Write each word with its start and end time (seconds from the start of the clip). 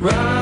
Rob 0.00 0.35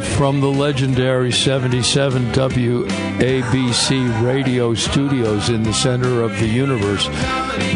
from 0.00 0.40
the 0.40 0.48
legendary 0.48 1.32
77 1.32 2.32
WABC 2.32 4.22
radio 4.24 4.74
studios 4.74 5.48
in 5.48 5.62
the 5.62 5.72
center 5.72 6.22
of 6.22 6.30
the 6.38 6.46
universe, 6.46 7.08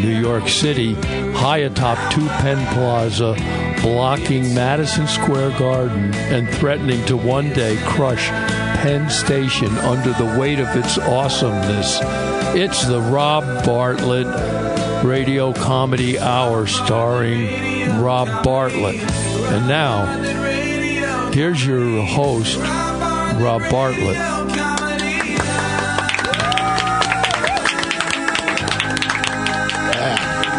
New 0.00 0.20
York 0.20 0.48
City, 0.48 0.94
high 1.32 1.58
atop 1.58 2.12
Two 2.12 2.26
Penn 2.26 2.64
Plaza, 2.74 3.34
blocking 3.82 4.54
Madison 4.54 5.06
Square 5.06 5.58
Garden 5.58 6.14
and 6.14 6.48
threatening 6.48 7.04
to 7.06 7.16
one 7.16 7.50
day 7.50 7.76
crush 7.84 8.28
Penn 8.28 9.08
Station 9.10 9.70
under 9.78 10.12
the 10.12 10.36
weight 10.38 10.58
of 10.58 10.68
its 10.76 10.98
awesomeness. 10.98 11.98
It's 12.54 12.86
the 12.86 13.00
Rob 13.00 13.44
Bartlett 13.64 14.26
Radio 15.04 15.52
Comedy 15.52 16.18
Hour 16.18 16.66
starring 16.66 18.00
Rob 18.00 18.44
Bartlett. 18.44 18.96
And 18.96 19.68
now, 19.68 20.53
here's 21.34 21.66
your 21.66 22.00
host, 22.04 22.56
Rob 22.58 23.68
Bartlett. 23.68 24.16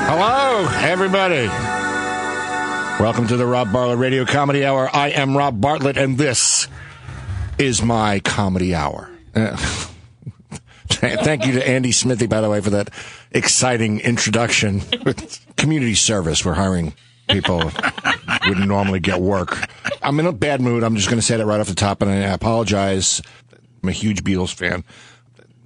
Hello, 0.07 0.67
everybody. 0.81 1.47
Welcome 3.01 3.27
to 3.27 3.37
the 3.37 3.45
Rob 3.45 3.71
Bartlett 3.71 3.99
Radio 3.99 4.25
Comedy 4.25 4.65
Hour. 4.65 4.89
I 4.93 5.11
am 5.11 5.37
Rob 5.37 5.61
Bartlett, 5.61 5.95
and 5.95 6.17
this 6.17 6.67
is 7.57 7.81
my 7.81 8.19
comedy 8.19 8.75
hour. 8.75 9.09
Uh, 9.33 9.55
thank 10.89 11.45
you 11.45 11.53
to 11.53 11.65
Andy 11.65 11.93
Smithy, 11.93 12.27
by 12.27 12.41
the 12.41 12.49
way, 12.49 12.59
for 12.59 12.71
that 12.71 12.89
exciting 13.31 14.01
introduction. 14.01 14.81
Community 15.57 15.95
service. 15.95 16.43
We're 16.43 16.53
hiring 16.53 16.93
people 17.29 17.71
wouldn't 18.47 18.67
normally 18.67 18.99
get 18.99 19.21
work. 19.21 19.57
I'm 20.01 20.19
in 20.19 20.25
a 20.25 20.31
bad 20.31 20.61
mood. 20.61 20.83
I'm 20.83 20.95
just 20.95 21.07
going 21.07 21.19
to 21.19 21.25
say 21.25 21.37
that 21.37 21.45
right 21.45 21.59
off 21.59 21.67
the 21.67 21.75
top, 21.75 22.01
and 22.01 22.11
I 22.11 22.15
apologize. 22.15 23.21
I'm 23.83 23.89
a 23.89 23.91
huge 23.91 24.23
Beatles 24.23 24.53
fan, 24.53 24.83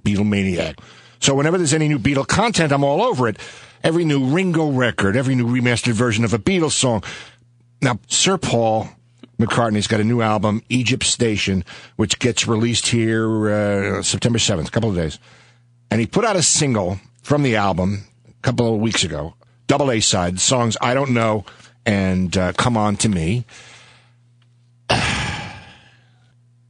Beatle 0.04 0.26
maniac. 0.26 0.78
So 1.20 1.34
whenever 1.34 1.58
there's 1.58 1.74
any 1.74 1.88
new 1.88 1.98
Beatle 1.98 2.26
content, 2.26 2.72
I'm 2.72 2.84
all 2.84 3.02
over 3.02 3.28
it. 3.28 3.38
Every 3.82 4.04
new 4.04 4.26
Ringo 4.26 4.70
record, 4.70 5.16
every 5.16 5.34
new 5.34 5.46
remastered 5.46 5.92
version 5.92 6.24
of 6.24 6.34
a 6.34 6.38
Beatles 6.38 6.72
song. 6.72 7.02
Now, 7.82 7.98
Sir 8.08 8.36
Paul 8.36 8.88
McCartney's 9.40 9.86
got 9.86 10.00
a 10.00 10.04
new 10.04 10.20
album, 10.20 10.62
Egypt 10.68 11.04
Station, 11.04 11.64
which 11.96 12.18
gets 12.18 12.46
released 12.46 12.88
here 12.88 13.50
uh, 13.50 14.02
September 14.02 14.38
7th, 14.38 14.68
a 14.68 14.70
couple 14.70 14.90
of 14.90 14.96
days. 14.96 15.18
And 15.90 15.98
he 16.00 16.06
put 16.06 16.24
out 16.26 16.36
a 16.36 16.42
single 16.42 17.00
from 17.22 17.42
the 17.42 17.56
album 17.56 18.04
a 18.28 18.42
couple 18.42 18.74
of 18.74 18.80
weeks 18.80 19.02
ago, 19.02 19.34
double 19.66 19.90
A 19.90 20.00
side, 20.00 20.40
songs 20.40 20.76
I 20.80 20.92
Don't 20.92 21.12
Know 21.12 21.46
and 21.86 22.36
uh, 22.36 22.52
Come 22.52 22.76
On 22.76 22.96
to 22.96 23.08
Me. 23.08 23.44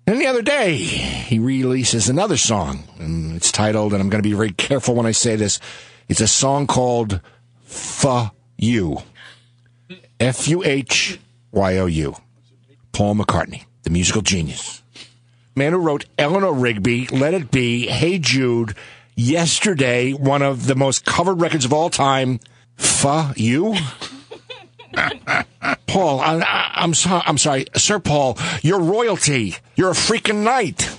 And 0.06 0.20
the 0.20 0.26
other 0.26 0.42
day, 0.42 0.74
he 0.74 1.38
releases 1.38 2.08
another 2.08 2.36
song, 2.36 2.82
and 2.98 3.36
it's 3.36 3.52
titled, 3.52 3.92
and 3.92 4.02
I'm 4.02 4.08
going 4.08 4.20
to 4.20 4.28
be 4.28 4.34
very 4.34 4.50
careful 4.50 4.96
when 4.96 5.06
I 5.06 5.12
say 5.12 5.36
this. 5.36 5.60
It's 6.08 6.20
a 6.20 6.26
song 6.26 6.66
called 6.66 7.20
"Fuh 7.62 8.32
You," 8.58 9.02
F 10.18 10.48
U 10.48 10.64
H 10.64 11.20
Y 11.52 11.78
O 11.78 11.86
U. 11.86 12.16
Paul 12.90 13.14
McCartney, 13.14 13.66
the 13.84 13.90
musical 13.90 14.20
genius, 14.20 14.82
man 15.54 15.70
who 15.70 15.78
wrote 15.78 16.06
Eleanor 16.18 16.54
Rigby, 16.54 17.06
Let 17.06 17.32
It 17.32 17.52
Be, 17.52 17.86
Hey 17.86 18.18
Jude, 18.18 18.74
Yesterday, 19.14 20.12
one 20.12 20.42
of 20.42 20.66
the 20.66 20.74
most 20.74 21.04
covered 21.04 21.40
records 21.40 21.64
of 21.64 21.72
all 21.72 21.88
time. 21.88 22.40
"Fuh 22.76 23.32
You." 23.36 23.76
Paul, 25.86 26.20
I, 26.20 26.70
I'm 26.74 26.94
sorry. 26.94 27.22
I'm 27.26 27.38
sorry, 27.38 27.66
Sir 27.76 27.98
Paul. 27.98 28.38
You're 28.62 28.80
royalty. 28.80 29.56
You're 29.76 29.90
a 29.90 29.94
freaking 29.94 30.42
knight. 30.44 30.90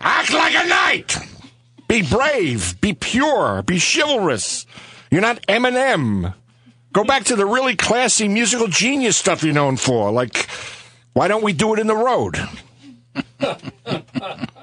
Act 0.00 0.32
like 0.32 0.54
a 0.54 0.68
knight. 0.68 1.16
Be 1.88 2.02
brave. 2.02 2.80
Be 2.80 2.92
pure. 2.92 3.62
Be 3.62 3.78
chivalrous. 3.78 4.66
You're 5.10 5.22
not 5.22 5.46
Eminem. 5.46 6.34
Go 6.92 7.04
back 7.04 7.24
to 7.24 7.36
the 7.36 7.46
really 7.46 7.76
classy 7.76 8.28
musical 8.28 8.68
genius 8.68 9.16
stuff 9.16 9.42
you're 9.42 9.54
known 9.54 9.76
for. 9.76 10.10
Like, 10.10 10.48
why 11.12 11.28
don't 11.28 11.44
we 11.44 11.52
do 11.52 11.74
it 11.74 11.78
in 11.78 11.86
the 11.86 11.94
road? 11.94 12.38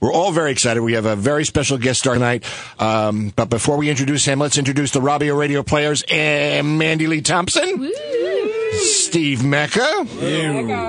We're 0.00 0.12
all 0.12 0.32
very 0.32 0.50
excited. 0.50 0.80
We 0.82 0.94
have 0.94 1.06
a 1.06 1.14
very 1.14 1.44
special 1.44 1.76
guest 1.76 2.00
star 2.00 2.14
tonight. 2.14 2.44
Um, 2.80 3.32
but 3.36 3.50
before 3.50 3.76
we 3.76 3.90
introduce 3.90 4.24
him, 4.24 4.38
let's 4.38 4.56
introduce 4.56 4.92
the 4.92 5.00
Robio 5.00 5.36
Radio 5.38 5.62
players. 5.62 6.02
Uh, 6.04 6.62
Mandy 6.64 7.06
Lee 7.06 7.20
Thompson. 7.20 7.92
Steve 8.72 9.44
Mecca. 9.44 10.04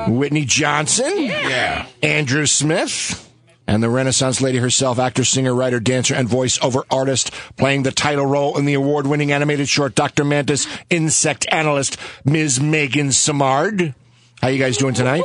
Whitney 0.08 0.46
Johnson. 0.46 1.12
Yeah. 1.18 1.88
Andrew 2.02 2.46
Smith. 2.46 3.28
And 3.68 3.82
the 3.82 3.90
Renaissance 3.90 4.42
lady 4.42 4.58
herself, 4.58 5.00
actor, 5.00 5.24
singer, 5.24 5.54
writer, 5.54 5.80
dancer, 5.80 6.14
and 6.14 6.28
voiceover 6.28 6.84
artist, 6.90 7.32
playing 7.58 7.84
the 7.84 7.92
title 7.92 8.26
role 8.26 8.58
in 8.58 8.66
the 8.66 8.74
award 8.74 9.08
winning 9.08 9.32
animated 9.32 9.70
short 9.70 9.96
Dr. 9.96 10.26
Mantis 10.26 10.68
insect 10.90 11.46
analyst, 11.52 11.98
Ms. 12.26 12.60
Megan 12.60 13.10
Samard. 13.10 13.94
How 14.42 14.48
you 14.50 14.60
guys 14.60 14.78
doing 14.78 14.94
tonight? 14.94 15.24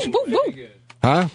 Huh? 1.02 1.28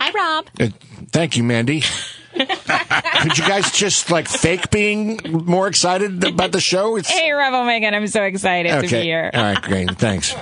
Hi, 0.00 0.10
Rob. 0.10 0.46
Uh, 0.60 0.68
thank 1.12 1.36
you, 1.36 1.44
Mandy. 1.44 1.82
Could 2.34 3.36
you 3.36 3.46
guys 3.48 3.72
just 3.72 4.10
like 4.10 4.28
fake 4.28 4.70
being 4.70 5.18
more 5.28 5.66
excited 5.66 6.22
about 6.22 6.52
the 6.52 6.60
show? 6.60 6.96
It's 6.96 7.08
Hey, 7.08 7.32
Rob 7.32 7.66
Megan. 7.66 7.94
I'm 7.94 8.06
so 8.06 8.22
excited 8.22 8.70
to 8.70 8.82
be 8.82 9.02
here. 9.02 9.30
All 9.32 9.42
right, 9.42 9.60
great. 9.60 9.90
Thanks. 9.98 10.34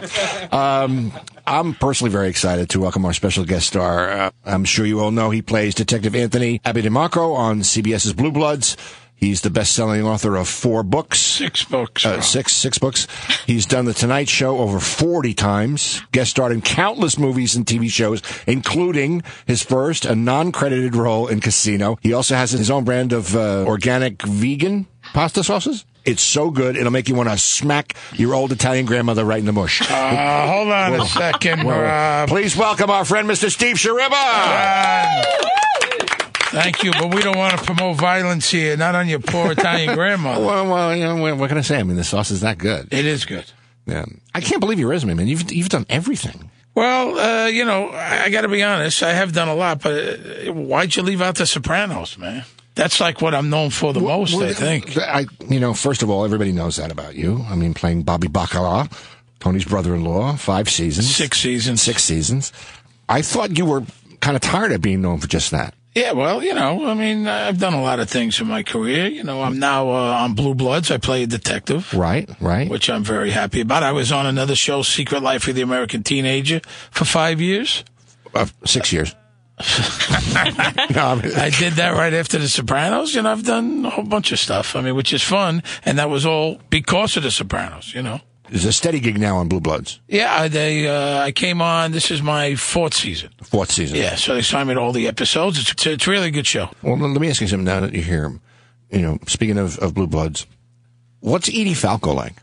Um, 0.53 1.13
I'm 1.47 1.75
personally 1.75 2.11
very 2.11 2.29
excited 2.29 2.69
to 2.71 2.81
welcome 2.81 3.05
our 3.07 3.13
special 3.15 3.45
guest 3.45 3.69
star. 3.69 4.11
Uh, 4.11 4.31
I'm 4.45 4.65
sure 4.65 4.85
you 4.85 5.01
all 5.01 5.11
know 5.11 5.31
he 5.31 5.43
plays 5.43 5.75
Detective 5.75 6.15
Anthony 6.15 6.59
Abetemarco 6.61 7.35
on 7.35 7.61
CBS's 7.61 8.13
Blue 8.13 8.33
Bloods. 8.33 8.77
He's 9.17 9.41
the 9.41 9.51
best-selling 9.51 10.03
author 10.05 10.37
of 10.37 10.47
four 10.47 10.83
books. 10.83 11.19
Six 11.19 11.65
books. 11.65 12.05
Uh, 12.05 12.21
six, 12.21 12.53
six 12.53 12.77
books. 12.79 13.07
He's 13.47 13.65
done 13.65 13.87
The 13.87 13.95
Tonight 13.95 14.29
Show 14.29 14.59
over 14.59 14.79
40 14.79 15.33
times, 15.33 16.03
guest 16.13 16.33
starred 16.33 16.53
in 16.53 16.61
countless 16.61 17.19
movies 17.19 17.57
and 17.57 17.65
TV 17.65 17.89
shows, 17.89 18.23
including 18.47 19.23
his 19.47 19.63
first, 19.63 20.05
a 20.05 20.15
non-credited 20.15 20.95
role 20.95 21.29
in 21.29 21.41
Casino. 21.41 21.99
He 22.03 22.13
also 22.13 22.35
has 22.37 22.51
his 22.51 22.71
own 22.71 22.85
brand 22.85 23.13
of 23.15 23.35
uh, 23.35 23.65
organic 23.67 24.21
vegan 24.23 24.87
pasta 25.15 25.43
sauces. 25.43 25.87
It's 26.05 26.23
so 26.23 26.51
good, 26.51 26.77
it'll 26.77 26.93
make 26.93 27.09
you 27.09 27.15
want 27.17 27.31
to 27.31 27.39
smack 27.39 27.97
your 28.13 28.35
old 28.35 28.53
Italian 28.53 28.87
grandmother 28.87 29.25
right 29.25 29.41
in 29.41 29.47
the 29.47 29.53
mush. 29.53 29.81
Uh, 29.91 30.47
hold 30.47 30.69
on 30.69 31.01
a 31.01 31.07
second, 31.07 31.61
Please 32.29 32.57
welcome 32.57 32.91
our 32.91 33.05
friend, 33.05 33.29
Mr. 33.29 33.51
Steve 33.51 33.77
Schirripa. 33.77 35.25
Thank 36.51 36.83
you, 36.85 36.93
but 36.93 37.15
we 37.15 37.23
don't 37.23 37.37
want 37.37 37.59
to 37.59 37.65
promote 37.65 37.97
violence 37.97 38.51
here, 38.51 38.77
not 38.77 38.95
on 38.95 39.09
your 39.09 39.19
poor 39.21 39.53
Italian 39.53 39.95
grandmother. 39.95 40.45
Well, 40.47 40.67
well, 40.71 40.95
you 40.97 41.03
know, 41.05 41.35
what 41.37 41.49
can 41.49 41.59
I 41.59 41.63
say? 41.63 41.79
I 41.79 41.83
mean, 41.83 41.97
the 41.97 42.05
sauce 42.05 42.31
is 42.31 42.41
that 42.43 42.59
good. 42.59 42.89
It 42.93 43.05
is 43.07 43.25
good. 43.25 43.45
Yeah. 43.87 44.05
I 44.35 44.41
can't 44.41 44.61
believe 44.61 44.79
your 44.79 44.89
resume, 44.89 45.15
man. 45.15 45.27
You've, 45.27 45.51
you've 45.53 45.69
done 45.69 45.87
everything. 45.89 46.51
Well, 46.75 47.19
uh, 47.19 47.47
you 47.47 47.65
know, 47.65 47.89
I, 47.89 48.25
I 48.25 48.29
got 48.31 48.43
to 48.43 48.49
be 48.49 48.63
honest. 48.63 49.03
I 49.03 49.13
have 49.13 49.33
done 49.33 49.49
a 49.49 49.55
lot, 49.55 49.81
but 49.83 49.95
uh, 50.47 50.53
why'd 50.53 50.95
you 50.95 51.03
leave 51.03 51.23
out 51.23 51.37
The 51.37 51.47
Sopranos, 51.47 52.19
man? 52.19 52.45
That's 52.75 53.01
like 53.01 53.23
what 53.23 53.35
I'm 53.35 53.49
known 53.49 53.71
for 53.71 53.95
the 53.95 54.01
most, 54.01 54.35
I 54.35 54.53
think. 54.53 54.99
I, 54.99 55.25
you 55.49 55.59
know, 55.59 55.73
first 55.73 56.03
of 56.03 56.11
all, 56.11 56.25
everybody 56.27 56.53
knows 56.53 56.77
that 56.77 56.93
about 56.93 57.15
you. 57.15 57.43
I 57.49 57.57
mean, 57.57 57.73
playing 57.73 58.03
Bobby 58.03 58.29
Bacala, 58.29 58.93
Tony's 59.41 59.65
brother-in-law, 59.65 60.37
five 60.37 60.69
seasons, 60.69 61.15
Six 61.17 61.39
seasons. 61.41 61.81
six 61.81 62.05
seasons. 62.05 62.53
I 63.09 63.23
thought 63.23 63.57
you 63.57 63.65
were 63.65 63.85
kind 64.21 64.37
of 64.37 64.43
tired 64.43 64.73
of 64.73 64.83
being 64.83 65.01
known 65.01 65.19
for 65.19 65.27
just 65.27 65.53
that. 65.53 65.75
Yeah, 65.97 66.13
well, 66.13 66.45
you 66.45 66.53
know, 66.53 66.87
I 66.87 66.93
mean, 66.93 67.27
I've 67.27 67.59
done 67.59 67.73
a 67.73 67.81
lot 67.81 68.01
of 68.01 68.11
things 68.11 68.39
in 68.39 68.47
my 68.47 68.63
career. 68.63 69.07
You 69.07 69.25
know, 69.25 69.43
I'm 69.43 69.59
now 69.59 69.89
uh, 69.89 70.25
on 70.25 70.35
Blue 70.35 70.55
Bloods. 70.55 70.91
I 70.91 70.99
play 70.99 71.23
a 71.23 71.27
detective. 71.27 71.95
Right, 71.95 72.29
right. 72.39 72.69
Which 72.69 72.91
I'm 72.91 73.03
very 73.03 73.31
happy 73.31 73.63
about. 73.63 73.83
I 73.83 73.93
was 73.93 74.13
on 74.13 74.27
another 74.27 74.55
show, 74.55 74.83
Secret 74.83 75.23
Life 75.23 75.49
of 75.49 75.55
the 75.55 75.63
American 75.63 76.03
Teenager, 76.03 76.61
for 76.91 77.07
five 77.07 77.41
years. 77.41 77.83
Uh, 78.35 78.45
six 78.67 78.93
years. 78.93 79.15
no, 79.59 81.01
I 81.01 81.21
mean, 81.23 81.35
I 81.35 81.49
did 81.49 81.73
that 81.75 81.95
right 81.97 82.13
after 82.13 82.37
The 82.37 82.49
Sopranos. 82.49 83.15
You 83.15 83.23
know, 83.23 83.33
I've 83.33 83.47
done 83.47 83.87
a 83.87 83.89
whole 83.89 84.05
bunch 84.05 84.33
of 84.33 84.39
stuff. 84.39 84.77
I 84.77 84.83
mean, 84.83 84.97
which 84.97 85.15
is 85.15 85.23
fun, 85.23 85.63
and 85.83 85.99
that 85.99 86.11
was 86.11 86.27
all 86.27 86.61
because 86.69 87.17
of 87.17 87.23
The 87.23 87.31
Sopranos. 87.31 87.95
You 87.95 88.03
know. 88.03 88.21
Is 88.51 88.65
a 88.65 88.73
steady 88.73 89.01
gig 89.01 89.19
now 89.19 89.37
on 89.39 89.49
Blue 89.49 89.61
Bloods, 89.61 90.01
Yeah, 90.09 90.49
they. 90.49 90.87
Uh, 90.89 91.19
I 91.21 91.33
came 91.33 91.61
on. 91.61 91.93
This 91.93 92.11
is 92.11 92.23
my 92.23 92.55
fourth 92.55 92.95
season. 92.95 93.31
fourth 93.43 93.71
season. 93.73 93.97
Yeah, 93.97 94.15
so 94.17 94.35
they 94.35 94.43
signed 94.43 94.69
me 94.69 94.75
to 94.75 94.81
all 94.81 94.93
the 94.93 95.09
episodes. 95.09 95.59
It's 95.59 95.73
it's, 95.73 95.87
it's 95.87 96.07
a 96.07 96.11
really 96.11 96.31
good 96.31 96.47
show. 96.47 96.71
Well, 96.83 96.97
let 96.97 97.21
me 97.21 97.29
ask 97.29 97.41
you 97.41 97.47
something 97.49 97.65
now 97.65 97.81
that 97.81 97.93
you 97.93 98.03
hear 98.03 98.25
him. 98.25 98.41
You 98.91 99.01
know, 99.03 99.19
speaking 99.27 99.59
of, 99.59 99.79
of 99.79 99.95
Blue 99.95 100.07
Bloods, 100.07 100.47
what's 101.21 101.49
Edie 101.49 101.75
Falco 101.75 102.13
like? 102.13 102.35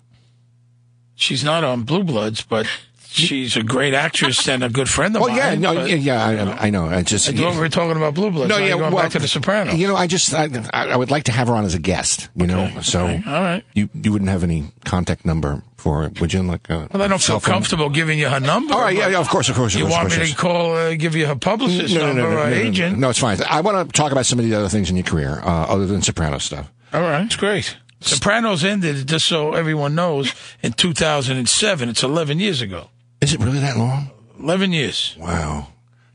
She's 1.15 1.43
not 1.43 1.63
on 1.63 1.83
Blue 1.83 2.03
Bloods, 2.03 2.41
but 2.41 2.67
she's 3.13 3.55
a 3.55 3.63
great 3.63 3.93
actress 3.93 4.47
and 4.47 4.63
a 4.63 4.69
good 4.69 4.89
friend 4.89 5.15
of 5.15 5.21
Oh 5.21 5.27
mine. 5.27 5.37
yeah, 5.37 5.55
no, 5.55 5.73
but- 5.75 5.89
yeah, 5.89 5.95
yeah, 5.95 6.25
I, 6.59 6.67
I 6.67 6.69
know. 6.69 6.85
I 6.87 7.03
just 7.03 7.29
I 7.29 7.33
thought 7.33 7.55
we're 7.55 7.69
talking 7.69 7.95
about 7.97 8.13
Blue 8.15 8.31
Bloods. 8.31 8.49
no, 8.49 8.57
yeah, 8.57 8.67
you're 8.69 8.77
going 8.79 8.93
well, 8.93 9.03
back 9.03 9.11
to 9.13 9.19
The 9.19 9.27
Sopranos. 9.27 9.75
You 9.75 9.87
know, 9.87 9.95
I 9.95 10.07
just 10.07 10.33
I, 10.33 10.49
I 10.73 10.89
I 10.89 10.95
would 10.95 11.11
like 11.11 11.25
to 11.25 11.31
have 11.31 11.47
her 11.47 11.53
on 11.55 11.65
as 11.65 11.73
a 11.75 11.79
guest. 11.79 12.29
You 12.35 12.47
know, 12.47 12.81
so 12.81 13.05
okay, 13.05 13.23
all 13.27 13.41
right. 13.41 13.63
You 13.73 13.89
you 13.93 14.11
wouldn't 14.11 14.29
have 14.31 14.43
any 14.43 14.71
contact 14.85 15.25
number 15.25 15.61
for 15.77 16.03
her, 16.03 16.11
would 16.21 16.33
you? 16.33 16.41
Like, 16.43 16.69
uh, 16.71 16.87
well, 16.91 17.01
I 17.03 17.07
don't 17.07 17.21
feel 17.21 17.39
comfortable 17.39 17.89
giving 17.89 18.17
you 18.17 18.29
her 18.29 18.39
number. 18.39 18.73
All 18.73 18.81
right, 18.81 18.95
yeah, 18.95 19.09
yeah, 19.09 19.19
of 19.19 19.27
course, 19.29 19.49
of 19.49 19.55
course. 19.55 19.73
Of 19.75 19.79
You 19.81 19.85
course, 19.87 19.97
want 19.97 20.13
of 20.13 20.19
me 20.19 20.27
to 20.27 20.35
call, 20.35 20.75
uh, 20.75 20.95
give 20.95 21.15
you 21.15 21.27
her 21.27 21.35
publicist 21.35 21.93
No, 21.93 22.01
no, 22.01 22.07
number 22.07 22.21
no, 22.21 22.29
no, 22.29 22.35
or 22.41 22.45
no, 22.45 22.49
no, 22.49 22.55
no, 22.63 22.67
agent? 22.69 22.97
No, 22.99 23.09
it's 23.09 23.19
fine. 23.19 23.37
I 23.49 23.61
want 23.61 23.87
to 23.89 23.93
talk 23.93 24.11
about 24.11 24.25
some 24.25 24.39
of 24.39 24.45
the 24.45 24.55
other 24.55 24.69
things 24.69 24.89
in 24.89 24.95
your 24.95 25.03
career, 25.05 25.39
uh, 25.43 25.65
other 25.67 25.85
than 25.85 26.01
Soprano 26.01 26.37
stuff. 26.37 26.71
All 26.93 27.01
right, 27.01 27.25
it's 27.25 27.35
great. 27.35 27.75
Sopranos 27.99 28.63
ended, 28.65 29.07
just 29.07 29.25
so 29.25 29.53
everyone 29.53 29.95
knows, 29.95 30.33
in 30.61 30.73
2007. 30.73 31.89
It's 31.89 32.03
11 32.03 32.39
years 32.39 32.61
ago. 32.61 32.89
Is 33.23 33.33
it 33.33 33.39
really 33.39 33.59
that 33.59 33.77
long? 33.77 34.11
11 34.39 34.73
years. 34.73 35.15
Wow. 35.17 35.67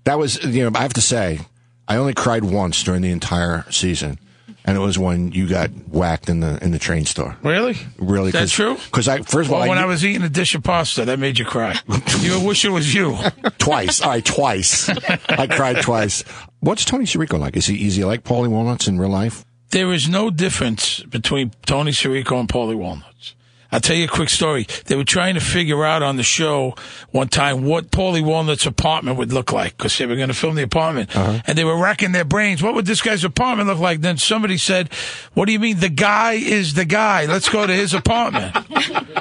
That 0.05 0.19
was, 0.19 0.45
you 0.45 0.63
know, 0.69 0.79
I 0.79 0.83
have 0.83 0.93
to 0.95 1.01
say, 1.01 1.41
I 1.89 1.97
only 1.97 2.13
cried 2.13 2.45
once 2.45 2.83
during 2.83 3.01
the 3.01 3.11
entire 3.11 3.65
season, 3.71 4.19
and 4.67 4.77
it 4.77 4.81
was 4.81 4.99
when 4.99 5.33
you 5.33 5.49
got 5.49 5.71
whacked 5.89 6.29
in 6.29 6.41
the 6.41 6.63
in 6.63 6.71
the 6.71 6.79
train 6.79 7.07
store. 7.07 7.39
Really? 7.43 7.77
Really? 7.97 8.31
That's 8.31 8.53
true? 8.53 8.75
Because 8.75 9.09
I 9.09 9.23
first 9.23 9.49
of 9.49 9.55
all, 9.55 9.61
Well, 9.61 9.71
when 9.71 9.79
I, 9.79 9.83
I 9.83 9.87
was 9.87 10.05
eating 10.05 10.23
a 10.23 10.29
dish 10.29 10.55
of 10.55 10.63
pasta, 10.63 11.07
that 11.07 11.19
made 11.19 11.39
you 11.39 11.47
cry. 11.47 11.79
you 12.21 12.41
wish 12.41 12.67
it 12.67 12.71
was 12.71 12.95
you. 12.95 13.17
twice, 13.57 14.03
all 14.03 14.11
right, 14.11 14.25
twice, 14.25 14.91
I 15.31 15.47
cried 15.47 15.81
twice. 15.81 16.25
What's 16.61 16.85
Tony 16.85 17.05
Sirico 17.07 17.39
like? 17.39 17.57
Is 17.57 17.65
he 17.67 17.77
easy 17.77 18.05
like 18.05 18.23
Paulie 18.23 18.49
Walnuts 18.49 18.87
in 18.87 18.99
real 18.99 19.09
life? 19.09 19.47
There 19.71 19.93
is 19.93 20.11
no 20.11 20.29
difference 20.31 21.03
between 21.05 21.53
Tony 21.65 21.93
Sirico 21.93 22.39
and 22.39 22.49
Paulie 22.49 22.77
Walnuts. 22.77 23.35
I'll 23.71 23.81
tell 23.81 23.97
you 23.97 24.05
a 24.05 24.09
quick 24.09 24.31
story. 24.31 24.67
They 24.87 24.97
were 24.97 25.05
trying 25.05 25.35
to 25.35 25.41
figure 25.41 25.85
out 25.85 26.03
on 26.03 26.17
the 26.17 26.23
show 26.23 26.75
one 27.11 27.29
time 27.29 27.65
what 27.65 27.91
Paulie 27.91 28.25
Walnut's 28.25 28.65
apartment 28.65 29.19
would 29.19 29.33
look 29.33 29.53
like 29.53 29.77
because 29.77 29.97
they 29.99 30.07
were 30.07 30.17
going 30.17 30.29
to 30.29 30.35
film 30.35 30.55
the 30.55 30.63
apartment. 30.63 31.15
And 31.15 31.59
they 31.59 31.65
were 31.65 31.77
racking 31.77 32.13
their 32.13 32.25
brains. 32.25 32.63
What 32.63 32.75
would 32.75 32.87
this 32.87 33.03
guy's 33.03 33.25
apartment 33.25 33.69
look 33.69 33.79
like? 33.79 34.01
Then 34.01 34.17
somebody 34.17 34.57
said, 34.57 34.93
What 35.35 35.47
do 35.47 35.53
you 35.53 35.59
mean? 35.59 35.81
The 35.81 35.91
guy 35.91 36.33
is 36.35 36.75
the 36.75 36.87
guy. 36.87 37.27
Let's 37.27 37.49
go 37.49 37.67
to 37.67 37.73
his 37.73 37.93
apartment. 37.93 38.57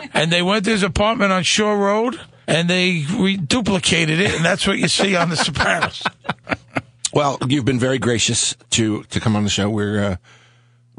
and 0.14 0.32
they 0.32 0.42
went 0.42 0.66
to 0.66 0.72
his 0.72 0.84
apartment 0.84 1.32
on 1.34 1.44
Shore 1.44 1.78
Road 1.78 2.20
and 2.48 2.70
they 2.70 3.02
duplicated 3.02 4.22
it. 4.22 4.34
And 4.34 4.46
that's 4.46 4.66
what 4.66 4.78
you 4.78 4.88
see 4.88 5.16
on 5.16 5.30
The 5.30 5.36
Sopranos. 5.38 6.04
Well, 7.14 7.40
you've 7.48 7.66
been 7.66 7.80
very 7.80 7.98
gracious 7.98 8.56
to 8.72 9.02
to 9.04 9.20
come 9.20 9.36
on 9.36 9.44
the 9.44 9.50
show. 9.50 9.70
We're 9.72 10.04
uh, 10.04 10.16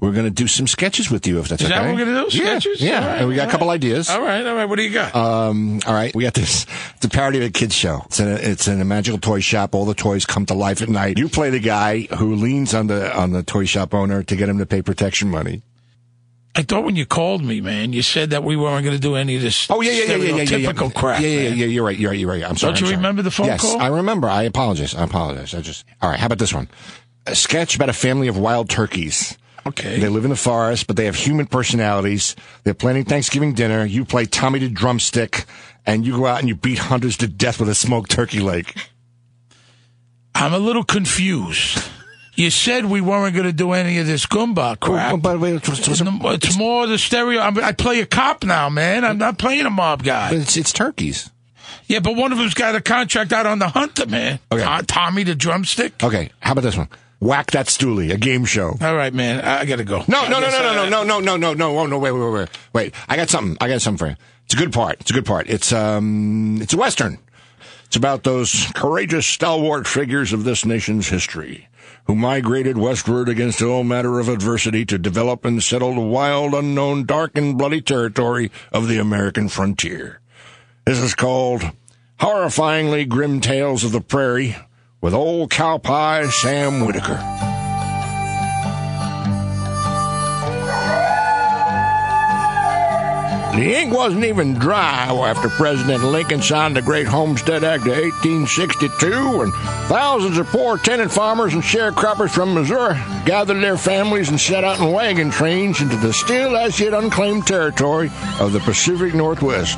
we're 0.00 0.12
going 0.12 0.26
to 0.26 0.30
do 0.30 0.46
some 0.46 0.66
sketches 0.68 1.10
with 1.10 1.26
you, 1.26 1.40
if 1.40 1.48
that's 1.48 1.62
Is 1.62 1.68
okay. 1.68 1.78
that 1.78 1.86
what 1.86 1.96
we're 1.96 2.04
going 2.04 2.24
to 2.24 2.30
do? 2.30 2.38
Sketches? 2.38 2.80
Yeah, 2.80 3.00
All 3.00 3.06
right, 3.08 3.18
and 3.18 3.28
we 3.28 3.34
got 3.34 3.48
a 3.48 3.50
couple 3.50 3.68
ideas. 3.70 4.08
All 4.08 4.20
right, 4.20 4.46
all 4.46 4.54
right. 4.54 4.66
What 4.66 4.76
do 4.76 4.82
you 4.82 4.92
got? 4.92 5.14
Um, 5.14 5.80
all 5.86 5.94
right, 5.94 6.14
we 6.14 6.22
got 6.22 6.34
this. 6.34 6.66
It's 6.96 7.04
a 7.04 7.08
parody 7.08 7.38
of 7.38 7.44
a 7.44 7.50
kids 7.50 7.74
show. 7.74 8.02
It's 8.06 8.20
in 8.20 8.28
a, 8.28 8.34
it's 8.34 8.68
in 8.68 8.80
a 8.80 8.84
magical 8.84 9.18
toy 9.18 9.40
shop. 9.40 9.74
All 9.74 9.84
the 9.84 9.94
toys 9.94 10.24
come 10.24 10.46
to 10.46 10.54
life 10.54 10.82
at 10.82 10.88
night. 10.88 11.18
You 11.18 11.28
play 11.28 11.50
the 11.50 11.58
guy 11.58 12.02
who 12.16 12.36
leans 12.36 12.74
on 12.74 12.86
the 12.86 13.16
on 13.16 13.32
the 13.32 13.42
toy 13.42 13.64
shop 13.64 13.92
owner 13.92 14.22
to 14.22 14.36
get 14.36 14.48
him 14.48 14.58
to 14.58 14.66
pay 14.66 14.82
protection 14.82 15.30
money. 15.30 15.62
I 16.54 16.62
thought 16.62 16.84
when 16.84 16.96
you 16.96 17.06
called 17.06 17.44
me, 17.44 17.60
man, 17.60 17.92
you 17.92 18.02
said 18.02 18.30
that 18.30 18.42
we 18.42 18.56
weren't 18.56 18.84
going 18.84 18.96
to 18.96 19.00
do 19.00 19.14
any 19.14 19.36
of 19.36 19.42
this 19.42 19.70
Oh 19.70 19.80
yeah, 19.80 19.92
yeah, 19.92 19.98
yeah, 20.04 20.16
yeah, 20.16 20.42
yeah, 20.42 20.56
yeah, 20.56 20.72
yeah. 20.72 20.90
crap. 20.90 21.20
Yeah, 21.20 21.28
yeah, 21.28 21.40
yeah, 21.40 21.48
yeah. 21.50 21.66
You're 21.66 21.84
right. 21.84 21.98
You're 21.98 22.10
right. 22.10 22.18
You're 22.18 22.30
right. 22.30 22.42
I'm 22.44 22.56
sorry. 22.56 22.72
Don't 22.72 22.80
you 22.80 22.86
sorry. 22.86 22.96
remember 22.96 23.22
the 23.22 23.30
phone 23.30 23.46
yes, 23.46 23.60
call? 23.60 23.80
I 23.80 23.88
remember. 23.88 24.28
I 24.28 24.44
apologize. 24.44 24.94
I 24.94 25.04
apologize. 25.04 25.54
I 25.54 25.60
just 25.60 25.84
all 26.00 26.10
right. 26.10 26.18
How 26.18 26.26
about 26.26 26.38
this 26.38 26.54
one? 26.54 26.68
A 27.26 27.34
sketch 27.34 27.76
about 27.76 27.88
a 27.88 27.92
family 27.92 28.28
of 28.28 28.38
wild 28.38 28.70
turkeys. 28.70 29.36
Okay. 29.68 29.98
They 29.98 30.08
live 30.08 30.24
in 30.24 30.30
the 30.30 30.36
forest, 30.36 30.86
but 30.86 30.96
they 30.96 31.06
have 31.06 31.16
human 31.16 31.46
personalities. 31.46 32.36
They're 32.64 32.74
planning 32.74 33.04
Thanksgiving 33.04 33.54
dinner. 33.54 33.84
You 33.84 34.04
play 34.04 34.24
Tommy 34.26 34.58
the 34.58 34.68
drumstick, 34.68 35.44
and 35.86 36.06
you 36.06 36.16
go 36.16 36.26
out 36.26 36.40
and 36.40 36.48
you 36.48 36.54
beat 36.54 36.78
hunters 36.78 37.16
to 37.18 37.28
death 37.28 37.60
with 37.60 37.68
a 37.68 37.74
smoked 37.74 38.10
turkey 38.10 38.40
leg. 38.40 38.74
I'm 40.34 40.54
a 40.54 40.58
little 40.58 40.84
confused. 40.84 41.82
You 42.34 42.50
said 42.50 42.84
we 42.84 43.00
weren't 43.00 43.34
going 43.34 43.46
to 43.46 43.52
do 43.52 43.72
any 43.72 43.98
of 43.98 44.06
this 44.06 44.24
Goomba 44.24 44.78
crap. 44.78 45.12
Oh, 45.12 45.16
but 45.16 45.40
wait, 45.40 45.54
it's, 45.56 45.68
it's, 45.68 45.88
it's, 45.88 46.00
it's 46.00 46.56
uh, 46.56 46.58
more 46.58 46.86
the 46.86 46.96
stereo. 46.96 47.40
I'm, 47.40 47.58
I 47.58 47.72
play 47.72 48.00
a 48.00 48.06
cop 48.06 48.44
now, 48.44 48.68
man. 48.68 49.04
I'm 49.04 49.18
not 49.18 49.38
playing 49.38 49.66
a 49.66 49.70
mob 49.70 50.04
guy. 50.04 50.32
it's, 50.34 50.56
it's 50.56 50.72
turkeys. 50.72 51.30
Yeah, 51.86 51.98
but 51.98 52.14
one 52.14 52.30
of 52.30 52.38
them's 52.38 52.54
got 52.54 52.76
a 52.76 52.80
contract 52.80 53.32
out 53.32 53.46
on 53.46 53.58
the 53.58 53.66
hunter, 53.66 54.06
man. 54.06 54.38
Okay. 54.52 54.82
Tommy 54.86 55.24
the 55.24 55.34
drumstick. 55.34 56.00
Okay, 56.04 56.30
how 56.38 56.52
about 56.52 56.60
this 56.60 56.76
one? 56.76 56.88
Whack 57.20 57.50
that 57.50 57.66
stoolie, 57.66 58.12
a 58.12 58.16
game 58.16 58.44
show. 58.44 58.76
All 58.80 58.94
right, 58.94 59.12
man. 59.12 59.40
I, 59.40 59.60
I 59.60 59.64
got 59.64 59.76
to 59.76 59.84
go. 59.84 60.04
No, 60.06 60.28
no, 60.28 60.38
no, 60.38 60.50
no, 60.50 60.62
no, 60.62 60.88
no, 60.88 61.02
no, 61.02 61.02
no, 61.02 61.20
no, 61.20 61.36
no, 61.36 61.54
no, 61.54 61.78
oh, 61.78 61.86
no, 61.86 61.98
wait, 61.98 62.12
wait, 62.12 62.30
wait, 62.30 62.48
wait. 62.72 62.94
I 63.08 63.16
got 63.16 63.28
something. 63.28 63.56
I 63.60 63.68
got 63.68 63.82
something 63.82 63.98
for 63.98 64.10
you. 64.10 64.16
It's 64.44 64.54
a 64.54 64.56
good 64.56 64.72
part. 64.72 65.00
It's 65.00 65.10
a 65.10 65.14
good 65.14 65.26
part. 65.26 65.48
It's 65.48 65.72
um, 65.72 66.58
it's 66.62 66.72
a 66.72 66.76
western. 66.76 67.18
It's 67.86 67.96
about 67.96 68.22
those 68.22 68.70
courageous, 68.74 69.26
stalwart 69.26 69.86
figures 69.86 70.32
of 70.32 70.44
this 70.44 70.64
nation's 70.64 71.08
history 71.08 71.68
who 72.06 72.14
migrated 72.14 72.78
westward 72.78 73.28
against 73.28 73.62
all 73.62 73.82
matter 73.82 74.18
of 74.18 74.28
adversity 74.28 74.84
to 74.86 74.98
develop 74.98 75.44
and 75.44 75.62
settle 75.62 75.94
the 75.94 76.00
wild, 76.00 76.54
unknown, 76.54 77.04
dark, 77.04 77.36
and 77.36 77.58
bloody 77.58 77.80
territory 77.80 78.50
of 78.72 78.88
the 78.88 78.98
American 78.98 79.48
frontier. 79.48 80.20
This 80.86 80.98
is 80.98 81.14
called 81.14 81.62
Horrifyingly 82.20 83.08
Grim 83.08 83.40
Tales 83.40 83.84
of 83.84 83.92
the 83.92 84.00
Prairie 84.00 84.56
with 85.00 85.14
old 85.14 85.50
cowpie 85.50 86.30
Sam 86.30 86.84
Whitaker. 86.84 87.22
The 93.58 93.74
ink 93.74 93.92
wasn't 93.92 94.24
even 94.24 94.54
dry 94.54 95.06
after 95.06 95.48
President 95.48 96.04
Lincoln 96.04 96.40
signed 96.42 96.76
the 96.76 96.82
Great 96.82 97.08
Homestead 97.08 97.64
Act 97.64 97.86
of 97.86 97.96
1862, 97.96 99.42
and 99.42 99.52
thousands 99.88 100.38
of 100.38 100.46
poor 100.46 100.78
tenant 100.78 101.10
farmers 101.10 101.54
and 101.54 101.62
sharecroppers 101.62 102.30
from 102.30 102.54
Missouri 102.54 102.94
gathered 103.24 103.60
their 103.60 103.76
families 103.76 104.28
and 104.28 104.40
set 104.40 104.62
out 104.62 104.78
in 104.78 104.92
wagon 104.92 105.30
trains 105.30 105.80
into 105.80 105.96
the 105.96 106.12
still 106.12 106.56
as 106.56 106.78
yet 106.78 106.94
unclaimed 106.94 107.48
territory 107.48 108.12
of 108.38 108.52
the 108.52 108.60
Pacific 108.60 109.12
Northwest. 109.12 109.76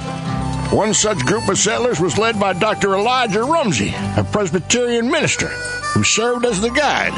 One 0.71 0.95
such 0.95 1.27
group 1.27 1.49
of 1.49 1.59
settlers 1.59 1.99
was 1.99 2.17
led 2.17 2.39
by 2.39 2.53
Dr. 2.53 2.95
Elijah 2.95 3.43
Rumsey, 3.43 3.93
a 4.17 4.23
Presbyterian 4.23 5.11
minister 5.11 5.49
who 5.49 6.05
served 6.05 6.47
as 6.47 6.61
the 6.61 6.71
guide. 6.71 7.13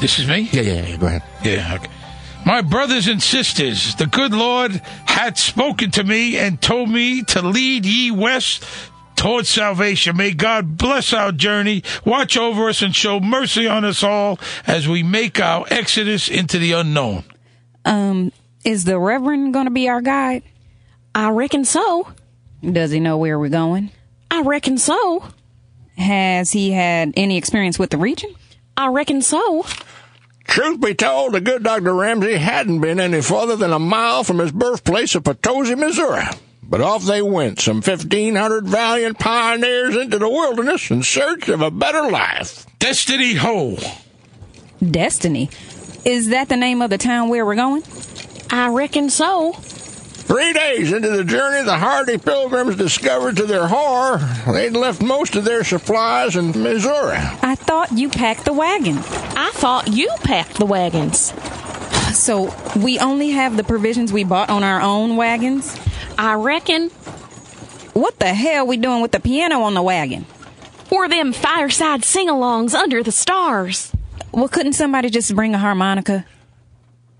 This 0.00 0.18
is 0.18 0.26
me? 0.26 0.48
Yeah, 0.50 0.62
yeah, 0.62 0.86
yeah, 0.86 0.96
go 0.96 1.06
ahead. 1.06 1.22
Yeah, 1.42 1.74
okay. 1.74 1.92
My 2.46 2.62
brothers 2.62 3.06
and 3.06 3.22
sisters, 3.22 3.94
the 3.96 4.06
good 4.06 4.32
Lord 4.32 4.80
had 5.04 5.36
spoken 5.36 5.90
to 5.92 6.04
me 6.04 6.38
and 6.38 6.58
told 6.60 6.88
me 6.88 7.22
to 7.24 7.42
lead 7.42 7.84
ye 7.84 8.10
west 8.10 8.64
towards 9.14 9.50
salvation. 9.50 10.16
May 10.16 10.32
God 10.32 10.78
bless 10.78 11.12
our 11.12 11.32
journey, 11.32 11.82
watch 12.04 12.36
over 12.38 12.70
us, 12.70 12.80
and 12.80 12.96
show 12.96 13.20
mercy 13.20 13.66
on 13.66 13.84
us 13.84 14.02
all 14.02 14.38
as 14.66 14.88
we 14.88 15.02
make 15.02 15.38
our 15.38 15.66
exodus 15.70 16.28
into 16.28 16.58
the 16.58 16.72
unknown. 16.72 17.24
Um, 17.84 18.32
is 18.64 18.84
the 18.84 18.98
Reverend 18.98 19.52
going 19.52 19.66
to 19.66 19.70
be 19.70 19.88
our 19.90 20.00
guide? 20.00 20.42
I 21.14 21.28
reckon 21.28 21.66
so. 21.66 22.08
Does 22.72 22.90
he 22.90 23.00
know 23.00 23.18
where 23.18 23.38
we're 23.38 23.48
going? 23.48 23.90
I 24.30 24.42
reckon 24.42 24.78
so. 24.78 25.24
Has 25.96 26.50
he 26.52 26.72
had 26.72 27.12
any 27.16 27.36
experience 27.36 27.78
with 27.78 27.90
the 27.90 27.98
region? 27.98 28.34
I 28.76 28.88
reckon 28.88 29.22
so. 29.22 29.64
Truth 30.44 30.80
be 30.80 30.94
told, 30.94 31.32
the 31.32 31.40
good 31.40 31.62
Dr. 31.62 31.94
Rumsey 31.94 32.36
hadn't 32.36 32.80
been 32.80 33.00
any 33.00 33.22
farther 33.22 33.56
than 33.56 33.72
a 33.72 33.78
mile 33.78 34.24
from 34.24 34.38
his 34.38 34.52
birthplace 34.52 35.14
of 35.14 35.24
Potosi, 35.24 35.74
Missouri. 35.74 36.24
But 36.62 36.80
off 36.80 37.04
they 37.04 37.22
went, 37.22 37.60
some 37.60 37.76
1,500 37.76 38.66
valiant 38.66 39.18
pioneers 39.18 39.96
into 39.96 40.18
the 40.18 40.28
wilderness 40.28 40.90
in 40.90 41.02
search 41.02 41.48
of 41.48 41.60
a 41.60 41.70
better 41.70 42.10
life. 42.10 42.66
Destiny 42.78 43.34
Ho. 43.34 43.76
Destiny. 44.90 45.50
Is 46.04 46.28
that 46.30 46.48
the 46.48 46.56
name 46.56 46.82
of 46.82 46.90
the 46.90 46.98
town 46.98 47.28
where 47.28 47.46
we're 47.46 47.54
going? 47.54 47.82
I 48.50 48.68
reckon 48.68 49.10
so. 49.10 49.56
Three 50.26 50.54
days 50.54 50.90
into 50.90 51.10
the 51.10 51.22
journey, 51.22 51.64
the 51.64 51.76
hardy 51.76 52.16
pilgrims 52.16 52.76
discovered 52.76 53.36
to 53.36 53.44
their 53.44 53.66
horror 53.66 54.18
they'd 54.52 54.70
left 54.70 55.02
most 55.02 55.36
of 55.36 55.44
their 55.44 55.64
supplies 55.64 56.34
in 56.34 56.50
Missouri. 56.62 57.18
I 57.18 57.54
thought 57.54 57.92
you 57.92 58.08
packed 58.08 58.46
the 58.46 58.54
wagon. 58.54 58.96
I 58.98 59.50
thought 59.52 59.88
you 59.88 60.08
packed 60.22 60.58
the 60.58 60.64
wagons. 60.64 61.34
So 62.18 62.54
we 62.74 62.98
only 62.98 63.30
have 63.30 63.56
the 63.58 63.64
provisions 63.64 64.12
we 64.12 64.24
bought 64.24 64.48
on 64.48 64.64
our 64.64 64.80
own 64.80 65.16
wagons? 65.16 65.78
I 66.16 66.34
reckon. 66.34 66.88
What 67.92 68.18
the 68.18 68.32
hell 68.32 68.66
we 68.66 68.78
doing 68.78 69.02
with 69.02 69.12
the 69.12 69.20
piano 69.20 69.60
on 69.60 69.74
the 69.74 69.82
wagon? 69.82 70.24
Or 70.90 71.08
them 71.08 71.32
fireside 71.32 72.04
sing 72.04 72.28
alongs 72.28 72.74
under 72.74 73.02
the 73.02 73.12
stars. 73.12 73.92
Well, 74.32 74.48
couldn't 74.48 74.72
somebody 74.72 75.10
just 75.10 75.34
bring 75.34 75.54
a 75.54 75.58
harmonica? 75.58 76.24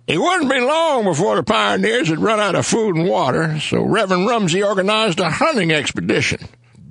It 0.06 0.18
wouldn't 0.18 0.50
be 0.50 0.61
long 0.61 1.04
before 1.04 1.37
the 1.37 1.42
pioneers 1.42 2.08
had 2.08 2.18
run 2.18 2.38
out 2.38 2.54
of 2.54 2.66
food 2.66 2.94
and 2.94 3.08
water, 3.08 3.58
so 3.58 3.82
Reverend 3.82 4.26
Rumsey 4.26 4.62
organized 4.62 5.18
a 5.18 5.30
hunting 5.30 5.73
expedition. 5.73 6.40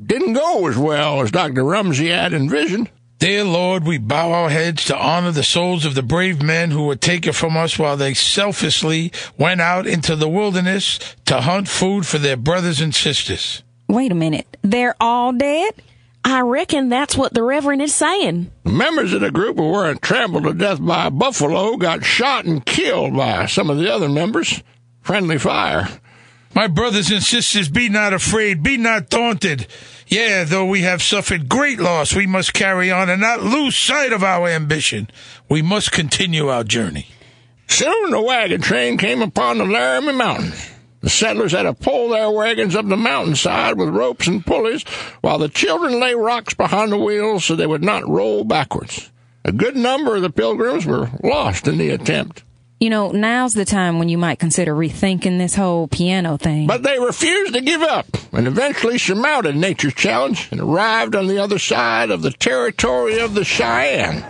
Didn't 0.03 0.34
go 0.34 0.67
as 0.67 0.77
well 0.77 1.22
as 1.22 1.29
Dr. 1.29 1.63
Rumsey 1.63 2.10
had 2.10 2.34
envisioned. 2.34 2.89
Dear 3.20 3.43
Lord, 3.43 3.86
we 3.86 4.00
bow 4.00 4.32
our 4.32 4.50
heads 4.50 4.86
to 4.86 4.98
honor 4.98 5.32
the 5.32 5.43
souls 5.43 5.86
of 5.86 5.93
the 5.93 6.01
brave 6.01 6.41
men 6.41 6.72
who 6.72 6.88
were 6.88 6.96
taken 6.96 7.34
from 7.34 7.55
us 7.55 7.77
while 7.77 7.96
they 7.96 8.15
selflessly 8.15 9.12
went 9.38 9.62
out 9.62 9.86
into 9.86 10.15
the 10.15 10.27
wilderness 10.27 11.00
to 11.25 11.41
hunt 11.41 11.67
food 11.67 12.05
for 12.08 12.17
their 12.17 12.36
brothers 12.36 12.82
and 12.82 12.93
sisters. 12.93 13.63
Wait 13.88 14.12
a 14.12 14.15
minute. 14.15 14.58
They're 14.63 14.96
all 15.00 15.32
dead? 15.34 15.75
I 16.25 16.39
reckon 16.42 16.89
that's 16.89 17.18
what 17.18 17.34
the 17.34 17.44
Reverend 17.44 17.82
is 17.82 17.94
saying. 17.94 18.51
Members 18.63 19.13
of 19.13 19.22
the 19.22 19.32
group 19.32 19.58
who 19.58 19.72
weren't 19.72 20.01
trampled 20.01 20.46
to 20.46 20.53
death 20.53 20.84
by 20.84 21.08
a 21.08 21.12
buffalo 21.12 21.75
got 21.75 22.06
shot 22.06 22.46
and 22.46 22.65
killed 22.65 23.15
by 23.15 23.46
some 23.46 23.70
of 23.70 23.77
the 23.77 23.94
other 23.94 24.08
members. 24.08 24.63
Friendly 25.01 25.38
fire. 25.38 25.89
My 26.56 26.68
brothers 26.68 27.10
and 27.12 27.24
sisters, 27.24 27.68
be 27.68 27.89
not 27.89 28.13
afraid, 28.13 28.63
be 28.63 28.77
not 28.77 29.10
daunted. 29.10 29.68
Yeah, 30.08 30.44
though 30.44 30.65
we 30.65 30.82
have 30.82 31.01
suffered 31.01 31.50
great 31.50 31.80
loss, 31.80 32.15
we 32.15 32.27
must 32.27 32.53
carry 32.53 32.92
on 32.92 33.10
and 33.10 33.20
not 33.20 33.42
lose 33.42 33.75
sight 33.75 34.13
of 34.13 34.24
our 34.24 34.48
ambition. 34.48 35.10
We 35.50 35.62
must 35.62 35.92
continue 35.92 36.50
our 36.50 36.63
journey. 36.63 37.08
Soon 37.68 38.12
the 38.12 38.22
wagon 38.22 38.62
train 38.62 38.98
came 38.98 39.22
upon 39.22 39.58
the 39.58 39.65
Laramie 39.65 40.13
Mountains. 40.13 40.73
The 41.03 41.10
settlers 41.10 41.51
had 41.51 41.63
to 41.63 41.74
pull 41.74 42.10
their 42.10 42.31
wagons 42.31 42.77
up 42.77 42.88
the 42.88 42.95
mountainside 42.95 43.77
with 43.77 43.89
ropes 43.89 44.25
and 44.25 44.45
pulleys, 44.45 44.83
while 45.19 45.38
the 45.38 45.50
children 45.50 46.00
lay 46.00 46.15
rocks 46.15 46.53
behind 46.53 46.93
the 46.93 46.98
wheels 46.98 47.43
so 47.43 47.57
they 47.57 47.67
would 47.67 47.83
not 47.83 48.07
roll 48.07 48.45
backwards. 48.45 49.12
A 49.43 49.51
good 49.51 49.75
number 49.75 50.15
of 50.15 50.22
the 50.22 50.29
pilgrims 50.29 50.86
were 50.86 51.10
lost 51.22 51.67
in 51.67 51.77
the 51.77 51.89
attempt. 51.89 52.43
You 52.79 52.89
know, 52.89 53.12
now's 53.12 53.53
the 53.53 53.65
time 53.65 54.00
when 54.00 54.07
you 54.07 54.17
might 54.17 54.39
consider 54.39 54.74
rethinking 54.74 55.39
this 55.39 55.55
whole 55.55 55.89
piano 55.89 56.38
thing. 56.38 56.67
But 56.67 56.83
they 56.83 56.98
refused 56.98 57.53
to 57.53 57.60
give 57.60 57.81
up 57.81 58.07
and 58.31 58.48
eventually 58.48 58.98
surmounted 58.98 59.57
nature's 59.57 59.95
challenge 59.95 60.48
and 60.51 60.62
arrived 60.62 61.15
on 61.15 61.27
the 61.27 61.39
other 61.39 61.60
side 61.60 62.12
of 62.12 62.22
the 62.22 62.31
territory 62.31 63.19
of 63.19 63.33
the 63.33 63.43
Cheyenne, 63.43 64.22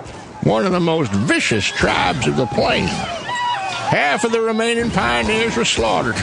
one 0.41 0.65
of 0.65 0.71
the 0.71 0.79
most 0.79 1.11
vicious 1.11 1.67
tribes 1.67 2.25
of 2.25 2.35
the 2.35 2.47
plain. 2.47 2.87
Half 2.87 4.23
of 4.23 4.31
the 4.31 4.41
remaining 4.41 4.89
pioneers 4.89 5.55
were 5.55 5.65
slaughtered. 5.65 6.15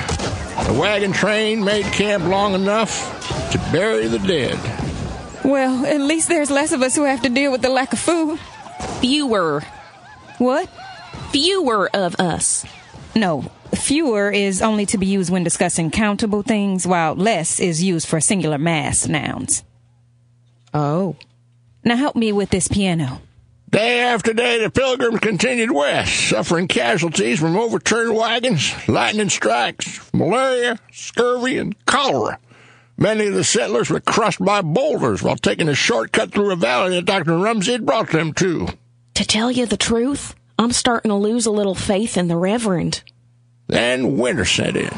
The 0.67 0.79
wagon 0.79 1.12
train 1.12 1.64
made 1.64 1.85
camp 1.87 2.25
long 2.25 2.55
enough 2.55 3.50
to 3.52 3.59
bury 3.73 4.07
the 4.07 4.19
dead. 4.21 4.59
well, 5.45 5.85
at 5.85 6.00
least 6.00 6.29
there's 6.29 6.50
less 6.50 6.73
of 6.73 6.83
us 6.83 6.95
who 6.95 7.02
have 7.05 7.23
to 7.23 7.29
deal 7.29 7.50
with 7.50 7.62
the 7.62 7.69
lack 7.69 7.93
of 7.93 7.99
food. 7.99 8.38
Fewer. 9.00 9.62
What? 10.38 10.69
Fewer 11.31 11.90
of 11.93 12.14
us. 12.21 12.64
No. 13.17 13.50
Fewer 13.75 14.31
is 14.31 14.62
only 14.62 14.87
to 14.87 14.99
be 14.99 15.07
used 15.07 15.31
when 15.31 15.45
discussing 15.45 15.90
countable 15.90 16.43
things, 16.43 16.87
while 16.87 17.14
less 17.14 17.59
is 17.61 17.83
used 17.83 18.07
for 18.07 18.21
singular 18.21 18.59
mass 18.59 19.09
nouns. 19.09 19.64
Oh. 20.75 21.17
Now 21.85 21.97
help 21.97 22.17
me 22.17 22.33
with 22.33 22.50
this 22.50 22.69
piano. 22.69 23.21
Day 23.71 24.00
after 24.00 24.33
day, 24.33 24.61
the 24.61 24.71
pilgrims 24.71 25.21
continued 25.21 25.71
west, 25.71 26.29
suffering 26.29 26.67
casualties 26.67 27.39
from 27.39 27.57
overturned 27.57 28.17
wagons, 28.17 28.75
lightning 28.89 29.29
strikes, 29.29 30.11
malaria, 30.12 30.77
scurvy, 30.91 31.57
and 31.57 31.77
cholera. 31.87 32.41
Many 32.99 33.29
of 33.29 33.35
the 33.35 33.45
settlers 33.45 33.89
were 33.89 34.00
crushed 34.00 34.45
by 34.45 34.62
boulders 34.62 35.23
while 35.23 35.37
taking 35.37 35.69
a 35.69 35.75
shortcut 35.75 36.33
through 36.33 36.53
a 36.53 36.57
valley 36.57 36.97
that 36.97 37.05
Dr. 37.05 37.39
Rumsey 37.39 37.73
had 37.73 37.87
brought 37.87 38.11
them 38.11 38.33
to. 38.35 38.69
To 39.15 39.25
tell 39.25 39.53
you 39.53 39.67
the 39.67 39.77
truth, 39.77 40.35
I'm 40.59 40.73
starting 40.73 41.11
to 41.11 41.15
lose 41.15 41.47
a 41.47 41.53
little 41.53 41.77
faith 41.77 42.17
in 42.17 42.27
the 42.27 42.37
Reverend. 42.37 43.05
Then 43.69 44.19
winter 44.19 44.45
set 44.45 44.77
in. 44.77 44.91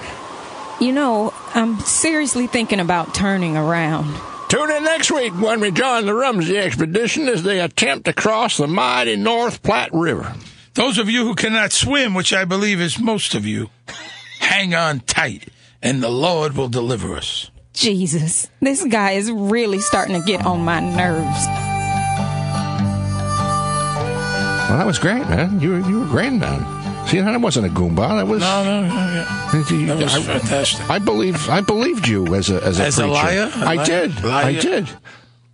You 0.81 0.93
know, 0.93 1.35
I'm 1.55 1.79
seriously 1.81 2.47
thinking 2.47 2.81
about 2.81 3.15
turning 3.15 3.57
around. 3.57 4.19
Tune 4.53 4.71
in 4.71 4.85
next 4.85 5.11
week 5.11 5.33
when 5.41 5.61
we 5.61 5.71
join 5.71 6.05
the 6.05 6.13
Rumsey 6.13 6.59
expedition 6.59 7.27
as 7.27 7.43
they 7.43 7.59
attempt 7.59 8.05
to 8.05 8.13
cross 8.13 8.59
the 8.59 8.67
mighty 8.67 9.17
North 9.17 9.63
Platte 9.63 9.95
River. 9.95 10.35
Those 10.75 10.99
of 10.99 11.09
you 11.09 11.25
who 11.25 11.35
cannot 11.35 11.73
swim, 11.73 12.13
which 12.13 12.35
I 12.35 12.45
believe 12.45 12.79
is 12.79 12.99
most 12.99 13.35
of 13.35 13.47
you, 13.47 13.71
hang 14.41 14.75
on 14.75 15.01
tight, 15.01 15.49
and 15.83 16.03
the 16.03 16.11
Lord 16.11 16.55
will 16.55 16.69
deliver 16.69 17.17
us. 17.17 17.51
Jesus, 17.73 18.51
this 18.61 18.85
guy 18.85 19.13
is 19.13 19.33
really 19.33 19.81
starting 19.81 20.21
to 20.21 20.27
get 20.27 20.45
on 20.45 20.61
my 20.61 20.81
nerves. 20.81 21.47
Well, 24.69 24.77
that 24.77 24.87
was 24.87 24.99
great, 24.99 25.27
man. 25.31 25.61
You 25.61 25.71
were, 25.71 25.89
you 25.89 26.01
were 26.01 26.07
great, 26.09 26.35
man. 26.35 26.82
See, 27.13 27.21
that 27.21 27.41
wasn't 27.43 27.67
a 27.67 27.69
goomba. 27.69 28.09
That 28.17 28.27
was. 28.27 28.41
No, 28.41 28.65
no, 28.65 28.81
no, 28.81 28.87
yeah. 28.89 29.51
That 29.53 29.99
was 30.03 30.15
I- 30.17 30.23
fantastic. 30.39 30.89
I 30.91 30.99
believe 30.99 31.47
I 31.51 31.61
believed 31.61 32.09
you 32.09 32.35
as 32.35 32.49
a 32.49 32.63
as 32.65 32.81
a 32.81 32.85
As 32.87 32.99
a 32.99 33.03
preacher. 33.03 33.13
liar? 33.15 33.51
A 33.55 33.59
I 33.59 33.75
liar? 33.75 33.85
did. 33.87 34.25
Liar? 34.25 34.45
I 34.47 34.53
did. 34.55 34.89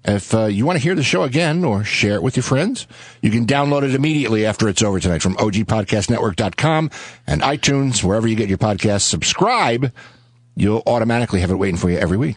If 0.04 0.32
uh, 0.32 0.44
you 0.46 0.64
want 0.64 0.78
to 0.78 0.82
hear 0.82 0.94
the 0.94 1.02
show 1.02 1.24
again 1.24 1.64
or 1.64 1.82
share 1.82 2.14
it 2.14 2.22
with 2.22 2.36
your 2.36 2.44
friends, 2.44 2.86
you 3.22 3.30
can 3.32 3.44
download 3.44 3.82
it 3.82 3.92
immediately 3.94 4.46
after 4.46 4.68
it's 4.68 4.82
over 4.82 5.00
tonight 5.00 5.20
from 5.20 5.34
ogpodcastnetwork.com 5.36 6.90
and 7.26 7.42
iTunes, 7.42 8.04
wherever 8.04 8.26
you 8.28 8.36
get 8.36 8.48
your 8.48 8.56
podcasts. 8.58 9.02
Subscribe. 9.02 9.92
You'll 10.54 10.82
automatically 10.86 11.40
have 11.40 11.50
it 11.50 11.56
waiting 11.56 11.76
for 11.76 11.90
you 11.90 11.98
every 11.98 12.16
week. 12.16 12.36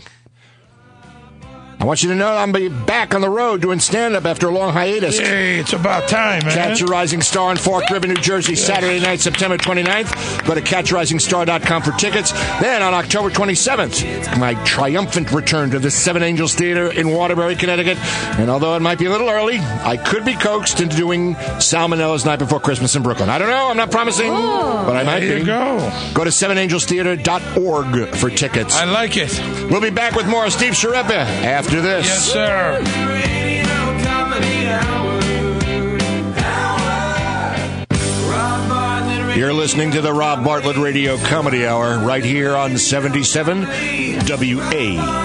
I 1.81 1.85
want 1.85 2.03
you 2.03 2.09
to 2.09 2.15
know 2.15 2.31
I'm 2.37 2.51
be 2.51 2.69
back 2.69 3.15
on 3.15 3.21
the 3.21 3.29
road 3.29 3.59
doing 3.61 3.79
stand 3.79 4.15
up 4.15 4.25
after 4.25 4.47
a 4.47 4.51
long 4.51 4.71
hiatus. 4.71 5.17
Hey, 5.17 5.57
it's 5.57 5.73
about 5.73 6.07
time, 6.07 6.45
man. 6.45 6.53
Catch 6.53 6.81
a 6.81 6.85
Rising 6.85 7.21
Star 7.21 7.49
in 7.49 7.57
Fork 7.57 7.89
River, 7.89 8.05
New 8.05 8.13
Jersey, 8.17 8.55
Saturday 8.55 8.99
night, 8.99 9.19
September 9.19 9.57
29th. 9.57 10.45
Go 10.45 10.53
to 10.53 10.61
catchrisingstar.com 10.61 11.81
for 11.81 11.91
tickets. 11.93 12.33
Then 12.61 12.83
on 12.83 12.93
October 12.93 13.31
27th, 13.31 14.37
my 14.39 14.53
triumphant 14.63 15.31
return 15.31 15.71
to 15.71 15.79
the 15.79 15.89
Seven 15.89 16.21
Angels 16.21 16.53
Theater 16.53 16.91
in 16.91 17.09
Waterbury, 17.09 17.55
Connecticut. 17.55 17.97
And 18.37 18.51
although 18.51 18.75
it 18.75 18.81
might 18.81 18.99
be 18.99 19.05
a 19.05 19.09
little 19.09 19.29
early, 19.29 19.57
I 19.57 19.97
could 19.97 20.23
be 20.23 20.35
coaxed 20.35 20.81
into 20.81 20.95
doing 20.95 21.33
Salmonella's 21.33 22.25
Night 22.25 22.37
Before 22.37 22.59
Christmas 22.59 22.95
in 22.95 23.01
Brooklyn. 23.01 23.29
I 23.29 23.39
don't 23.39 23.49
know. 23.49 23.69
I'm 23.69 23.77
not 23.77 23.89
promising, 23.89 24.29
but 24.31 24.95
I 24.95 25.01
might 25.03 25.21
There 25.21 25.39
be. 25.39 25.45
go. 25.45 25.77
Go 26.13 26.25
to 26.25 26.29
sevenangelstheater.org 26.29 28.15
for 28.17 28.29
tickets. 28.29 28.75
I 28.75 28.85
like 28.85 29.17
it. 29.17 29.31
We'll 29.71 29.81
be 29.81 29.89
back 29.89 30.15
with 30.15 30.27
more 30.27 30.47
Steve 30.51 30.73
Schirripa 30.73 31.09
after 31.09 31.70
this. 31.79 32.05
Yes, 32.05 32.25
sir. 32.25 32.79
Radio 33.07 33.63
Comedy 34.03 34.67
Hour. 34.67 35.21
Hour. 36.43 37.55
Rob 38.29 38.67
Bartlett 38.67 39.21
Radio 39.21 39.35
You're 39.35 39.53
listening 39.53 39.91
to 39.91 40.01
the 40.01 40.11
Rob 40.11 40.43
Bartlett 40.43 40.75
Radio 40.75 41.17
Comedy 41.19 41.65
Hour 41.65 41.99
right 41.99 42.25
here 42.25 42.57
on 42.57 42.77
77 42.77 43.61
WABC. 44.25 45.21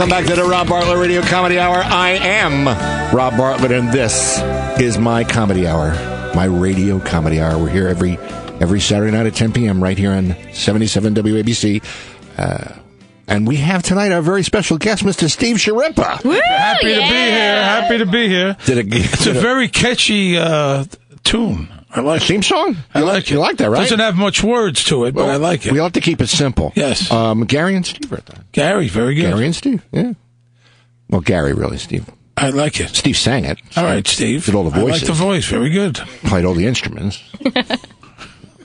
Welcome 0.00 0.16
back 0.16 0.34
to 0.34 0.34
the 0.34 0.48
Rob 0.48 0.66
Bartlett 0.66 0.96
Radio 0.96 1.20
Comedy 1.20 1.58
Hour. 1.58 1.76
I 1.76 2.12
am 2.12 2.64
Rob 3.14 3.36
Bartlett, 3.36 3.70
and 3.70 3.92
this 3.92 4.38
is 4.80 4.96
my 4.96 5.24
comedy 5.24 5.66
hour, 5.66 5.90
my 6.34 6.46
radio 6.46 6.98
comedy 6.98 7.38
hour. 7.38 7.58
We're 7.58 7.68
here 7.68 7.86
every 7.86 8.16
every 8.62 8.80
Saturday 8.80 9.10
night 9.10 9.26
at 9.26 9.34
10 9.34 9.52
p.m. 9.52 9.82
right 9.82 9.98
here 9.98 10.12
on 10.12 10.34
77 10.54 11.16
WABC. 11.16 11.84
Uh, 12.38 12.80
and 13.26 13.46
we 13.46 13.56
have 13.56 13.82
tonight 13.82 14.10
our 14.10 14.22
very 14.22 14.42
special 14.42 14.78
guest, 14.78 15.02
Mr. 15.02 15.30
Steve 15.30 15.56
Schirripa. 15.56 16.22
Happy 16.22 16.94
to 16.94 17.00
be 17.00 17.06
here. 17.06 17.62
Happy 17.62 17.98
to 17.98 18.06
be 18.06 18.26
here. 18.26 18.56
Did 18.64 18.78
a, 18.78 18.96
It's 18.96 19.26
a 19.26 19.34
very 19.34 19.68
catchy 19.68 20.38
uh, 20.38 20.86
tune. 21.24 21.68
I 21.92 22.00
like 22.00 22.22
theme 22.22 22.42
song? 22.42 22.76
I 22.94 23.00
like 23.00 23.24
it. 23.24 23.30
You 23.32 23.40
like 23.40 23.56
that, 23.56 23.68
right? 23.68 23.80
Doesn't 23.80 23.98
have 23.98 24.16
much 24.16 24.44
words 24.44 24.84
to 24.84 25.04
it, 25.06 25.14
but 25.14 25.28
I 25.28 25.36
like 25.36 25.66
it. 25.66 25.72
We 25.72 25.80
like 25.80 25.94
to 25.94 26.00
keep 26.00 26.20
it 26.20 26.28
simple. 26.28 26.72
Yes. 26.76 27.10
Um, 27.10 27.44
Gary 27.44 27.74
and 27.74 27.84
Steve 27.84 28.10
right 28.12 28.24
that. 28.26 28.52
Gary, 28.52 28.88
very 28.88 29.14
good. 29.14 29.22
Gary 29.22 29.46
and 29.46 29.54
Steve, 29.54 29.82
yeah. 29.90 30.12
Well, 31.08 31.20
Gary 31.20 31.52
really, 31.52 31.78
Steve. 31.78 32.08
I 32.36 32.50
like 32.50 32.80
it. 32.80 32.90
Steve 32.90 33.16
sang 33.16 33.44
it. 33.44 33.58
All 33.76 33.84
right, 33.84 34.06
Steve. 34.06 34.46
Did 34.46 34.54
all 34.54 34.70
the 34.70 34.78
I 34.78 34.82
like 34.82 35.02
the 35.04 35.12
voice. 35.12 35.46
Very 35.46 35.70
good. 35.70 35.96
played 36.24 36.44
all 36.44 36.54
the 36.54 36.66
instruments. 36.66 37.22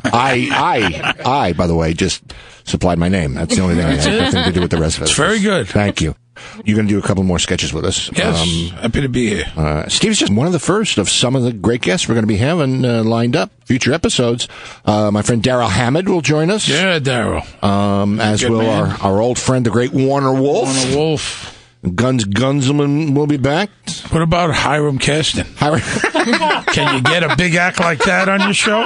I, 0.06 0.48
I, 0.52 1.14
I, 1.26 1.54
by 1.54 1.68
the 1.68 1.76
way, 1.76 1.94
just 1.94 2.24
supplied 2.64 3.00
my 3.00 3.10
name. 3.10 3.34
That's 3.34 3.56
the 3.56 3.62
only 3.62 3.76
thing 3.76 3.86
I 3.86 3.96
have 3.96 4.34
nothing 4.34 4.44
to 4.44 4.52
do 4.52 4.62
with 4.62 4.72
the 4.72 4.78
rest 4.78 4.98
of 4.98 5.04
it. 5.04 5.06
It's 5.06 5.18
very 5.18 5.40
good. 5.40 5.68
Thank 5.68 6.02
you. 6.02 6.16
You're 6.64 6.76
going 6.76 6.88
to 6.88 6.94
do 6.94 7.00
a 7.00 7.02
couple 7.02 7.24
more 7.24 7.40
sketches 7.40 7.74
with 7.74 7.86
us. 7.86 8.10
Yes. 8.18 8.42
Um, 8.42 8.78
happy 8.82 9.02
to 9.02 9.10
be 9.10 9.30
here. 9.30 9.46
uh, 9.56 9.88
Steve's 9.88 10.20
just 10.20 10.32
one 10.34 10.48
of 10.48 10.54
the 10.54 10.60
first 10.60 10.98
of 10.98 11.10
some 11.10 11.36
of 11.36 11.44
the 11.44 11.54
great 11.54 11.82
guests 11.82 12.08
we're 12.08 12.16
going 12.16 12.24
to 12.24 12.28
be 12.28 12.38
having 12.38 12.84
uh, 12.86 13.04
lined 13.04 13.36
up. 13.36 13.52
Future 13.66 13.94
episodes. 13.94 14.48
Uh, 14.86 15.12
my 15.12 15.22
friend 15.22 15.42
Darrell 15.42 15.70
Hammond 15.70 16.08
will 16.08 16.22
join 16.22 16.50
us. 16.52 16.68
Yeah, 16.68 17.00
Daryl. 17.00 17.64
Um, 17.64 18.20
as 18.20 18.44
will 18.48 18.60
man. 18.60 18.92
our, 19.02 19.14
our 19.14 19.22
old 19.22 19.40
friend, 19.40 19.66
the 19.66 19.70
great 19.72 19.92
Warner 19.92 20.34
Wolf. 20.34 20.68
A 20.94 20.96
wolf. 20.96 21.52
Guns 21.94 22.26
Gunzelman 22.26 23.14
will 23.16 23.28
be 23.28 23.38
back. 23.38 23.70
What 24.10 24.24
about 24.24 24.52
Hiram 24.56 24.98
Keston? 24.98 25.46
Hiram- 25.58 25.82
Can 26.74 26.96
you 26.96 27.02
get 27.04 27.22
a 27.22 27.36
big 27.36 27.54
act 27.56 27.80
like 27.80 28.00
that 28.06 28.28
on 28.28 28.40
your 28.42 28.56
show? 28.56 28.84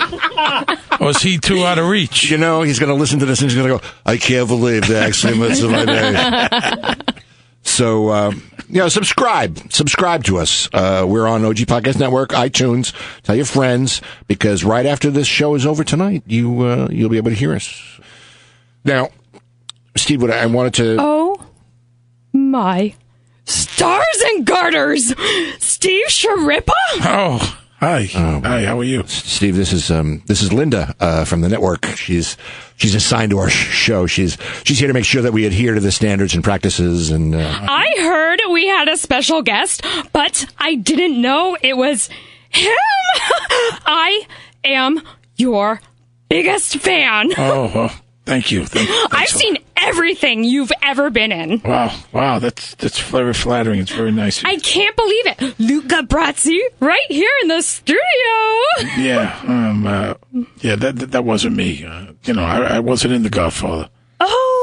Or 0.99 1.11
is 1.11 1.21
he 1.21 1.37
too 1.37 1.65
out 1.65 1.79
of 1.79 1.87
reach? 1.87 2.29
you 2.29 2.37
know, 2.37 2.61
he's 2.61 2.77
going 2.77 2.89
to 2.89 2.95
listen 2.95 3.19
to 3.19 3.25
this 3.25 3.39
and 3.41 3.49
he's 3.49 3.57
going 3.57 3.69
to 3.69 3.77
go, 3.85 3.93
I 4.05 4.17
can't 4.17 4.49
believe 4.49 4.85
they 4.89 4.97
actually 4.97 5.37
missed 5.37 5.63
my 5.63 5.85
day. 7.05 7.13
So, 7.69 8.09
uh, 8.09 8.31
you 8.67 8.79
know, 8.81 8.89
subscribe. 8.89 9.71
Subscribe 9.71 10.23
to 10.25 10.37
us. 10.37 10.67
Uh, 10.73 11.05
we're 11.07 11.27
on 11.27 11.45
OG 11.45 11.57
Podcast 11.57 11.99
Network, 11.99 12.31
iTunes. 12.31 12.93
Tell 13.23 13.35
your 13.35 13.45
friends 13.45 14.01
because 14.27 14.63
right 14.63 14.85
after 14.85 15.09
this 15.09 15.27
show 15.27 15.55
is 15.55 15.65
over 15.65 15.83
tonight, 15.83 16.23
you, 16.25 16.61
uh, 16.63 16.87
you'll 16.91 17.09
be 17.09 17.17
able 17.17 17.29
to 17.29 17.35
hear 17.37 17.53
us. 17.53 17.99
Now, 18.83 19.09
Steve, 19.95 20.21
what 20.21 20.31
I 20.31 20.45
wanted 20.47 20.73
to. 20.75 20.97
Oh 20.99 21.45
my 22.33 22.95
stars 23.45 24.23
and 24.33 24.45
garters! 24.45 25.13
Steve 25.59 26.07
Schirripa? 26.07 26.71
Oh, 27.01 27.58
hi. 27.79 28.03
Hi, 28.05 28.65
how 28.65 28.79
are 28.79 28.83
you? 28.83 29.03
Steve, 29.07 29.55
this 29.55 29.73
is 29.73 29.89
um, 29.91 30.21
this 30.25 30.41
is 30.41 30.51
Linda 30.53 30.95
uh, 30.99 31.25
from 31.25 31.41
the 31.41 31.49
network. 31.49 31.85
She's 31.85 32.37
she's 32.77 32.95
assigned 32.95 33.31
to 33.31 33.39
our 33.39 33.49
sh- 33.49 33.69
show. 33.71 34.05
She's 34.07 34.37
she's 34.63 34.79
here 34.79 34.87
to 34.87 34.93
make 34.93 35.05
sure 35.05 35.21
that 35.21 35.33
we 35.33 35.45
adhere 35.45 35.73
to 35.75 35.79
the 35.79 35.91
standards 35.91 36.33
and 36.35 36.43
practices. 36.43 37.09
And 37.11 37.35
uh, 37.35 37.39
I 37.39 37.93
heard 37.99 38.41
we 38.51 38.67
had 38.67 38.87
a 38.87 38.97
special 38.97 39.41
guest, 39.41 39.85
but 40.13 40.45
I 40.57 40.75
didn't 40.75 41.21
know 41.21 41.57
it 41.61 41.77
was 41.77 42.09
him! 42.49 42.73
I 43.85 44.27
am 44.63 45.01
your 45.37 45.81
biggest 46.29 46.77
fan. 46.77 47.31
Oh, 47.37 47.71
well, 47.73 47.91
thank 48.29 48.51
you. 48.51 48.65
Thank, 48.65 48.89
I've 49.11 49.27
seen 49.27 49.57
everything 49.75 50.43
you've 50.43 50.71
ever 50.83 51.09
been 51.09 51.31
in. 51.31 51.61
Wow, 51.65 51.91
wow, 52.13 52.39
that's 52.39 52.75
that's 52.75 52.99
very 52.99 53.33
flattering. 53.33 53.79
It's 53.79 53.91
very 53.91 54.11
nice. 54.11 54.43
I 54.45 54.57
can't 54.57 54.95
believe 54.95 55.25
it. 55.27 55.59
Luca 55.59 56.03
Brasi, 56.03 56.59
right 56.79 57.09
here 57.09 57.31
in 57.41 57.47
the 57.47 57.61
studio. 57.61 57.99
yeah, 58.97 59.39
um, 59.47 59.87
uh, 59.87 60.13
yeah, 60.61 60.75
that, 60.75 60.97
that 60.97 61.11
that 61.11 61.25
wasn't 61.25 61.55
me. 61.55 61.83
Uh, 61.83 62.13
you 62.23 62.33
know, 62.33 62.43
I, 62.43 62.77
I 62.77 62.79
wasn't 62.79 63.13
in 63.13 63.23
The 63.23 63.29
Godfather. 63.29 63.89
Oh, 64.19 64.58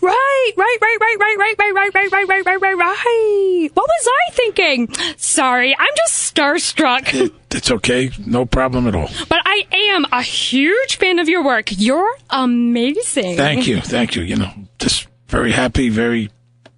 right, 0.00 0.52
right, 0.56 0.76
right, 0.80 0.96
right, 1.00 1.16
right, 1.20 1.36
right, 1.38 1.54
right, 1.58 1.74
right, 1.74 1.94
right, 1.94 2.12
right, 2.12 2.28
right, 2.28 2.46
right, 2.46 2.60
right, 2.60 2.76
right. 2.76 3.68
What 3.74 3.86
was 3.86 4.08
I 4.08 4.32
thinking? 4.32 4.92
Sorry, 5.16 5.76
I'm 5.78 5.94
just 5.96 6.34
starstruck. 6.34 7.12
It, 7.14 7.32
it's 7.50 7.70
okay, 7.70 8.10
no 8.26 8.46
problem 8.46 8.86
at 8.86 8.94
all. 8.94 9.08
But 9.28 9.40
I 9.44 9.66
am 9.72 10.06
a 10.12 10.22
huge 10.22 10.96
fan 10.96 11.18
of 11.18 11.28
your 11.28 11.44
work. 11.44 11.68
You're 11.70 12.14
amazing. 12.30 13.36
Thank 13.36 13.66
you, 13.66 13.80
thank 13.80 14.16
you. 14.16 14.22
You 14.22 14.36
know, 14.36 14.50
just 14.78 15.08
very 15.28 15.52
happy, 15.52 15.88
very, 15.88 16.30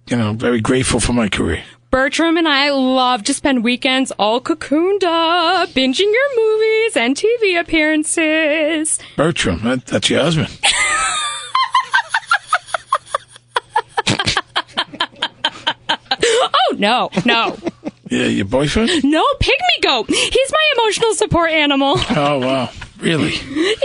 you 0.07 0.17
know, 0.17 0.33
very 0.33 0.61
grateful 0.61 0.99
for 0.99 1.13
my 1.13 1.29
career. 1.29 1.63
Bertram 1.93 2.37
and 2.37 2.47
I 2.47 2.71
love 2.71 3.23
to 3.25 3.35
spend 3.35 3.63
weekends 3.63 4.11
all 4.17 4.41
cocooned 4.41 5.03
up, 5.03 5.69
binging 5.69 6.11
your 6.11 6.35
movies 6.35 6.97
and 6.97 7.15
TV 7.15 7.59
appearances. 7.59 8.97
Bertram, 9.15 9.61
that, 9.61 9.85
that's 9.85 10.09
your 10.09 10.21
husband. 10.21 10.49
No, 16.73 17.09
no. 17.25 17.57
Yeah, 18.09 18.25
your 18.25 18.45
boyfriend. 18.45 19.03
No, 19.03 19.25
Pygmy 19.39 19.81
Goat. 19.81 20.09
He's 20.09 20.51
my 20.51 20.73
emotional 20.77 21.13
support 21.13 21.51
animal. 21.51 21.95
Oh 22.09 22.39
wow, 22.39 22.69
really? 22.99 23.33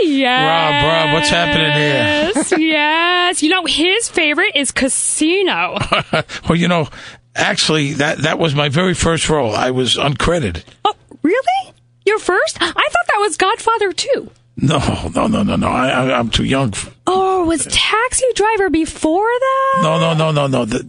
Yes. 0.01 0.43
Rob, 0.45 1.07
Rob, 1.07 1.13
what's 1.13 1.29
happening 1.29 1.71
here? 1.71 2.31
Yes, 2.35 2.53
yes. 2.57 3.43
You 3.43 3.49
know, 3.49 3.65
his 3.65 4.09
favorite 4.09 4.55
is 4.55 4.71
Casino. 4.71 5.77
well, 6.47 6.55
you 6.55 6.67
know, 6.67 6.89
actually, 7.35 7.93
that 7.93 8.19
that 8.19 8.37
was 8.39 8.53
my 8.53 8.69
very 8.69 8.93
first 8.93 9.29
role. 9.29 9.55
I 9.55 9.71
was 9.71 9.95
uncredited. 9.95 10.63
Oh, 10.85 10.93
really? 11.23 11.73
Your 12.05 12.19
first? 12.19 12.57
I 12.61 12.65
thought 12.65 13.07
that 13.07 13.19
was 13.19 13.37
Godfather 13.37 13.93
too. 13.93 14.29
No, 14.61 14.79
no, 15.15 15.27
no, 15.27 15.43
no, 15.43 15.55
no. 15.55 15.67
I, 15.67 15.89
I, 15.89 16.19
I'm 16.19 16.29
too 16.29 16.43
young. 16.43 16.73
Oh, 17.07 17.45
was 17.45 17.65
Taxi 17.65 18.25
Driver 18.35 18.69
before 18.69 19.29
that? 19.29 19.79
No, 19.83 19.99
no, 19.99 20.31
no, 20.31 20.47
no, 20.47 20.65
no. 20.65 20.81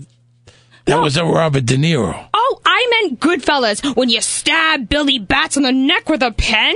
That, 0.86 0.96
that 0.96 1.02
was 1.02 1.16
a 1.16 1.24
Robert 1.24 1.66
De 1.66 1.76
Niro. 1.76 2.28
Oh, 2.32 2.60
I 2.64 2.86
meant 3.02 3.20
Goodfellas 3.20 3.96
when 3.96 4.08
you 4.08 4.20
stab 4.20 4.88
Billy 4.88 5.18
Bats 5.18 5.56
on 5.56 5.62
the 5.62 5.72
neck 5.72 6.08
with 6.08 6.22
a 6.22 6.32
pen. 6.32 6.74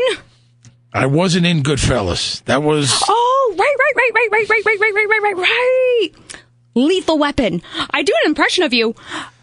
I 0.92 1.06
wasn't 1.06 1.46
in 1.46 1.62
Goodfellas. 1.62 2.44
That 2.44 2.62
was. 2.62 3.02
Oh, 3.08 3.54
right, 3.58 3.76
right, 3.78 3.92
right, 3.96 4.10
right, 4.14 4.48
right, 4.48 4.48
right, 4.48 4.62
right, 4.64 4.80
right, 4.80 4.94
right, 4.94 5.08
right, 5.08 5.22
right, 5.22 5.36
right. 5.36 6.10
Lethal 6.74 7.18
Weapon. 7.18 7.62
I 7.90 8.02
do 8.02 8.12
an 8.24 8.30
impression 8.30 8.64
of 8.64 8.72
you. 8.72 8.94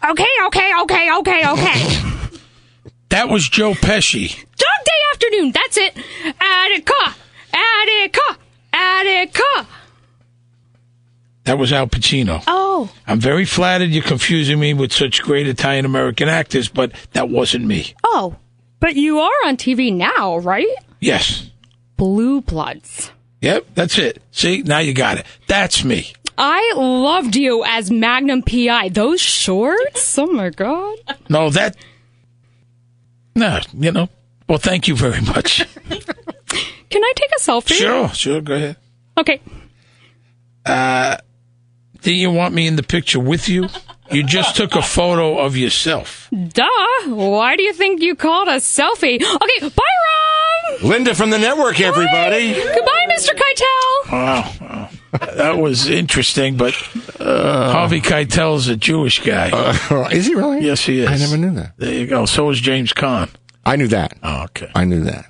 Okay, 0.08 0.26
okay, 0.46 0.72
okay, 0.82 1.16
okay, 1.18 1.48
okay. 1.48 2.00
That 3.08 3.28
was 3.28 3.48
Joe 3.48 3.72
Pesci. 3.72 4.34
Dog 4.56 4.84
Day 4.84 5.00
Afternoon. 5.12 5.52
That's 5.52 5.76
it. 5.76 5.96
Attica, 6.40 7.14
Attica, 7.52 8.38
Attica. 8.72 9.66
That 11.44 11.58
was 11.58 11.72
Al 11.72 11.86
Pacino. 11.88 12.42
Oh, 12.46 12.90
I'm 13.06 13.18
very 13.20 13.44
flattered 13.44 13.90
you're 13.90 14.02
confusing 14.02 14.60
me 14.60 14.74
with 14.74 14.92
such 14.92 15.22
great 15.22 15.46
Italian 15.48 15.84
American 15.84 16.28
actors, 16.28 16.68
but 16.68 16.92
that 17.12 17.28
wasn't 17.28 17.64
me. 17.64 17.94
oh. 18.04 18.36
But 18.80 18.96
you 18.96 19.20
are 19.20 19.30
on 19.46 19.56
TV 19.56 19.94
now, 19.94 20.38
right? 20.38 20.66
Yes. 20.98 21.50
Blue 21.96 22.40
Bloods. 22.40 23.12
Yep, 23.40 23.66
that's 23.76 23.96
it. 23.96 24.20
See, 24.32 24.62
now 24.62 24.78
you 24.80 24.92
got 24.92 25.18
it. 25.18 25.26
That's 25.46 25.84
me. 25.84 26.12
I 26.36 26.72
loved 26.76 27.36
you 27.36 27.62
as 27.64 27.92
Magnum 27.92 28.42
PI. 28.42 28.88
Those 28.88 29.20
shorts? 29.20 30.18
Oh 30.18 30.26
my 30.26 30.50
god. 30.50 30.98
No, 31.28 31.48
that. 31.50 31.76
No, 33.36 33.60
you 33.72 33.92
know. 33.92 34.08
Well, 34.48 34.58
thank 34.58 34.88
you 34.88 34.96
very 34.96 35.20
much. 35.20 35.64
Can 35.88 37.04
I 37.04 37.12
take 37.14 37.30
a 37.36 37.40
selfie? 37.40 37.74
sure, 37.74 38.08
sure, 38.08 38.40
go 38.40 38.54
ahead. 38.54 38.76
Okay. 39.16 39.40
Uh, 40.66 41.18
Do 42.02 42.12
you 42.12 42.30
want 42.30 42.54
me 42.54 42.66
in 42.66 42.76
the 42.76 42.82
picture 42.82 43.20
with 43.20 43.48
you? 43.48 43.68
You 44.10 44.22
just 44.24 44.56
took 44.60 44.74
a 44.74 44.82
photo 44.82 45.38
of 45.38 45.56
yourself. 45.56 46.28
Duh. 46.30 46.68
Why 47.06 47.56
do 47.56 47.62
you 47.62 47.72
think 47.72 48.02
you 48.02 48.14
called 48.14 48.48
a 48.48 48.56
selfie? 48.56 49.22
Okay, 49.22 49.68
bye, 49.68 49.82
Rom. 50.80 50.88
Linda 50.88 51.14
from 51.14 51.30
the 51.30 51.38
network, 51.38 51.80
everybody. 51.80 52.54
Goodbye, 52.54 53.06
Mr. 53.10 53.30
Keitel. 53.30 54.12
Wow, 54.12 54.52
wow. 54.60 54.88
that 55.34 55.58
was 55.58 55.88
interesting, 55.88 56.56
but 56.56 56.74
uh, 57.20 57.72
Harvey 57.72 58.00
Keitel's 58.00 58.68
a 58.68 58.76
Jewish 58.76 59.20
guy. 59.20 59.50
Uh, 59.50 60.08
is 60.12 60.26
he 60.26 60.34
really? 60.34 60.64
yes, 60.64 60.80
he 60.84 61.00
is. 61.00 61.08
I 61.08 61.16
never 61.16 61.36
knew 61.36 61.52
that. 61.54 61.76
There 61.76 61.92
you 61.92 62.06
go. 62.06 62.26
So 62.26 62.50
is 62.50 62.60
James 62.60 62.92
Caan. 62.92 63.28
I 63.64 63.76
knew 63.76 63.88
that. 63.88 64.14
Oh, 64.22 64.44
okay. 64.44 64.70
I 64.74 64.84
knew 64.84 65.04
that. 65.04 65.26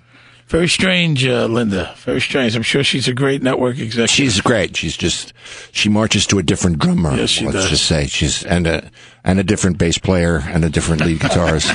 Very 0.53 0.69
strange, 0.69 1.25
uh, 1.25 1.47
Linda. 1.47 1.95
Very 1.97 2.21
strange. 2.21 2.55
I'm 2.55 2.62
sure 2.62 2.85
she's 2.85 3.09
a 3.09 3.15
great 3.15 3.43
network 3.43 3.79
executive. 3.79 4.11
She's 4.11 4.38
great. 4.43 4.77
She's 4.77 4.95
just 4.95 5.33
she 5.73 5.88
marches 5.88 6.27
to 6.27 6.38
a 6.38 6.43
different 6.43 6.79
drummer. 6.79 7.17
Yes, 7.17 7.31
she 7.31 7.47
let's 7.47 7.57
does. 7.57 7.71
just 7.71 7.87
say 7.87 8.07
she's 8.07 8.45
and 8.45 8.67
a 8.67 8.91
and 9.25 9.41
a 9.41 9.45
different 9.45 9.79
bass 9.79 9.97
player 9.97 10.43
and 10.45 10.62
a 10.62 10.69
different 10.69 11.07
lead 11.07 11.21
guitarist. 11.21 11.73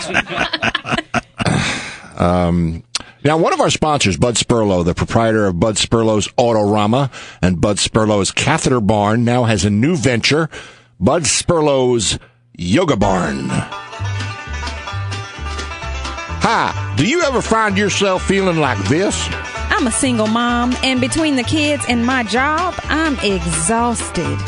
um, 2.21 2.83
now, 3.23 3.39
one 3.39 3.51
of 3.51 3.61
our 3.61 3.71
sponsors, 3.71 4.15
Bud 4.15 4.35
Spurlow, 4.35 4.85
the 4.85 4.93
proprietor 4.93 5.47
of 5.47 5.59
Bud 5.59 5.77
Spurlow's 5.77 6.27
Autorama 6.37 7.11
and 7.41 7.59
Bud 7.59 7.77
Spurlow's 7.77 8.31
Catheter 8.31 8.79
Barn, 8.79 9.25
now 9.25 9.45
has 9.45 9.65
a 9.65 9.71
new 9.71 9.95
venture, 9.95 10.51
Bud 10.99 11.23
Spurlow's 11.23 12.19
Yoga 12.55 12.95
Barn. 12.95 13.49
Hi, 16.49 16.93
do 16.95 17.05
you 17.05 17.23
ever 17.23 17.41
find 17.41 17.77
yourself 17.77 18.25
feeling 18.25 18.55
like 18.55 18.77
this? 18.87 19.27
I'm 19.69 19.85
a 19.85 19.91
single 19.91 20.27
mom, 20.27 20.73
and 20.81 21.01
between 21.01 21.35
the 21.35 21.43
kids 21.43 21.83
and 21.89 22.05
my 22.05 22.23
job, 22.23 22.73
I'm 22.83 23.19
exhausted. 23.19 24.39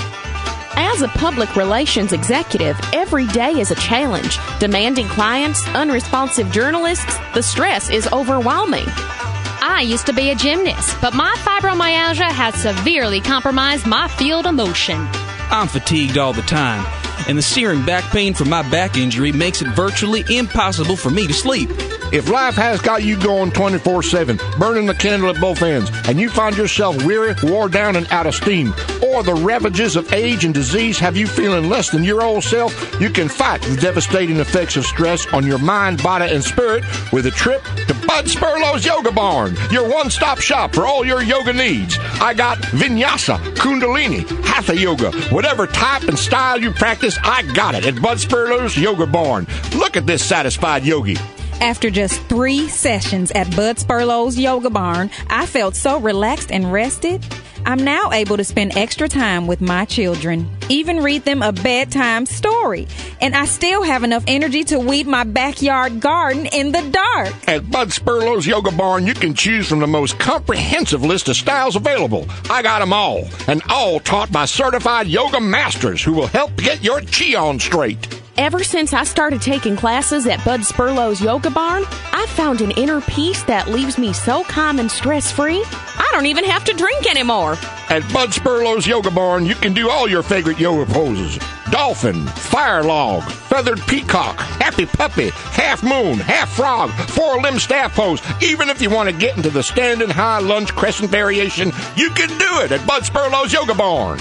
As 0.78 1.02
a 1.02 1.10
public 1.10 1.58
relations 1.58 2.14
executive, 2.14 2.80
every 2.94 3.28
day 3.28 3.52
is 3.52 3.72
a 3.72 3.76
challenge. 3.76 4.40
Demanding 4.62 5.08
clients, 5.10 5.68
unresponsive 5.76 6.50
journalists, 6.54 7.18
the 7.34 7.44
stress 7.44 7.90
is 7.90 8.08
overwhelming. 8.14 8.88
I 8.88 9.82
used 9.86 10.06
to 10.06 10.14
be 10.14 10.30
a 10.30 10.36
gymnast, 10.36 10.96
but 11.02 11.14
my 11.14 11.36
fibromyalgia 11.40 12.32
has 12.32 12.56
severely 12.56 13.20
compromised 13.20 13.86
my 13.86 14.08
field 14.08 14.48
of 14.48 14.56
motion. 14.56 15.06
I'm 15.52 15.68
fatigued 15.68 16.18
all 16.18 16.32
the 16.32 16.44
time, 16.44 16.86
and 17.30 17.38
the 17.38 17.44
searing 17.44 17.86
back 17.86 18.04
pain 18.06 18.34
from 18.34 18.50
my 18.50 18.68
back 18.72 18.98
injury 18.98 19.32
makes 19.32 19.62
it 19.62 19.68
virtually 19.68 20.26
impossible 20.36 20.96
for 20.96 21.12
me 21.12 21.28
to 21.28 21.34
sleep. 21.34 21.70
If 22.12 22.28
life 22.28 22.56
has 22.56 22.82
got 22.82 23.04
you 23.04 23.22
going 23.22 23.52
24 23.52 24.02
7, 24.02 24.40
burning 24.58 24.88
the 24.88 24.96
candle 24.96 25.30
at 25.30 25.40
both 25.40 25.62
ends, 25.62 25.92
and 26.08 26.20
you 26.20 26.28
find 26.28 26.58
yourself 26.58 27.06
weary, 27.06 27.36
wore 27.44 27.70
down, 27.70 27.96
and 27.96 28.08
out 28.12 28.26
of 28.26 28.34
steam, 28.34 28.74
or 29.04 29.22
the 29.22 29.36
ravages 29.36 29.96
of 29.96 30.12
age 30.12 30.44
and 30.44 30.56
disease 30.56 30.98
have 30.98 31.16
you 31.16 31.28
feeling 31.28 31.70
less 31.70 31.92
than 31.92 32.04
your 32.04 32.24
old 32.24 32.44
self, 32.44 33.00
you 33.00 33.12
can 33.12 33.30
fight 33.30 33.62
the 33.62 33.78
devastating 33.78 34.38
effects 34.38 34.76
of 34.76 34.86
stress 34.86 35.32
on 35.32 35.46
your 35.46 35.60
mind, 35.60 36.02
body, 36.02 36.34
and 36.34 36.44
spirit 36.44 36.84
with 37.14 37.28
a 37.28 37.32
trip 37.32 37.64
to 37.86 37.94
Bud 38.08 38.28
Spurlow's 38.28 38.84
Yoga 38.84 39.12
Barn, 39.12 39.56
your 39.70 39.88
one 39.88 40.10
stop 40.10 40.40
shop 40.40 40.74
for 40.74 40.88
all 40.88 41.06
your 41.06 41.22
yoga 41.22 41.54
needs. 41.54 42.00
I 42.20 42.34
got 42.34 42.58
vinyasa, 42.58 43.38
kundalini, 43.54 44.28
hatha 44.44 44.76
yoga, 44.76 45.12
whatever 45.30 45.68
type 45.68 46.04
and 46.04 46.18
style 46.18 46.60
you 46.60 46.72
practice, 46.72 47.19
I 47.24 47.44
got 47.54 47.76
it 47.76 47.86
at 47.86 48.02
Bud 48.02 48.20
Spurlow's 48.20 48.78
Yoga 48.78 49.06
Barn. 49.06 49.48
Look 49.76 49.98
at 49.98 50.06
this 50.06 50.24
satisfied 50.24 50.84
yogi. 50.84 51.18
After 51.62 51.90
just 51.90 52.22
three 52.24 52.68
sessions 52.70 53.32
at 53.32 53.54
Bud 53.56 53.78
Spurlow's 53.78 54.38
Yoga 54.38 54.70
Barn, 54.70 55.10
I 55.30 55.46
felt 55.46 55.76
so 55.76 56.00
relaxed 56.00 56.52
and 56.52 56.72
rested. 56.72 57.22
I'm 57.66 57.84
now 57.84 58.12
able 58.12 58.38
to 58.38 58.44
spend 58.44 58.78
extra 58.78 59.08
time 59.08 59.48
with 59.48 59.62
my 59.62 59.86
children, 59.86 60.50
even 60.70 61.04
read 61.04 61.26
them 61.26 61.42
a 61.42 61.52
bedtime 61.52 62.26
story. 62.26 62.88
And 63.22 63.36
I 63.36 63.46
still 63.46 63.84
have 63.84 64.04
enough 64.04 64.24
energy 64.28 64.64
to 64.66 64.80
weed 64.80 65.08
my 65.08 65.24
backyard 65.24 66.00
garden 66.00 66.48
in 66.48 66.72
the 66.72 66.82
dark. 66.90 67.34
At 67.48 67.70
Bud 67.70 67.92
Spurlow's 67.92 68.48
Yoga 68.48 68.72
Barn, 68.72 69.06
you 69.06 69.14
can 69.14 69.34
choose 69.34 69.68
from 69.68 69.80
the 69.80 69.88
most 69.88 70.20
comprehensive 70.20 71.04
list 71.04 71.30
of 71.30 71.36
styles 71.36 71.76
available. 71.76 72.26
I 72.50 72.62
got 72.62 72.80
them 72.80 72.94
all, 72.94 73.28
and 73.48 73.62
all 73.70 74.00
taught 74.00 74.32
by 74.32 74.46
certified 74.46 75.08
yoga 75.08 75.40
masters 75.40 76.04
who 76.04 76.14
will 76.14 76.28
help 76.28 76.56
get 76.58 76.84
your 76.84 77.02
chi 77.02 77.36
on 77.36 77.60
straight. 77.60 78.19
Ever 78.40 78.64
since 78.64 78.94
I 78.94 79.04
started 79.04 79.42
taking 79.42 79.76
classes 79.76 80.26
at 80.26 80.42
Bud 80.46 80.64
Spurlow's 80.64 81.20
Yoga 81.20 81.50
Barn, 81.50 81.84
I've 82.14 82.30
found 82.30 82.62
an 82.62 82.72
inner 82.72 83.02
peace 83.02 83.44
that 83.44 83.68
leaves 83.68 83.98
me 83.98 84.14
so 84.14 84.46
calm 84.46 84.80
and 84.80 84.90
stress 84.90 85.30
free, 85.30 85.62
I 85.66 86.08
don't 86.14 86.26
even 86.26 86.46
have 86.46 86.64
to 86.64 86.74
drink 86.74 87.06
anymore. 87.12 87.58
At 87.90 88.10
Bud 88.14 88.34
Spurlow's 88.34 88.88
Yoga 88.88 89.12
Barn, 89.12 89.46
you 89.46 89.56
can 89.56 89.74
do 89.74 89.90
all 89.90 90.08
your 90.08 90.24
favorite 90.24 90.58
yoga 90.58 90.90
poses. 90.90 91.38
Dolphin, 91.70 92.26
fire 92.28 92.82
log, 92.82 93.30
feathered 93.30 93.82
peacock, 93.88 94.40
happy 94.40 94.86
puppy, 94.86 95.32
half 95.32 95.84
moon, 95.84 96.18
half 96.18 96.50
frog, 96.56 96.92
four 97.10 97.42
limb 97.42 97.60
staff 97.60 97.94
pose. 97.94 98.22
Even 98.42 98.70
if 98.70 98.82
you 98.82 98.90
want 98.90 99.10
to 99.10 99.14
get 99.14 99.36
into 99.36 99.50
the 99.50 99.62
standing 99.62 100.10
high 100.10 100.40
lunge 100.40 100.74
crescent 100.74 101.12
variation, 101.12 101.74
you 101.98 102.10
can 102.12 102.30
do 102.30 102.62
it 102.62 102.72
at 102.72 102.88
Bud 102.88 103.04
Spurlow's 103.04 103.52
Yoga 103.52 103.76
Barn. 103.76 104.18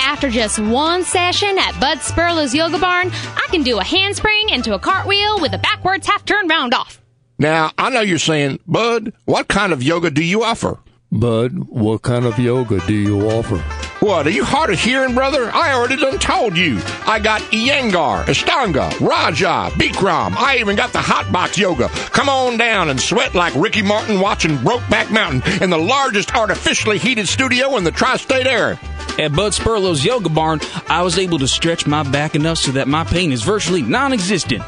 After 0.00 0.30
just 0.30 0.58
one 0.58 1.04
session 1.04 1.58
at 1.58 1.78
Bud 1.80 2.00
Spurlow's 2.00 2.54
Yoga 2.54 2.78
Barn, 2.78 3.10
I 3.12 3.46
can 3.50 3.62
do 3.62 3.78
a 3.78 3.84
handspring 3.84 4.48
into 4.50 4.74
a 4.74 4.78
cartwheel 4.78 5.40
with 5.40 5.52
a 5.52 5.58
backwards 5.58 6.06
half 6.06 6.24
turn 6.24 6.48
round 6.48 6.74
off. 6.74 7.00
Now, 7.38 7.70
I 7.76 7.90
know 7.90 8.00
you're 8.00 8.18
saying, 8.18 8.60
Bud, 8.66 9.12
what 9.24 9.48
kind 9.48 9.72
of 9.72 9.82
yoga 9.82 10.10
do 10.10 10.24
you 10.24 10.42
offer? 10.42 10.78
Bud, 11.12 11.52
what 11.68 12.02
kind 12.02 12.24
of 12.24 12.38
yoga 12.38 12.80
do 12.86 12.94
you 12.94 13.28
offer? 13.28 13.58
What, 14.00 14.26
are 14.26 14.30
you 14.30 14.44
hard 14.44 14.70
of 14.70 14.78
hearing, 14.78 15.14
brother? 15.14 15.50
I 15.52 15.72
already 15.72 15.96
done 15.96 16.18
told 16.18 16.56
you. 16.56 16.78
I 17.06 17.18
got 17.18 17.40
Iyengar, 17.42 18.24
Ashtanga, 18.24 18.90
Raja, 19.00 19.70
Bikram. 19.74 20.36
I 20.36 20.58
even 20.58 20.76
got 20.76 20.92
the 20.92 21.00
hot 21.00 21.32
box 21.32 21.56
yoga. 21.56 21.88
Come 21.88 22.28
on 22.28 22.58
down 22.58 22.90
and 22.90 23.00
sweat 23.00 23.34
like 23.34 23.54
Ricky 23.54 23.82
Martin 23.82 24.20
watching 24.20 24.58
Brokeback 24.58 25.10
Mountain 25.10 25.62
in 25.62 25.70
the 25.70 25.78
largest 25.78 26.34
artificially 26.34 26.98
heated 26.98 27.26
studio 27.26 27.76
in 27.76 27.84
the 27.84 27.90
tri-state 27.90 28.46
area. 28.46 28.78
At 29.18 29.34
Bud 29.34 29.52
Spurlow's 29.52 30.04
Yoga 30.04 30.28
Barn, 30.28 30.60
I 30.88 31.02
was 31.02 31.18
able 31.18 31.38
to 31.38 31.48
stretch 31.48 31.86
my 31.86 32.02
back 32.02 32.34
enough 32.34 32.58
so 32.58 32.72
that 32.72 32.86
my 32.86 33.04
pain 33.04 33.32
is 33.32 33.42
virtually 33.42 33.82
non 33.82 34.12
existent. 34.12 34.62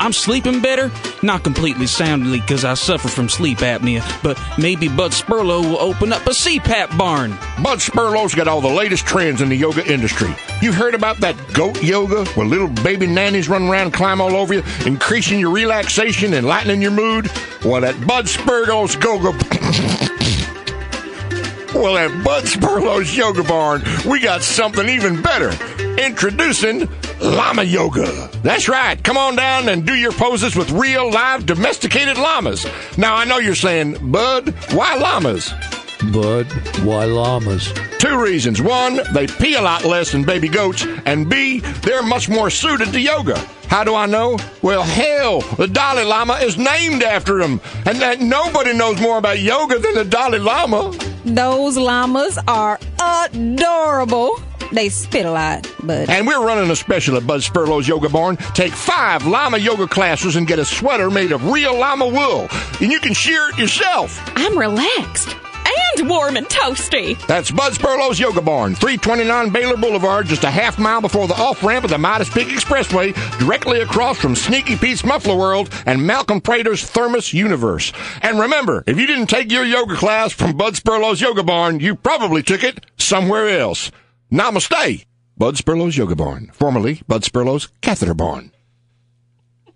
I'm 0.00 0.12
sleeping 0.12 0.60
better, 0.60 0.92
not 1.24 1.42
completely 1.42 1.88
soundly 1.88 2.40
because 2.40 2.64
I 2.64 2.74
suffer 2.74 3.08
from 3.08 3.28
sleep 3.28 3.58
apnea, 3.58 4.00
but 4.22 4.40
maybe 4.56 4.86
Bud 4.86 5.10
Spurlow 5.10 5.62
will 5.62 5.80
open 5.80 6.12
up 6.12 6.24
a 6.26 6.30
CPAP 6.30 6.96
barn. 6.96 7.32
Bud 7.62 7.80
Spurlow's 7.80 8.34
got 8.34 8.46
all 8.46 8.60
the 8.60 8.68
latest 8.68 9.06
trends 9.06 9.40
in 9.40 9.48
the 9.48 9.56
yoga 9.56 9.84
industry. 9.90 10.32
You 10.62 10.72
heard 10.72 10.94
about 10.94 11.16
that 11.18 11.36
goat 11.52 11.82
yoga 11.82 12.24
where 12.30 12.46
little 12.46 12.68
baby 12.68 13.08
nannies 13.08 13.48
run 13.48 13.68
around 13.68 13.92
climb 13.92 14.20
all 14.20 14.36
over 14.36 14.54
you, 14.54 14.62
increasing 14.86 15.40
your 15.40 15.50
relaxation 15.50 16.34
and 16.34 16.46
lightening 16.46 16.80
your 16.80 16.92
mood? 16.92 17.28
Well, 17.64 17.84
at 17.84 18.06
Bud 18.06 18.26
Spurlow's 18.26 18.94
Go-Go... 18.94 20.16
well, 21.74 21.96
at 21.96 22.24
Bud 22.24 22.46
Spurlow's 22.46 23.16
Yoga 23.16 23.42
Barn, 23.44 23.82
we 24.08 24.20
got 24.20 24.42
something 24.42 24.88
even 24.88 25.20
better. 25.22 25.50
Introducing 26.00 26.88
Llama 27.20 27.64
Yoga. 27.64 28.30
That's 28.42 28.68
right. 28.68 29.02
Come 29.02 29.16
on 29.16 29.36
down 29.36 29.68
and 29.68 29.84
do 29.84 29.94
your 29.94 30.12
poses 30.12 30.54
with 30.56 30.70
real, 30.70 31.10
live, 31.10 31.46
domesticated 31.46 32.16
llamas. 32.16 32.66
Now, 32.96 33.16
I 33.16 33.24
know 33.24 33.38
you're 33.38 33.54
saying, 33.54 34.10
Bud, 34.10 34.54
why 34.72 34.94
llamas? 34.94 35.52
Bud, 36.12 36.46
why 36.84 37.04
llamas? 37.04 37.72
Two 37.98 38.22
reasons. 38.22 38.62
One, 38.62 39.00
they 39.12 39.26
pee 39.26 39.56
a 39.56 39.60
lot 39.60 39.84
less 39.84 40.12
than 40.12 40.24
baby 40.24 40.48
goats, 40.48 40.86
and 41.04 41.28
B, 41.28 41.58
they're 41.82 42.02
much 42.02 42.28
more 42.28 42.50
suited 42.50 42.92
to 42.92 43.00
yoga. 43.00 43.36
How 43.66 43.82
do 43.84 43.94
I 43.94 44.06
know? 44.06 44.38
Well, 44.62 44.82
hell, 44.82 45.40
the 45.56 45.66
Dalai 45.66 46.04
Lama 46.04 46.34
is 46.34 46.56
named 46.56 47.02
after 47.02 47.40
him, 47.40 47.60
and 47.84 47.98
that 48.00 48.20
nobody 48.20 48.72
knows 48.72 49.00
more 49.00 49.18
about 49.18 49.40
yoga 49.40 49.78
than 49.78 49.94
the 49.94 50.04
Dalai 50.04 50.38
Lama. 50.38 50.96
Those 51.24 51.76
llamas 51.76 52.38
are 52.46 52.78
adorable. 53.02 54.40
They 54.72 54.90
spit 54.90 55.26
a 55.26 55.30
lot, 55.30 55.70
but 55.82 56.08
And 56.10 56.26
we're 56.26 56.44
running 56.44 56.70
a 56.70 56.76
special 56.76 57.16
at 57.16 57.26
Bud 57.26 57.42
Spurlow's 57.42 57.88
Yoga 57.88 58.08
Barn. 58.08 58.36
Take 58.54 58.72
five 58.72 59.26
llama 59.26 59.58
yoga 59.58 59.88
classes 59.88 60.36
and 60.36 60.46
get 60.46 60.58
a 60.58 60.64
sweater 60.64 61.10
made 61.10 61.32
of 61.32 61.50
real 61.50 61.76
llama 61.76 62.06
wool, 62.06 62.48
and 62.80 62.92
you 62.92 63.00
can 63.00 63.14
shear 63.14 63.50
it 63.50 63.58
yourself. 63.58 64.22
I'm 64.36 64.56
relaxed 64.56 65.34
and 65.98 66.08
warm 66.08 66.36
and 66.36 66.46
toasty. 66.46 67.18
That's 67.26 67.50
Bud 67.50 67.74
Spurlow's 67.74 68.20
Yoga 68.20 68.40
Barn, 68.40 68.74
329 68.74 69.50
Baylor 69.50 69.76
Boulevard, 69.76 70.26
just 70.26 70.44
a 70.44 70.50
half 70.50 70.78
mile 70.78 71.00
before 71.00 71.26
the 71.26 71.34
off 71.34 71.62
ramp 71.62 71.84
of 71.84 71.90
the 71.90 71.98
Midas 71.98 72.28
Peak 72.30 72.48
Expressway, 72.48 73.14
directly 73.38 73.80
across 73.80 74.18
from 74.18 74.34
Sneaky 74.34 74.76
Pete's 74.76 75.04
Muffler 75.04 75.36
World 75.36 75.70
and 75.86 76.06
Malcolm 76.06 76.40
Prater's 76.40 76.84
Thermos 76.84 77.32
Universe. 77.32 77.92
And 78.22 78.38
remember, 78.38 78.84
if 78.86 78.98
you 78.98 79.06
didn't 79.06 79.26
take 79.26 79.50
your 79.50 79.64
yoga 79.64 79.96
class 79.96 80.32
from 80.32 80.56
Bud 80.56 80.76
Spurlow's 80.76 81.20
Yoga 81.20 81.42
Barn, 81.42 81.80
you 81.80 81.94
probably 81.94 82.42
took 82.42 82.62
it 82.62 82.86
somewhere 82.96 83.48
else. 83.48 83.90
Namaste, 84.30 85.04
Bud 85.36 85.56
Spurlow's 85.56 85.96
Yoga 85.96 86.16
Barn, 86.16 86.50
formerly 86.52 87.02
Bud 87.08 87.24
Spurlow's 87.24 87.68
Catheter 87.80 88.14
Barn. 88.14 88.52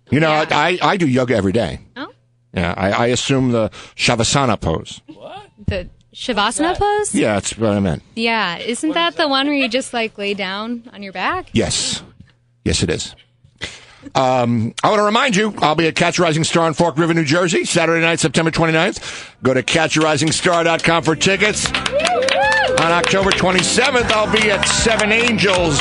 You 0.09 0.19
know, 0.19 0.29
I, 0.31 0.45
I, 0.51 0.79
I 0.81 0.97
do 0.97 1.07
yoga 1.07 1.35
every 1.35 1.53
day. 1.53 1.79
Oh. 1.95 2.11
Yeah, 2.53 2.73
I, 2.77 2.91
I 2.91 3.05
assume 3.07 3.51
the 3.51 3.69
Shavasana 3.95 4.59
pose. 4.61 5.01
What? 5.07 5.49
The 5.65 5.89
Shavasana 6.13 6.77
pose? 6.77 7.15
Yeah, 7.15 7.33
that's 7.33 7.57
what 7.57 7.71
I 7.71 7.79
meant. 7.79 8.03
Yeah, 8.15 8.57
isn't 8.57 8.91
that 8.93 9.15
the 9.15 9.27
one 9.27 9.47
where 9.47 9.55
you 9.55 9.67
just 9.67 9.93
like 9.93 10.17
lay 10.17 10.33
down 10.33 10.89
on 10.93 11.01
your 11.01 11.13
back? 11.13 11.49
Yes. 11.53 12.03
Yes, 12.63 12.83
it 12.83 12.89
is. 12.89 13.15
Um, 14.15 14.73
I 14.83 14.89
want 14.89 14.99
to 14.99 15.03
remind 15.03 15.35
you, 15.35 15.53
I'll 15.59 15.75
be 15.75 15.87
at 15.87 15.95
Catch 15.95 16.19
a 16.19 16.21
Rising 16.23 16.43
Star 16.43 16.67
in 16.67 16.73
Fork 16.73 16.97
River, 16.97 17.13
New 17.13 17.23
Jersey, 17.23 17.63
Saturday 17.65 18.01
night, 18.01 18.19
September 18.19 18.51
29th. 18.51 19.31
Go 19.41 19.53
to 19.53 19.63
catcharisengstar.com 19.63 21.03
for 21.03 21.15
tickets. 21.15 21.67
On 21.71 22.91
October 22.91 23.31
27th, 23.31 24.11
I'll 24.11 24.31
be 24.31 24.51
at 24.51 24.65
Seven 24.67 25.11
Angels 25.11 25.79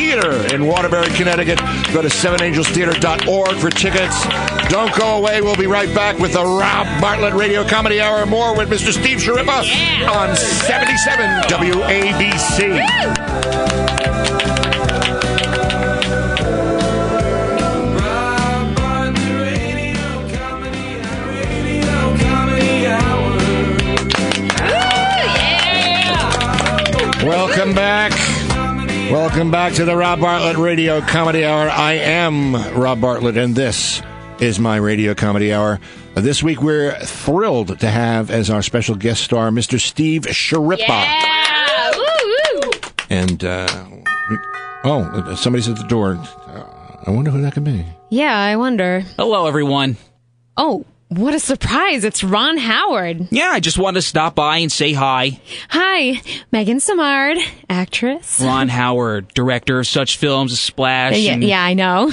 Theater 0.00 0.54
in 0.54 0.64
Waterbury, 0.66 1.10
Connecticut. 1.10 1.58
Go 1.92 2.00
to 2.00 2.08
sevenangelstheater.org 2.08 3.56
for 3.58 3.68
tickets. 3.68 4.24
Don't 4.70 4.96
go 4.96 5.18
away. 5.18 5.42
We'll 5.42 5.56
be 5.56 5.66
right 5.66 5.94
back 5.94 6.18
with 6.18 6.32
the 6.32 6.42
Rob 6.42 6.86
Bartlett 7.02 7.34
Radio 7.34 7.68
Comedy 7.68 8.00
Hour. 8.00 8.24
More 8.24 8.56
with 8.56 8.70
Mr. 8.70 8.92
Steve 8.92 9.18
Schirripa 9.18 9.60
on 10.08 10.34
77 10.34 11.42
WABC. 11.50 12.80
Rob 18.00 18.74
Bartlett 18.76 19.18
Radio 19.38 20.28
Comedy 20.32 21.00
Hour. 21.02 21.28
Radio 21.28 22.16
Comedy 22.16 22.86
Hour. 22.86 23.36
Welcome 27.26 27.74
back. 27.74 28.09
Welcome 29.40 29.52
back 29.52 29.72
to 29.76 29.86
the 29.86 29.96
Rob 29.96 30.20
Bartlett 30.20 30.58
Radio 30.58 31.00
Comedy 31.00 31.46
Hour. 31.46 31.70
I 31.70 31.94
am 31.94 32.52
Rob 32.78 33.00
Bartlett, 33.00 33.38
and 33.38 33.56
this 33.56 34.02
is 34.38 34.60
my 34.60 34.76
Radio 34.76 35.14
Comedy 35.14 35.50
Hour. 35.50 35.80
This 36.14 36.42
week, 36.42 36.60
we're 36.60 36.94
thrilled 37.00 37.78
to 37.78 37.88
have 37.88 38.30
as 38.30 38.50
our 38.50 38.60
special 38.60 38.96
guest 38.96 39.22
star 39.22 39.48
Mr. 39.48 39.80
Steve 39.80 40.24
Schirripa. 40.24 40.86
Yeah! 40.86 41.90
Woo, 41.96 42.60
woo. 42.60 42.70
And, 43.08 43.42
uh, 43.42 43.86
oh, 44.84 45.34
somebody's 45.36 45.70
at 45.70 45.76
the 45.76 45.88
door. 45.88 46.16
Uh, 46.46 47.02
I 47.06 47.10
wonder 47.10 47.30
who 47.30 47.40
that 47.40 47.54
could 47.54 47.64
be. 47.64 47.86
Yeah, 48.10 48.38
I 48.38 48.56
wonder. 48.56 49.00
Hello, 49.16 49.46
everyone. 49.46 49.96
Oh, 50.58 50.84
what 51.10 51.34
a 51.34 51.38
surprise. 51.38 52.04
It's 52.04 52.24
Ron 52.24 52.56
Howard. 52.56 53.28
Yeah, 53.30 53.50
I 53.50 53.60
just 53.60 53.78
wanted 53.78 54.00
to 54.00 54.06
stop 54.06 54.34
by 54.34 54.58
and 54.58 54.72
say 54.72 54.92
hi. 54.92 55.40
Hi, 55.68 56.20
Megan 56.50 56.78
Samard, 56.78 57.36
actress. 57.68 58.40
Ron 58.40 58.68
Howard, 58.68 59.28
director 59.34 59.78
of 59.80 59.86
such 59.86 60.16
films 60.16 60.52
as 60.52 60.60
Splash. 60.60 61.16
Yeah, 61.18 61.32
and- 61.34 61.44
yeah, 61.44 61.62
I 61.62 61.74
know. 61.74 62.10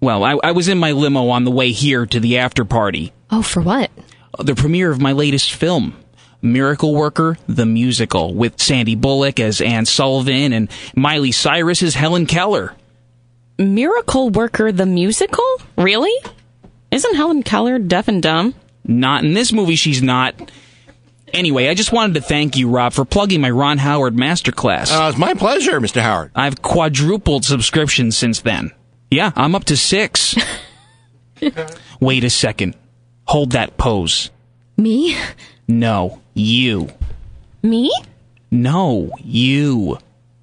Well, 0.00 0.24
I, 0.24 0.38
I 0.42 0.52
was 0.52 0.68
in 0.68 0.78
my 0.78 0.92
limo 0.92 1.28
on 1.28 1.44
the 1.44 1.50
way 1.50 1.72
here 1.72 2.06
to 2.06 2.20
the 2.20 2.38
after 2.38 2.64
party. 2.64 3.12
Oh, 3.30 3.42
for 3.42 3.60
what? 3.60 3.90
Uh, 4.38 4.42
the 4.44 4.54
premiere 4.54 4.90
of 4.90 4.98
my 5.00 5.12
latest 5.12 5.52
film, 5.52 5.94
Miracle 6.40 6.94
Worker, 6.94 7.36
the 7.46 7.66
musical, 7.66 8.32
with 8.32 8.58
Sandy 8.60 8.94
Bullock 8.94 9.38
as 9.40 9.60
Anne 9.60 9.84
Sullivan 9.84 10.54
and 10.54 10.70
Miley 10.96 11.32
Cyrus 11.32 11.82
as 11.82 11.94
Helen 11.94 12.24
Keller. 12.24 12.74
Miracle 13.58 14.30
Worker 14.30 14.72
the 14.72 14.86
musical? 14.86 15.44
Really? 15.76 16.14
Isn't 16.90 17.14
Helen 17.16 17.42
Keller 17.42 17.78
deaf 17.78 18.08
and 18.08 18.22
dumb? 18.22 18.54
Not 18.84 19.24
in 19.24 19.34
this 19.34 19.52
movie, 19.52 19.76
she's 19.76 20.02
not. 20.02 20.34
Anyway, 21.32 21.68
I 21.68 21.74
just 21.74 21.92
wanted 21.92 22.14
to 22.14 22.20
thank 22.20 22.56
you, 22.56 22.68
Rob, 22.68 22.92
for 22.92 23.04
plugging 23.04 23.40
my 23.40 23.50
Ron 23.50 23.78
Howard 23.78 24.16
masterclass. 24.16 24.90
Uh, 24.92 25.08
it's 25.10 25.18
my 25.18 25.34
pleasure, 25.34 25.80
Mr. 25.80 26.00
Howard. 26.02 26.32
I've 26.34 26.60
quadrupled 26.60 27.44
subscriptions 27.44 28.16
since 28.16 28.40
then. 28.40 28.72
Yeah, 29.10 29.30
I'm 29.36 29.54
up 29.54 29.64
to 29.66 29.76
six. 29.76 30.34
Wait 32.00 32.24
a 32.24 32.30
second. 32.30 32.74
Hold 33.26 33.52
that 33.52 33.76
pose. 33.76 34.30
Me? 34.76 35.16
No, 35.68 36.20
you. 36.34 36.88
Me? 37.62 37.92
No, 38.50 39.12
you. 39.22 39.98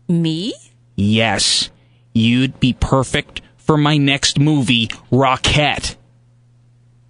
Me? 0.08 0.54
Yes, 0.96 1.70
you'd 2.14 2.60
be 2.62 2.72
perfect 2.74 3.42
for 3.58 3.78
my 3.78 3.98
next 3.98 4.40
movie, 4.40 4.88
Rockette. 5.12 5.97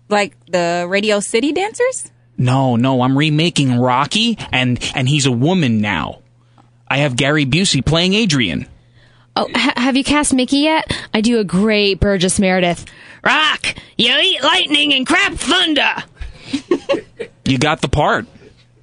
Like 0.09 0.35
the 0.45 0.85
Radio 0.87 1.19
City 1.19 1.51
dancers? 1.51 2.11
No, 2.37 2.75
no, 2.75 3.01
I'm 3.01 3.17
remaking 3.17 3.77
Rocky, 3.79 4.37
and 4.51 4.79
and 4.95 5.09
he's 5.09 5.25
a 5.25 5.31
woman 5.31 5.81
now. 5.81 6.21
I 6.87 6.97
have 6.97 7.15
Gary 7.15 7.45
Busey 7.45 7.83
playing 7.85 8.13
Adrian. 8.13 8.67
Oh, 9.35 9.49
ha- 9.53 9.73
have 9.75 9.97
you 9.97 10.03
cast 10.03 10.33
Mickey 10.33 10.59
yet? 10.59 10.91
I 11.13 11.21
do 11.21 11.39
a 11.39 11.43
great 11.43 11.99
Burgess 11.99 12.39
Meredith. 12.39 12.85
Rock, 13.23 13.75
you 13.97 14.15
eat 14.17 14.41
lightning 14.43 14.93
and 14.93 15.05
crap 15.05 15.33
thunder. 15.33 16.03
You 17.45 17.57
got 17.57 17.81
the 17.81 17.87
part. 17.89 18.25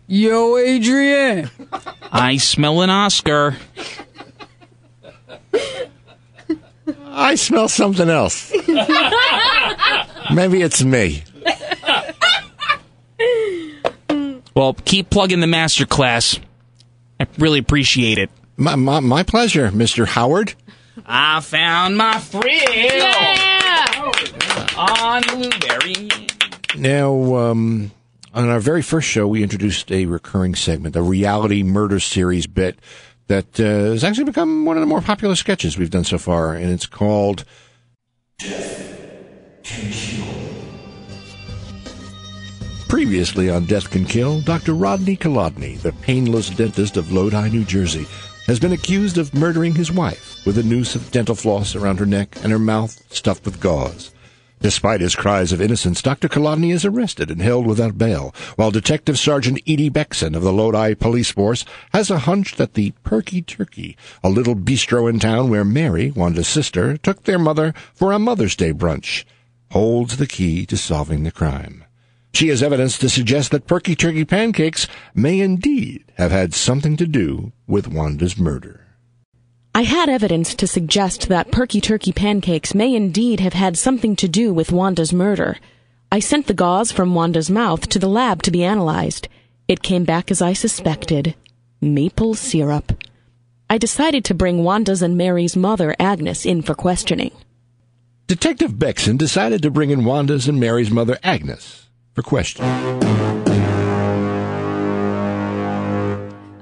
Yo, 0.07 0.57
Adrian. 0.59 1.51
I 2.13 2.37
smell 2.37 2.83
an 2.83 2.91
Oscar. 2.91 3.57
I 7.17 7.37
smell 7.37 7.69
something 7.69 8.09
else. 8.09 8.53
Maybe 10.33 10.63
it's 10.63 10.83
me. 10.83 11.23
Well, 14.57 14.75
keep 14.85 15.11
plugging 15.11 15.41
the 15.41 15.47
master 15.47 15.85
class. 15.87 16.39
I 17.19 17.27
really 17.39 17.59
appreciate 17.59 18.19
it. 18.19 18.31
My, 18.57 18.77
my, 18.77 19.01
my 19.01 19.23
pleasure, 19.25 19.71
Mr. 19.71 20.07
Howard. 20.07 20.55
I 21.07 21.41
found 21.41 21.97
my 21.97 22.19
thrill 22.19 22.45
Yeah. 22.53 24.11
on 24.77 25.23
Blueberry. 25.23 26.09
Now, 26.77 27.35
um, 27.37 27.91
on 28.33 28.49
our 28.49 28.61
very 28.61 28.83
first 28.83 29.09
show, 29.09 29.27
we 29.27 29.43
introduced 29.43 29.91
a 29.91 30.07
recurring 30.07 30.55
segment, 30.55 30.95
a 30.97 31.03
reality 31.03 31.63
murder 31.65 31.99
series 31.99 32.47
bit 32.47 32.79
that 33.27 33.59
uh, 33.59 33.93
has 33.93 34.05
actually 34.05 34.25
become 34.25 34.65
one 34.65 34.77
of 34.77 34.81
the 34.81 34.87
more 34.87 35.01
popular 35.01 35.35
sketches 35.35 35.79
we've 35.79 35.91
done 35.91 36.05
so 36.05 36.19
far, 36.19 36.55
and 36.55 36.71
it's 36.71 36.87
called 36.87 37.45
Death 38.39 38.99
Can 39.63 39.91
Kill. 39.91 40.25
Previously 42.89 43.51
on 43.51 43.65
Death 43.65 43.91
Can 43.91 44.05
Kill, 44.05 44.41
Dr. 44.43 44.75
Rodney 44.75 45.17
Kolodny, 45.17 45.81
the 45.81 45.93
painless 45.93 46.51
dentist 46.51 46.97
of 46.97 47.13
Lodi, 47.13 47.49
New 47.49 47.65
Jersey, 47.65 48.07
has 48.47 48.61
been 48.61 48.73
accused 48.73 49.19
of 49.19 49.35
murdering 49.35 49.75
his 49.75 49.91
wife 49.91 50.45
with 50.47 50.59
a 50.59 50.63
noose 50.63 50.95
of 50.95 51.11
dental 51.11 51.35
floss 51.35 51.75
around 51.75 51.99
her 51.99 52.07
neck 52.07 52.37
and 52.43 52.53
her 52.53 52.59
mouth 52.59 53.03
stuffed 53.13 53.45
with 53.47 53.61
gauze. 53.61 54.14
Despite 54.65 55.03
his 55.03 55.15
cries 55.15 55.53
of 55.53 55.61
innocence, 55.61 56.01
Dr. 56.01 56.27
Kolodny 56.27 56.73
is 56.73 56.87
arrested 56.87 57.31
and 57.31 57.43
held 57.43 57.67
without 57.67 57.99
bail, 57.99 58.35
while 58.57 58.71
Detective 58.71 59.19
Sergeant 59.19 59.61
Edie 59.67 59.91
Beckson 59.91 60.35
of 60.35 60.41
the 60.41 60.55
Lodi 60.55 60.95
Police 60.95 61.31
Force 61.31 61.67
has 61.93 62.11
a 62.11 62.21
hunch 62.21 62.55
that 62.55 62.73
the 62.73 62.93
Perky 63.03 63.43
Turkey, 63.43 63.95
a 64.23 64.31
little 64.31 64.57
bistro 64.57 65.07
in 65.07 65.19
town 65.19 65.51
where 65.51 65.67
Mary, 65.67 66.13
Wanda's 66.13 66.49
sister, 66.49 66.97
took 66.97 67.25
their 67.25 67.39
mother 67.39 67.75
for 67.93 68.11
a 68.11 68.19
Mother's 68.19 68.57
Day 68.57 68.73
brunch, 68.73 69.25
holds 69.73 70.17
the 70.17 70.27
key 70.27 70.65
to 70.65 70.79
solving 70.79 71.25
the 71.25 71.31
crime. 71.31 71.85
She 72.33 72.49
has 72.49 72.63
evidence 72.63 72.97
to 73.01 73.11
suggest 73.11 73.51
that 73.51 73.67
Perky 73.67 73.95
Turkey 73.95 74.25
pancakes 74.25 74.89
may 75.15 75.41
indeed 75.41 76.11
have 76.15 76.31
had 76.31 76.55
something 76.55 76.97
to 76.97 77.07
do 77.07 77.53
with 77.67 77.87
Wanda's 77.87 78.39
murder. 78.39 78.84
I 79.77 79.83
had 79.83 80.09
evidence 80.09 80.55
to 80.55 80.69
suggest 80.69 81.29
that 81.29 81.51
Perky 81.51 81.81
Turkey 81.81 82.13
pancakes 82.13 82.77
may 82.77 82.95
indeed 82.95 83.41
have 83.41 83.55
had 83.55 83.77
something 83.77 84.15
to 84.17 84.29
do 84.29 84.55
with 84.55 84.71
Wanda's 84.71 85.13
murder. 85.13 85.57
I 86.13 86.21
sent 86.21 86.47
the 86.47 86.55
gauze 86.55 86.93
from 86.93 87.17
Wanda's 87.17 87.51
mouth 87.51 87.89
to 87.89 87.99
the 87.99 88.09
lab 88.09 88.41
to 88.43 88.53
be 88.53 88.63
analyzed. 88.63 89.27
It 89.67 89.83
came 89.83 90.05
back 90.05 90.31
as 90.31 90.41
I 90.41 90.53
suspected 90.53 91.35
maple 91.81 92.35
syrup. 92.35 92.93
I 93.69 93.79
decided 93.79 94.25
to 94.27 94.35
bring 94.35 94.63
Wanda's 94.63 95.03
and 95.03 95.17
Mary's 95.17 95.57
mother, 95.57 95.97
Agnes, 95.99 96.47
in 96.47 96.63
for 96.63 96.77
questioning. 96.77 97.33
Detective 98.29 98.79
Beckson 98.79 99.17
decided 99.17 99.61
to 99.63 99.73
bring 99.73 99.91
in 99.91 100.05
Wanda's 100.05 100.47
and 100.47 100.61
Mary's 100.61 100.93
mother, 100.93 101.19
Agnes, 101.25 101.89
for 102.13 102.23
questioning. 102.23 102.71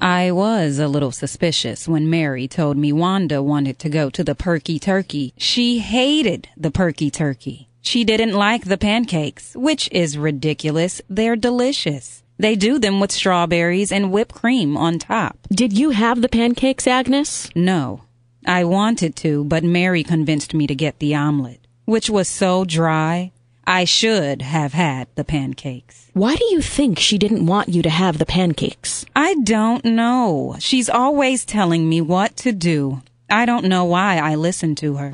I 0.02 0.32
was 0.32 0.80
a 0.80 0.88
little 0.88 1.12
suspicious 1.12 1.86
when 1.86 2.10
Mary 2.10 2.48
told 2.48 2.76
me 2.76 2.92
Wanda 2.92 3.40
wanted 3.40 3.78
to 3.78 3.88
go 3.88 4.10
to 4.10 4.24
the 4.24 4.34
Perky 4.34 4.80
Turkey. 4.80 5.32
She 5.36 5.78
hated 5.78 6.48
the 6.56 6.72
Perky 6.72 7.08
Turkey. 7.08 7.68
She 7.82 8.02
didn't 8.02 8.32
like 8.32 8.64
the 8.64 8.76
pancakes, 8.76 9.54
which 9.54 9.88
is 9.92 10.18
ridiculous. 10.18 11.00
They're 11.08 11.36
delicious. 11.36 12.24
They 12.36 12.56
do 12.56 12.80
them 12.80 12.98
with 12.98 13.12
strawberries 13.12 13.92
and 13.92 14.10
whipped 14.10 14.34
cream 14.34 14.76
on 14.76 14.98
top. 14.98 15.38
Did 15.52 15.78
you 15.78 15.90
have 15.90 16.20
the 16.20 16.28
pancakes, 16.28 16.88
Agnes? 16.88 17.48
No, 17.54 18.02
I 18.44 18.64
wanted 18.64 19.14
to, 19.18 19.44
but 19.44 19.62
Mary 19.62 20.02
convinced 20.02 20.52
me 20.52 20.66
to 20.66 20.74
get 20.74 20.98
the 20.98 21.14
omelet, 21.14 21.60
which 21.84 22.10
was 22.10 22.26
so 22.26 22.64
dry. 22.64 23.30
I 23.66 23.84
should 23.84 24.42
have 24.42 24.72
had 24.72 25.08
the 25.14 25.24
pancakes. 25.24 26.10
Why 26.14 26.34
do 26.34 26.44
you 26.46 26.60
think 26.60 26.98
she 26.98 27.16
didn't 27.16 27.46
want 27.46 27.68
you 27.68 27.82
to 27.82 27.90
have 27.90 28.18
the 28.18 28.26
pancakes? 28.26 29.06
I 29.14 29.34
don't 29.34 29.84
know. 29.84 30.56
She's 30.58 30.90
always 30.90 31.44
telling 31.44 31.88
me 31.88 32.00
what 32.00 32.36
to 32.38 32.52
do. 32.52 33.02
I 33.30 33.46
don't 33.46 33.66
know 33.66 33.84
why 33.84 34.18
I 34.18 34.34
listen 34.34 34.74
to 34.76 34.96
her. 34.96 35.10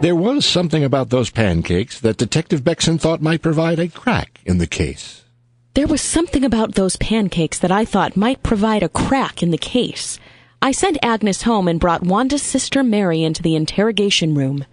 There 0.00 0.16
was 0.16 0.44
something 0.44 0.82
about 0.82 1.10
those 1.10 1.30
pancakes 1.30 2.00
that 2.00 2.16
Detective 2.16 2.64
Beckson 2.64 2.98
thought 2.98 3.22
might 3.22 3.42
provide 3.42 3.78
a 3.78 3.88
crack 3.88 4.40
in 4.44 4.58
the 4.58 4.66
case. 4.66 5.24
There 5.74 5.86
was 5.86 6.02
something 6.02 6.44
about 6.44 6.74
those 6.74 6.96
pancakes 6.96 7.58
that 7.60 7.70
I 7.70 7.84
thought 7.84 8.16
might 8.16 8.42
provide 8.42 8.82
a 8.82 8.88
crack 8.88 9.42
in 9.42 9.50
the 9.50 9.58
case. 9.58 10.18
I 10.60 10.72
sent 10.72 10.98
Agnes 11.00 11.42
home 11.42 11.68
and 11.68 11.78
brought 11.78 12.02
Wanda's 12.02 12.42
sister 12.42 12.82
Mary 12.82 13.22
into 13.22 13.40
the 13.42 13.54
interrogation 13.54 14.34
room. 14.34 14.66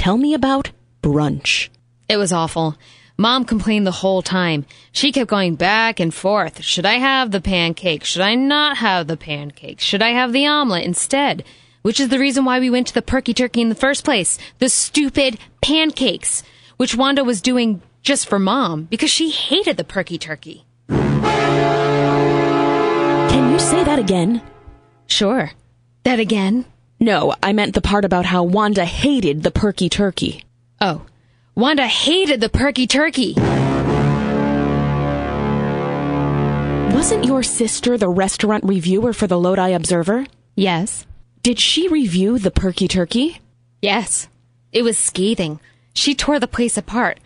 Tell 0.00 0.16
me 0.16 0.32
about 0.32 0.70
brunch. 1.02 1.68
It 2.08 2.16
was 2.16 2.32
awful. 2.32 2.74
Mom 3.18 3.44
complained 3.44 3.86
the 3.86 4.00
whole 4.00 4.22
time. 4.22 4.64
She 4.92 5.12
kept 5.12 5.28
going 5.28 5.56
back 5.56 6.00
and 6.00 6.14
forth. 6.14 6.62
Should 6.62 6.86
I 6.86 6.94
have 6.94 7.32
the 7.32 7.40
pancake? 7.42 8.04
Should 8.04 8.22
I 8.22 8.34
not 8.34 8.78
have 8.78 9.08
the 9.08 9.18
pancakes? 9.18 9.84
Should 9.84 10.00
I 10.00 10.12
have 10.12 10.32
the 10.32 10.46
omelet 10.46 10.86
instead? 10.86 11.44
Which 11.82 12.00
is 12.00 12.08
the 12.08 12.18
reason 12.18 12.46
why 12.46 12.60
we 12.60 12.70
went 12.70 12.86
to 12.86 12.94
the 12.94 13.02
Perky 13.02 13.34
Turkey 13.34 13.60
in 13.60 13.68
the 13.68 13.74
first 13.74 14.02
place. 14.02 14.38
The 14.58 14.70
stupid 14.70 15.38
pancakes, 15.60 16.44
which 16.78 16.96
Wanda 16.96 17.22
was 17.22 17.42
doing 17.42 17.82
just 18.00 18.26
for 18.26 18.38
Mom 18.38 18.84
because 18.84 19.10
she 19.10 19.28
hated 19.28 19.76
the 19.76 19.84
Perky 19.84 20.16
Turkey. 20.16 20.64
Can 20.88 21.12
you 23.52 23.58
say 23.58 23.84
that 23.84 23.98
again? 23.98 24.40
Sure. 25.06 25.50
That 26.04 26.18
again? 26.20 26.64
No, 27.00 27.34
I 27.42 27.52
meant 27.54 27.74
the 27.74 27.80
part 27.80 28.04
about 28.04 28.26
how 28.26 28.42
Wanda 28.42 28.84
hated 28.84 29.42
the 29.42 29.50
perky 29.50 29.88
turkey. 29.88 30.44
Oh. 30.80 31.06
Wanda 31.54 31.86
hated 31.86 32.40
the 32.40 32.48
Perky 32.48 32.86
Turkey. 32.86 33.34
Wasn't 36.94 37.24
your 37.24 37.42
sister 37.42 37.98
the 37.98 38.08
restaurant 38.08 38.64
reviewer 38.64 39.12
for 39.12 39.26
the 39.26 39.38
Lodi 39.38 39.70
Observer? 39.70 40.26
Yes. 40.54 41.06
Did 41.42 41.58
she 41.58 41.88
review 41.88 42.38
the 42.38 42.50
perky 42.50 42.86
turkey? 42.86 43.40
Yes. 43.82 44.28
It 44.72 44.82
was 44.82 44.96
scathing. 44.96 45.58
She 45.94 46.14
tore 46.14 46.38
the 46.38 46.46
place 46.46 46.76
apart. 46.76 47.18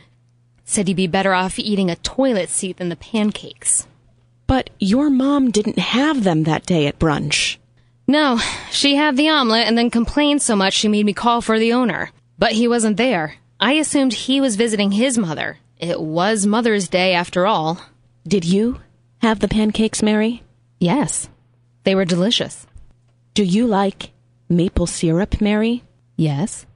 Said 0.65 0.89
you'd 0.89 0.97
be 0.97 1.07
better 1.07 1.35
off 1.35 1.59
eating 1.59 1.91
a 1.91 1.97
toilet 1.97 2.49
seat 2.49 2.79
than 2.79 2.89
the 2.89 2.97
pancakes. 2.97 3.87
But 4.47 4.71
your 4.79 5.11
mom 5.11 5.51
didn't 5.51 5.79
have 5.79 6.25
them 6.25 6.45
that 6.45 6.65
day 6.67 6.87
at 6.87 6.99
brunch. 6.99 7.57
No, 8.07 8.39
she 8.71 8.97
had 8.97 9.17
the 9.17 9.29
omelet 9.29 9.67
and 9.67 9.79
then 9.79 9.91
complained 9.91 10.43
so 10.43 10.55
much 10.55 10.75
she 10.75 10.89
made 10.89 11.07
me 11.07 11.13
call 11.13 11.41
for 11.41 11.59
the 11.59 11.73
owner. 11.73 12.11
But 12.39 12.53
he 12.53 12.69
wasn't 12.69 12.97
there. 12.97 13.37
I 13.59 13.73
assumed 13.75 14.13
he 14.13 14.41
was 14.41 14.57
visiting 14.57 14.93
his 14.93 15.17
mother. 15.17 15.59
It 15.79 16.01
was 16.01 16.47
Mother's 16.47 16.89
Day 16.89 17.15
after 17.15 17.47
all. 17.47 17.81
Did 18.27 18.45
you 18.45 18.81
have 19.23 19.41
the 19.41 19.49
pancakes, 19.49 20.03
Mary? 20.03 20.43
Yes. 20.79 21.29
They 21.85 21.95
were 21.95 22.05
delicious. 22.05 22.67
Do 23.33 23.43
you 23.45 23.67
like 23.67 24.11
Maple 24.49 24.87
syrup, 24.87 25.41
Mary? 25.41 25.83
Yes. 26.17 26.67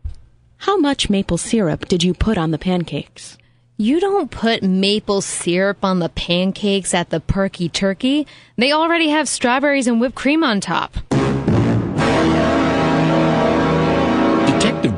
How 0.63 0.77
much 0.77 1.09
maple 1.09 1.39
syrup 1.39 1.87
did 1.87 2.03
you 2.03 2.15
put 2.15 2.37
on 2.37 2.51
the 2.51 2.59
pancakes? 2.59 3.39
You 3.77 4.01
don't 4.01 4.31
put 4.31 4.63
maple 4.65 5.21
syrup 5.21 5.85
on 5.85 6.01
the 6.01 6.09
pancakes 6.09 6.95
at 6.95 7.11
the 7.11 7.21
Perky 7.21 7.69
Turkey. 7.69 8.27
They 8.57 8.73
already 8.73 9.11
have 9.11 9.29
strawberries 9.29 9.87
and 9.87 10.01
whipped 10.01 10.17
cream 10.17 10.43
on 10.43 10.61
top. 10.61 10.97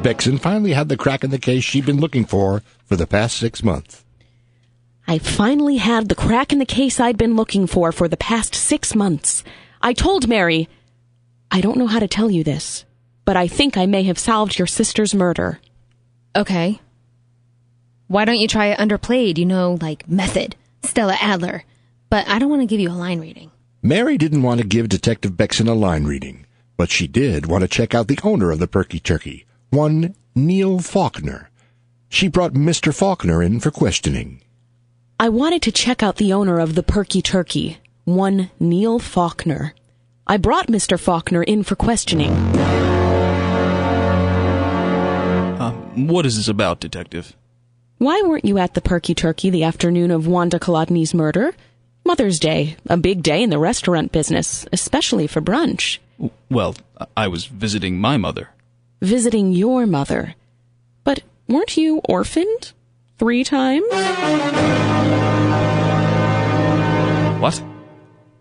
Detective 0.00 0.16
Bexon 0.16 0.38
finally 0.38 0.72
had 0.72 0.88
the 0.88 0.96
crack 0.96 1.24
in 1.24 1.30
the 1.30 1.38
case 1.38 1.62
she'd 1.62 1.84
been 1.84 2.00
looking 2.00 2.24
for 2.24 2.62
for 2.86 2.96
the 2.96 3.06
past 3.06 3.36
six 3.36 3.62
months. 3.62 4.02
I 5.06 5.18
finally 5.18 5.76
had 5.76 6.08
the 6.08 6.14
crack 6.14 6.54
in 6.54 6.58
the 6.58 6.64
case 6.64 6.98
I'd 6.98 7.18
been 7.18 7.36
looking 7.36 7.66
for 7.66 7.92
for 7.92 8.08
the 8.08 8.16
past 8.16 8.54
six 8.54 8.94
months. 8.94 9.44
I 9.82 9.92
told 9.92 10.26
Mary, 10.26 10.70
I 11.50 11.60
don't 11.60 11.76
know 11.76 11.86
how 11.86 11.98
to 11.98 12.08
tell 12.08 12.30
you 12.30 12.42
this, 12.42 12.86
but 13.26 13.36
I 13.36 13.46
think 13.46 13.76
I 13.76 13.84
may 13.84 14.04
have 14.04 14.18
solved 14.18 14.58
your 14.58 14.66
sister's 14.66 15.14
murder. 15.14 15.60
Okay. 16.34 16.80
Why 18.06 18.24
don't 18.24 18.38
you 18.38 18.48
try 18.48 18.68
it 18.68 18.78
underplayed? 18.78 19.36
You 19.36 19.44
know, 19.44 19.76
like 19.82 20.08
Method, 20.08 20.56
Stella 20.82 21.18
Adler. 21.20 21.64
But 22.08 22.26
I 22.26 22.38
don't 22.38 22.48
want 22.48 22.62
to 22.62 22.66
give 22.66 22.80
you 22.80 22.88
a 22.88 22.92
line 22.92 23.20
reading. 23.20 23.50
Mary 23.82 24.16
didn't 24.16 24.42
want 24.42 24.62
to 24.62 24.66
give 24.66 24.88
Detective 24.88 25.36
Bexon 25.36 25.68
a 25.68 25.74
line 25.74 26.04
reading, 26.04 26.46
but 26.78 26.90
she 26.90 27.06
did 27.06 27.44
want 27.44 27.62
to 27.62 27.68
check 27.68 27.94
out 27.94 28.08
the 28.08 28.18
owner 28.24 28.50
of 28.50 28.60
the 28.60 28.66
Perky 28.66 28.98
Turkey, 28.98 29.44
one 29.70 30.14
Neil 30.34 30.80
Faulkner. 30.80 31.48
She 32.08 32.28
brought 32.28 32.54
Mr. 32.54 32.94
Faulkner 32.94 33.42
in 33.42 33.60
for 33.60 33.70
questioning. 33.70 34.42
I 35.18 35.28
wanted 35.28 35.62
to 35.62 35.72
check 35.72 36.02
out 36.02 36.16
the 36.16 36.32
owner 36.32 36.58
of 36.58 36.74
the 36.74 36.82
Perky 36.82 37.22
Turkey, 37.22 37.78
one 38.04 38.50
Neil 38.58 38.98
Faulkner. 38.98 39.74
I 40.26 40.36
brought 40.38 40.66
Mr. 40.66 40.98
Faulkner 40.98 41.42
in 41.42 41.62
for 41.62 41.76
questioning. 41.76 42.32
Um, 45.60 46.08
what 46.08 46.26
is 46.26 46.36
this 46.36 46.48
about, 46.48 46.80
Detective? 46.80 47.36
Why 47.98 48.22
weren't 48.22 48.44
you 48.44 48.58
at 48.58 48.74
the 48.74 48.80
Perky 48.80 49.14
Turkey 49.14 49.50
the 49.50 49.64
afternoon 49.64 50.10
of 50.10 50.26
Wanda 50.26 50.58
Kolodny's 50.58 51.14
murder? 51.14 51.52
Mother's 52.04 52.40
Day, 52.40 52.76
a 52.86 52.96
big 52.96 53.22
day 53.22 53.42
in 53.42 53.50
the 53.50 53.58
restaurant 53.58 54.10
business, 54.10 54.66
especially 54.72 55.26
for 55.26 55.42
brunch. 55.42 55.98
Well, 56.50 56.74
I 57.16 57.28
was 57.28 57.44
visiting 57.44 58.00
my 58.00 58.16
mother. 58.16 58.48
Visiting 59.00 59.52
your 59.52 59.86
mother. 59.86 60.34
But 61.04 61.22
weren't 61.48 61.76
you 61.76 62.00
orphaned? 62.04 62.72
Three 63.18 63.44
times? 63.44 63.86
What? 67.40 67.62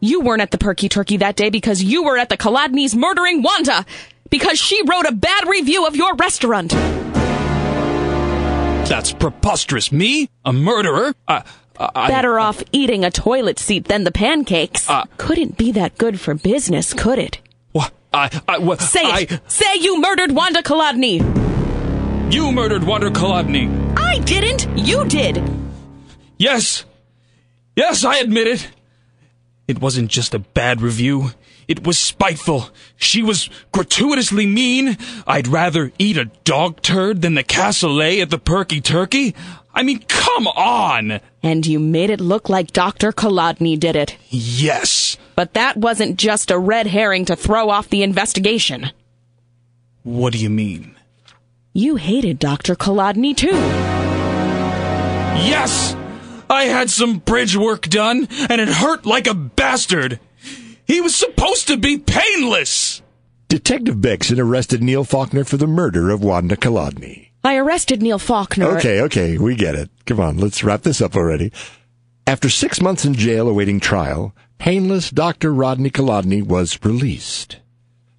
You 0.01 0.19
weren't 0.21 0.41
at 0.41 0.51
the 0.51 0.57
Perky 0.57 0.89
Turkey 0.89 1.17
that 1.17 1.35
day 1.37 1.49
because 1.49 1.81
you 1.81 2.03
were 2.03 2.17
at 2.17 2.27
the 2.29 2.37
Kolodny's 2.37 2.95
murdering 2.95 3.41
Wanda! 3.41 3.85
Because 4.29 4.59
she 4.59 4.81
wrote 4.85 5.05
a 5.05 5.13
bad 5.13 5.47
review 5.47 5.87
of 5.87 5.95
your 5.95 6.13
restaurant! 6.15 6.71
That's 8.89 9.13
preposterous. 9.13 9.91
Me? 9.91 10.29
A 10.43 10.51
murderer? 10.51 11.13
I, 11.27 11.43
I, 11.77 12.07
Better 12.09 12.39
off 12.39 12.63
eating 12.71 13.05
a 13.05 13.11
toilet 13.11 13.59
seat 13.59 13.85
than 13.85 14.03
the 14.03 14.11
pancakes. 14.11 14.89
Uh, 14.89 15.05
Couldn't 15.17 15.57
be 15.57 15.71
that 15.73 15.97
good 15.97 16.19
for 16.19 16.33
business, 16.33 16.93
could 16.93 17.19
it? 17.19 17.39
I, 18.13 18.41
I? 18.47 18.75
Say 18.77 19.01
it! 19.01 19.31
I, 19.33 19.39
Say 19.47 19.75
you 19.79 20.01
murdered 20.01 20.31
Wanda 20.31 20.63
Kolodny! 20.63 21.19
you 22.33 22.51
murdered 22.51 22.83
Wanda 22.83 23.09
Kolodny. 23.09 23.97
I 23.97 24.19
didn't! 24.19 24.67
You 24.77 25.05
did! 25.05 25.43
Yes. 26.37 26.85
Yes, 27.75 28.03
I 28.03 28.17
admit 28.17 28.47
it. 28.47 28.69
It 29.67 29.79
wasn't 29.79 30.09
just 30.09 30.33
a 30.33 30.39
bad 30.39 30.81
review. 30.81 31.31
It 31.67 31.85
was 31.85 31.99
spiteful. 31.99 32.69
She 32.97 33.21
was 33.21 33.49
gratuitously 33.71 34.47
mean. 34.47 34.97
I'd 35.27 35.47
rather 35.47 35.91
eat 35.99 36.17
a 36.17 36.25
dog 36.43 36.81
turd 36.81 37.21
than 37.21 37.35
the 37.35 37.43
cassoulet 37.43 38.21
at 38.23 38.31
the 38.31 38.39
Perky 38.39 38.81
Turkey. 38.81 39.35
I 39.71 39.83
mean, 39.83 39.99
come 40.07 40.47
on. 40.47 41.19
And 41.43 41.65
you 41.67 41.79
made 41.79 42.09
it 42.09 42.19
look 42.19 42.49
like 42.49 42.73
Dr. 42.73 43.11
Kolodny 43.11 43.79
did 43.79 43.95
it. 43.95 44.17
Yes. 44.29 45.08
But 45.39 45.53
that 45.53 45.77
wasn't 45.77 46.19
just 46.19 46.51
a 46.51 46.59
red 46.59 46.85
herring 46.87 47.23
to 47.23 47.35
throw 47.37 47.69
off 47.69 47.87
the 47.87 48.03
investigation. 48.03 48.91
What 50.03 50.33
do 50.33 50.37
you 50.37 50.49
mean? 50.49 50.97
You 51.71 51.95
hated 51.95 52.39
Dr. 52.39 52.75
Kolodny 52.75 53.37
too. 53.37 53.55
Yes! 55.47 55.95
I 56.49 56.63
had 56.65 56.89
some 56.89 57.19
bridge 57.19 57.55
work 57.55 57.83
done, 57.83 58.27
and 58.49 58.59
it 58.59 58.67
hurt 58.67 59.05
like 59.05 59.27
a 59.27 59.33
bastard. 59.33 60.19
He 60.85 60.99
was 60.99 61.15
supposed 61.15 61.69
to 61.69 61.77
be 61.77 61.97
painless. 61.97 63.01
Detective 63.47 64.01
Bexon 64.01 64.41
arrested 64.41 64.83
Neil 64.83 65.05
Faulkner 65.05 65.45
for 65.45 65.55
the 65.55 65.67
murder 65.67 66.09
of 66.09 66.21
Wanda 66.21 66.57
Kolodny. 66.57 67.29
I 67.45 67.55
arrested 67.55 68.01
Neil 68.01 68.19
Faulkner. 68.19 68.77
Okay, 68.79 68.99
okay, 69.03 69.37
we 69.37 69.55
get 69.55 69.75
it. 69.75 69.89
Come 70.05 70.19
on, 70.19 70.37
let's 70.37 70.65
wrap 70.65 70.81
this 70.81 71.01
up 71.01 71.15
already. 71.15 71.53
After 72.27 72.49
six 72.49 72.81
months 72.81 73.05
in 73.05 73.13
jail 73.13 73.47
awaiting 73.47 73.79
trial, 73.79 74.35
painless 74.59 75.09
Dr. 75.09 75.51
Rodney 75.53 75.89
Kolodny 75.89 76.43
was 76.43 76.77
released. 76.83 77.57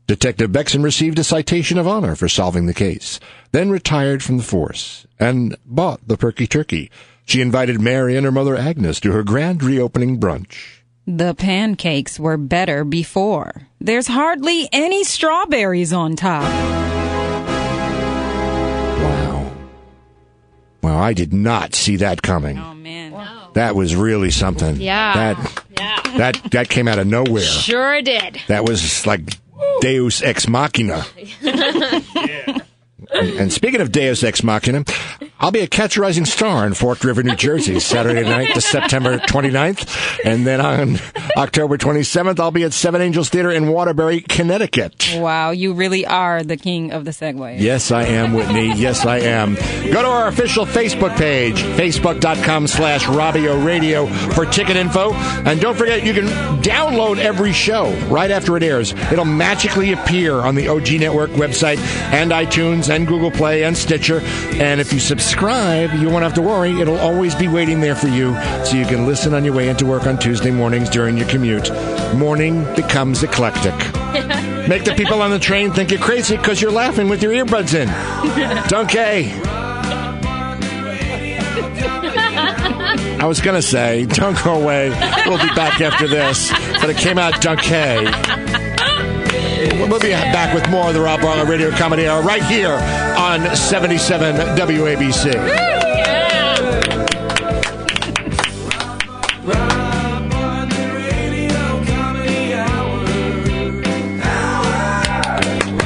Detective 0.06 0.50
Bexon 0.50 0.82
received 0.82 1.20
a 1.20 1.24
citation 1.24 1.78
of 1.78 1.86
honor 1.86 2.16
for 2.16 2.28
solving 2.28 2.66
the 2.66 2.74
case, 2.74 3.20
then 3.52 3.70
retired 3.70 4.24
from 4.24 4.38
the 4.38 4.42
force 4.42 5.06
and 5.20 5.56
bought 5.64 6.00
the 6.08 6.16
Perky 6.16 6.48
Turkey. 6.48 6.90
She 7.24 7.40
invited 7.40 7.80
Mary 7.80 8.16
and 8.16 8.24
her 8.24 8.32
mother 8.32 8.56
Agnes 8.56 8.98
to 9.00 9.12
her 9.12 9.22
grand 9.22 9.62
reopening 9.62 10.18
brunch. 10.18 10.80
The 11.06 11.34
pancakes 11.34 12.18
were 12.18 12.36
better 12.36 12.84
before. 12.84 13.68
There's 13.80 14.08
hardly 14.08 14.68
any 14.72 15.04
strawberries 15.04 15.92
on 15.92 16.16
top. 16.16 16.42
Wow. 18.98 19.52
Wow, 20.82 20.98
I 20.98 21.12
did 21.12 21.32
not 21.32 21.74
see 21.74 21.96
that 21.96 22.22
coming. 22.22 22.58
Oh 22.58 22.74
man. 22.74 23.12
That 23.54 23.74
was 23.74 23.96
really 23.96 24.30
something. 24.30 24.76
Yeah. 24.76 25.34
That 25.34 25.64
that 26.16 26.50
that 26.52 26.68
came 26.68 26.88
out 26.88 26.98
of 26.98 27.06
nowhere. 27.06 27.42
Sure 27.42 28.02
did. 28.02 28.40
That 28.48 28.64
was 28.64 29.06
like 29.06 29.22
Deus 29.80 30.22
ex 30.22 30.48
machina. 30.48 31.04
and, 31.42 32.62
and 33.14 33.52
speaking 33.52 33.80
of 33.80 33.92
Deus 33.92 34.22
ex 34.22 34.42
machina, 34.42 34.84
I'll 35.38 35.50
be 35.50 35.60
a 35.60 35.66
catch 35.66 35.96
a 35.96 36.00
rising 36.00 36.26
star 36.26 36.66
in 36.66 36.74
Fork 36.74 37.02
River, 37.02 37.22
New 37.22 37.34
Jersey, 37.36 37.80
Saturday 37.80 38.22
night 38.22 38.54
to 38.54 38.60
September 38.60 39.18
29th. 39.18 40.20
And 40.24 40.46
then 40.46 40.60
on 40.60 40.98
October 41.36 41.78
27th, 41.78 42.38
I'll 42.38 42.50
be 42.50 42.64
at 42.64 42.72
Seven 42.72 43.00
Angels 43.00 43.30
Theater 43.30 43.50
in 43.50 43.68
Waterbury, 43.68 44.20
Connecticut. 44.20 45.14
Wow, 45.16 45.50
you 45.50 45.72
really 45.72 46.04
are 46.06 46.42
the 46.42 46.56
king 46.56 46.92
of 46.92 47.04
the 47.04 47.10
Segway. 47.10 47.58
Yes, 47.58 47.90
I 47.90 48.04
am, 48.04 48.34
Whitney. 48.34 48.74
Yes, 48.74 49.06
I 49.06 49.18
am. 49.20 49.54
Go 49.54 50.02
to 50.02 50.08
our 50.08 50.28
official 50.28 50.66
Facebook 50.66 51.16
page, 51.16 51.62
facebook.com 51.62 52.66
slash 52.66 53.04
Robio 53.04 53.64
Radio 53.64 54.06
for 54.06 54.44
ticket 54.46 54.76
info. 54.76 55.12
And 55.14 55.60
don't 55.60 55.76
forget, 55.76 56.04
you 56.04 56.12
can 56.12 56.26
download 56.62 57.18
every 57.18 57.52
show 57.52 57.90
right 58.08 58.30
after 58.30 58.56
it 58.56 58.62
airs. 58.62 58.92
It'll 59.10 59.24
magically 59.24 59.92
appear 59.92 60.34
on 60.34 60.54
the 60.54 60.68
OG 60.68 61.00
Network 61.00 61.30
website 61.30 61.78
and 62.12 62.30
iTunes 62.30 62.94
and 62.94 62.99
Google 63.04 63.30
Play 63.30 63.64
and 63.64 63.76
Stitcher. 63.76 64.20
And 64.54 64.80
if 64.80 64.92
you 64.92 65.00
subscribe, 65.00 65.92
you 65.94 66.08
won't 66.08 66.22
have 66.22 66.34
to 66.34 66.42
worry. 66.42 66.80
It'll 66.80 66.98
always 66.98 67.34
be 67.34 67.48
waiting 67.48 67.80
there 67.80 67.94
for 67.94 68.08
you 68.08 68.34
so 68.64 68.76
you 68.76 68.86
can 68.86 69.06
listen 69.06 69.34
on 69.34 69.44
your 69.44 69.54
way 69.54 69.68
into 69.68 69.86
work 69.86 70.06
on 70.06 70.18
Tuesday 70.18 70.50
mornings 70.50 70.88
during 70.90 71.16
your 71.16 71.28
commute. 71.28 71.70
Morning 72.14 72.64
becomes 72.74 73.22
eclectic. 73.22 73.74
Make 74.68 74.84
the 74.84 74.94
people 74.96 75.22
on 75.22 75.30
the 75.30 75.38
train 75.38 75.72
think 75.72 75.90
you're 75.90 76.00
crazy 76.00 76.36
because 76.36 76.60
you're 76.60 76.70
laughing 76.70 77.08
with 77.08 77.22
your 77.22 77.32
earbuds 77.32 77.74
in. 77.74 77.88
Donkey. 78.68 79.32
I 83.20 83.26
was 83.26 83.40
going 83.40 83.56
to 83.56 83.66
say, 83.66 84.06
don't 84.06 84.42
go 84.42 84.60
away. 84.60 84.90
We'll 85.26 85.38
be 85.38 85.54
back 85.54 85.80
after 85.80 86.08
this. 86.08 86.50
But 86.80 86.90
it 86.90 86.96
came 86.96 87.18
out 87.18 87.40
Donkey. 87.42 88.69
We'll 89.88 89.98
be 89.98 90.10
back 90.10 90.54
with 90.54 90.68
more 90.70 90.88
of 90.88 90.94
the 90.94 91.00
Rob 91.00 91.20
Bartlett 91.20 91.48
Radio 91.48 91.70
Comedy 91.70 92.06
Hour 92.06 92.22
right 92.22 92.42
here 92.44 92.74
on 93.18 93.56
77 93.56 94.36
WABC. 94.56 95.32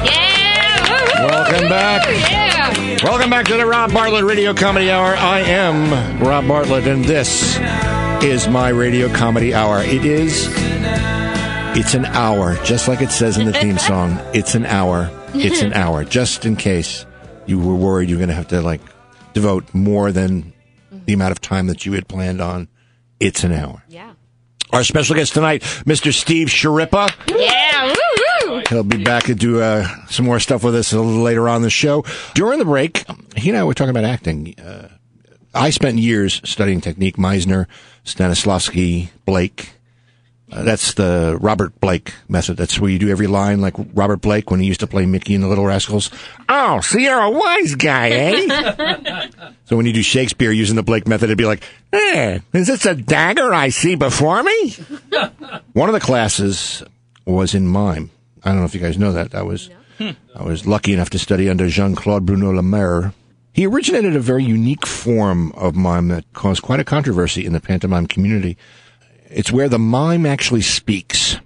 Yeah. 0.03 1.25
Welcome 1.25 1.69
back. 1.69 3.03
Welcome 3.03 3.29
back 3.29 3.45
to 3.45 3.57
the 3.57 3.65
Rob 3.65 3.93
Bartlett 3.93 4.23
Radio 4.25 4.53
Comedy 4.53 4.91
Hour. 4.91 5.15
I 5.15 5.39
am 5.39 6.19
Rob 6.21 6.47
Bartlett, 6.47 6.87
and 6.87 7.03
this 7.05 7.57
is 8.23 8.47
my 8.47 8.69
Radio 8.69 9.09
Comedy 9.13 9.53
Hour. 9.53 9.81
It 9.81 10.05
is. 10.05 10.64
It's 11.77 11.93
an 11.93 12.05
hour, 12.05 12.55
just 12.63 12.87
like 12.87 13.01
it 13.01 13.11
says 13.11 13.37
in 13.37 13.45
the 13.45 13.53
theme 13.53 13.77
song. 13.89 14.17
It's 14.33 14.55
an 14.55 14.65
hour. 14.65 15.09
It's 15.33 15.61
an 15.61 15.73
hour, 15.73 16.05
just 16.05 16.45
in 16.45 16.55
case 16.55 17.05
you 17.45 17.59
were 17.59 17.75
worried 17.75 18.09
you're 18.09 18.17
going 18.17 18.29
to 18.29 18.35
have 18.35 18.47
to 18.47 18.61
like 18.61 18.79
devote 19.33 19.73
more 19.73 20.11
than 20.13 20.53
the 21.05 21.13
amount 21.13 21.31
of 21.33 21.41
time 21.41 21.67
that 21.67 21.85
you 21.85 21.91
had 21.93 22.07
planned 22.07 22.39
on. 22.41 22.69
It's 23.19 23.43
an 23.43 23.51
hour. 23.51 23.83
Yeah. 23.89 24.13
Our 24.71 24.83
special 24.85 25.15
guest 25.15 25.33
tonight, 25.33 25.61
Mr. 25.85 26.13
Steve 26.13 26.47
Schirripa. 26.47 27.09
Yeah. 27.27 27.93
Woo, 28.47 28.51
woo. 28.55 28.63
He'll 28.69 28.83
be 28.83 29.03
back 29.03 29.23
to 29.25 29.35
do 29.35 29.61
uh, 29.61 29.85
some 30.07 30.25
more 30.25 30.39
stuff 30.39 30.63
with 30.63 30.75
us 30.75 30.93
a 30.93 30.99
little 31.01 31.21
later 31.21 31.49
on 31.49 31.61
the 31.61 31.69
show. 31.69 32.05
During 32.33 32.59
the 32.59 32.65
break, 32.65 33.05
he 33.35 33.49
and 33.49 33.57
I 33.57 33.63
were 33.65 33.73
talking 33.73 33.91
about 33.91 34.05
acting. 34.05 34.57
Uh, 34.59 34.89
I 35.53 35.69
spent 35.71 35.97
years 35.97 36.41
studying 36.45 36.79
technique. 36.81 37.17
Meisner, 37.17 37.67
Stanislavski, 38.05 39.09
Blake. 39.25 39.73
Uh, 40.51 40.61
that's 40.61 40.93
the 40.93 41.37
Robert 41.41 41.79
Blake 41.79 42.13
method. 42.27 42.55
That's 42.55 42.79
where 42.79 42.89
you 42.89 42.99
do 42.99 43.09
every 43.09 43.25
line 43.25 43.61
like 43.61 43.73
Robert 43.93 44.21
Blake 44.21 44.51
when 44.51 44.59
he 44.59 44.67
used 44.67 44.79
to 44.81 44.87
play 44.87 45.05
Mickey 45.05 45.33
in 45.33 45.41
the 45.41 45.47
Little 45.47 45.65
Rascals. 45.65 46.11
Oh, 46.47 46.81
so 46.81 46.99
you're 46.99 47.19
a 47.19 47.31
wise 47.31 47.73
guy, 47.75 48.09
eh? 48.09 49.27
so 49.65 49.75
when 49.75 49.87
you 49.87 49.93
do 49.93 50.03
Shakespeare 50.03 50.51
using 50.51 50.75
the 50.75 50.83
Blake 50.83 51.07
method, 51.07 51.25
it'd 51.25 51.37
be 51.37 51.45
like, 51.45 51.63
eh, 51.91 52.39
is 52.53 52.67
this 52.67 52.85
a 52.85 52.93
dagger 52.93 53.53
I 53.53 53.69
see 53.69 53.95
before 53.95 54.43
me? 54.43 54.71
One 55.73 55.89
of 55.89 55.93
the 55.93 55.99
classes 55.99 56.83
was 57.25 57.55
in 57.55 57.67
mime. 57.67 58.11
I 58.43 58.49
don't 58.49 58.59
know 58.59 58.65
if 58.65 58.75
you 58.75 58.81
guys 58.81 58.99
know 58.99 59.13
that. 59.13 59.33
I 59.33 59.41
was 59.41 59.71
I 59.99 60.43
was 60.43 60.67
lucky 60.67 60.93
enough 60.93 61.09
to 61.11 61.19
study 61.19 61.49
under 61.49 61.67
Jean 61.67 61.95
Claude 61.95 62.25
Bruno 62.25 62.51
Lemaire. 62.51 63.13
He 63.53 63.65
originated 63.65 64.15
a 64.15 64.19
very 64.19 64.43
unique 64.43 64.85
form 64.85 65.53
of 65.53 65.75
mime 65.75 66.09
that 66.09 66.25
caused 66.33 66.61
quite 66.61 66.81
a 66.81 66.83
controversy 66.83 67.45
in 67.45 67.53
the 67.53 67.61
pantomime 67.61 68.05
community. 68.05 68.57
It's 69.29 69.51
where 69.51 69.69
the 69.69 69.79
mime 69.79 70.25
actually 70.25 70.61
speaks. 70.61 71.37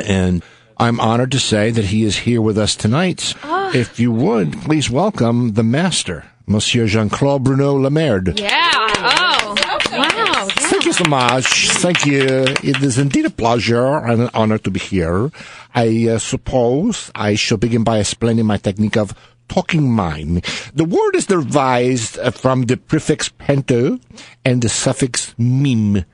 And 0.00 0.42
I'm 0.76 1.00
honored 1.00 1.32
to 1.32 1.38
say 1.38 1.70
that 1.70 1.86
he 1.86 2.04
is 2.04 2.18
here 2.18 2.40
with 2.40 2.58
us 2.58 2.74
tonight. 2.76 3.34
If 3.74 3.98
you 4.00 4.12
would, 4.12 4.52
please 4.62 4.90
welcome 4.90 5.52
the 5.52 5.62
master, 5.62 6.24
Monsieur 6.46 6.86
Jean 6.86 7.08
Claude 7.08 7.44
Bruno 7.44 7.74
Lemaire. 7.74 8.22
Yeah. 8.34 8.70
Oh. 8.74 9.54
Wow. 9.92 10.48
Thank 10.50 10.86
you 10.86 10.92
so 10.92 11.04
much. 11.04 11.68
Thank 11.70 12.06
you. 12.06 12.44
It 12.62 12.82
is 12.82 12.98
indeed 12.98 13.26
a 13.26 13.30
pleasure 13.30 13.96
and 13.96 14.22
an 14.22 14.30
honor 14.34 14.58
to 14.58 14.70
be 14.70 14.80
here. 14.80 15.30
I 15.74 16.08
uh, 16.08 16.18
suppose 16.18 17.10
I 17.14 17.34
shall 17.34 17.58
begin 17.58 17.84
by 17.84 17.98
explaining 17.98 18.46
my 18.46 18.56
technique 18.56 18.96
of 18.96 19.14
talking 19.48 19.90
mime. 19.90 20.40
The 20.74 20.84
word 20.84 21.14
is 21.14 21.26
devised 21.26 22.18
uh, 22.18 22.30
from 22.30 22.62
the 22.62 22.76
prefix 22.76 23.28
pento 23.28 24.00
and 24.44 24.62
the 24.62 24.68
suffix 24.68 25.34
mime. 25.36 26.04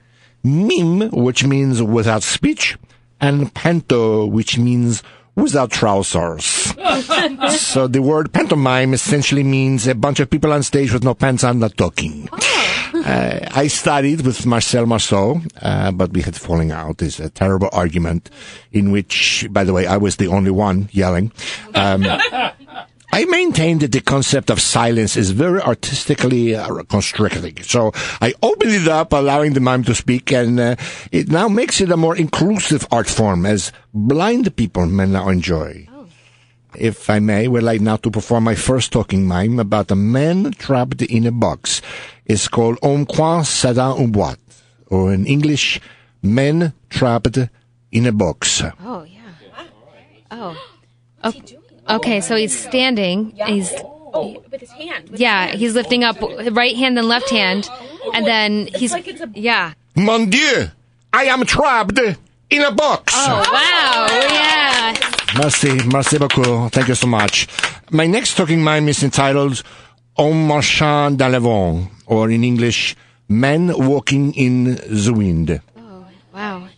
Mime, 0.43 1.11
which 1.11 1.45
means 1.45 1.83
without 1.83 2.23
speech, 2.23 2.77
and 3.21 3.53
panto, 3.55 4.27
which 4.27 4.59
means 4.59 5.03
without 5.35 5.71
trousers. 5.71 6.45
so 7.57 7.87
the 7.87 8.03
word 8.03 8.33
pantomime 8.33 8.93
essentially 8.93 9.43
means 9.45 9.87
a 9.87 9.95
bunch 9.95 10.21
of 10.21 10.29
people 10.29 10.53
on 10.53 10.63
stage 10.63 10.93
with 10.93 11.05
no 11.05 11.15
pants 11.15 11.45
on 11.45 11.59
not 11.61 11.77
talking. 11.77 12.29
Uh, 12.95 13.49
I 13.55 13.69
studied 13.69 14.23
with 14.23 14.45
Marcel 14.47 14.87
Marceau, 14.87 15.41
uh, 15.63 15.93
but 15.93 16.13
we 16.13 16.23
had 16.23 16.37
falling 16.37 16.73
out. 16.73 17.01
It's 17.03 17.21
a 17.21 17.31
terrible 17.31 17.69
argument 17.73 18.31
in 18.73 18.91
which, 18.91 19.47
by 19.51 19.65
the 19.65 19.73
way, 19.73 19.87
I 19.87 19.97
was 19.97 20.17
the 20.17 20.27
only 20.27 20.51
one 20.51 20.89
yelling. 20.93 21.33
Um, 21.75 22.05
I 23.11 23.25
maintain 23.25 23.79
that 23.79 23.93
the 23.93 24.01
concept 24.01 24.51
of 24.51 24.61
silence 24.61 25.17
is 25.17 25.31
very 25.31 25.61
artistically 25.61 26.55
uh, 26.55 26.83
constricting. 26.85 27.63
So 27.63 27.93
I 28.21 28.35
opened 28.43 28.73
it 28.73 28.87
up, 28.87 29.13
allowing 29.13 29.55
the 29.55 29.61
mime 29.61 29.83
to 29.85 29.95
speak, 29.95 30.31
and 30.33 30.61
uh, 30.61 30.77
it 31.11 31.29
now 31.29 31.49
makes 31.49 31.81
it 31.81 31.91
a 31.91 31.97
more 31.97 32.17
inclusive 32.17 32.87
art 32.93 33.09
form, 33.09 33.47
as 33.47 33.73
blind 33.95 34.55
people 34.57 34.87
may 34.87 35.07
now 35.07 35.29
enjoy. 35.31 35.89
If 36.77 37.09
I 37.09 37.19
may, 37.19 37.49
we'd 37.49 37.63
like 37.63 37.81
now 37.81 37.97
to 37.97 38.11
perform 38.11 38.45
my 38.45 38.55
first 38.55 38.93
talking 38.93 39.27
mime 39.27 39.59
about 39.59 39.91
a 39.91 39.97
man 39.97 40.53
trapped 40.53 41.01
in 41.03 41.27
a 41.27 41.33
box. 41.33 41.81
It's 42.27 42.47
called 42.47 42.79
On 42.83 43.07
croit 43.07 43.43
ça 43.43 43.75
dans 43.75 43.99
une 43.99 44.13
boîte, 44.13 44.39
or 44.89 45.13
in 45.13 45.27
English, 45.27 45.81
Men 46.23 46.73
Trapped 46.91 47.39
in 47.93 48.07
a 48.07 48.13
Box. 48.13 48.63
Oh 48.85 49.05
yeah. 49.05 49.21
Oh. 50.31 50.57
O- 51.25 51.33
Okay, 51.89 52.21
so 52.21 52.37
he's 52.37 52.59
standing. 52.59 53.33
He's 53.47 53.73
Oh, 54.15 54.43
with 54.51 54.61
his 54.61 54.71
hand. 54.71 55.11
yeah, 55.13 55.49
he's 55.49 55.75
lifting 55.75 56.03
up 56.03 56.17
right 56.53 56.75
hand 56.75 56.99
and 56.99 57.07
left 57.07 57.29
hand, 57.31 57.69
oh, 57.71 58.13
and 58.15 58.27
then 58.27 58.67
he's 58.75 58.95
yeah. 59.35 59.75
Mon 59.97 60.31
Dieu, 60.31 60.71
I 61.13 61.25
am 61.25 61.45
trapped 61.45 61.99
in 62.51 62.63
a 62.63 62.73
box. 62.73 63.13
Oh 63.15 63.45
wow, 63.53 64.07
oh. 64.09 64.29
yeah. 64.33 64.95
Merci, 65.37 65.77
merci 65.93 66.17
beaucoup. 66.19 66.73
Thank 66.73 66.89
you 66.89 66.95
so 66.95 67.07
much. 67.07 67.47
My 67.91 68.07
next 68.07 68.35
talking 68.37 68.63
mime 68.65 68.89
is 68.89 69.03
entitled 69.03 69.63
On 70.17 70.33
marchant 70.33 71.17
dans 71.17 71.31
le 71.31 71.39
vent, 71.39 71.89
or 72.07 72.31
in 72.31 72.43
English, 72.45 72.97
Men 73.29 73.73
Walking 73.77 74.33
in 74.35 74.75
the 74.89 75.13
Wind. 75.15 75.61
Oh 75.77 76.07
Wow. 76.35 76.69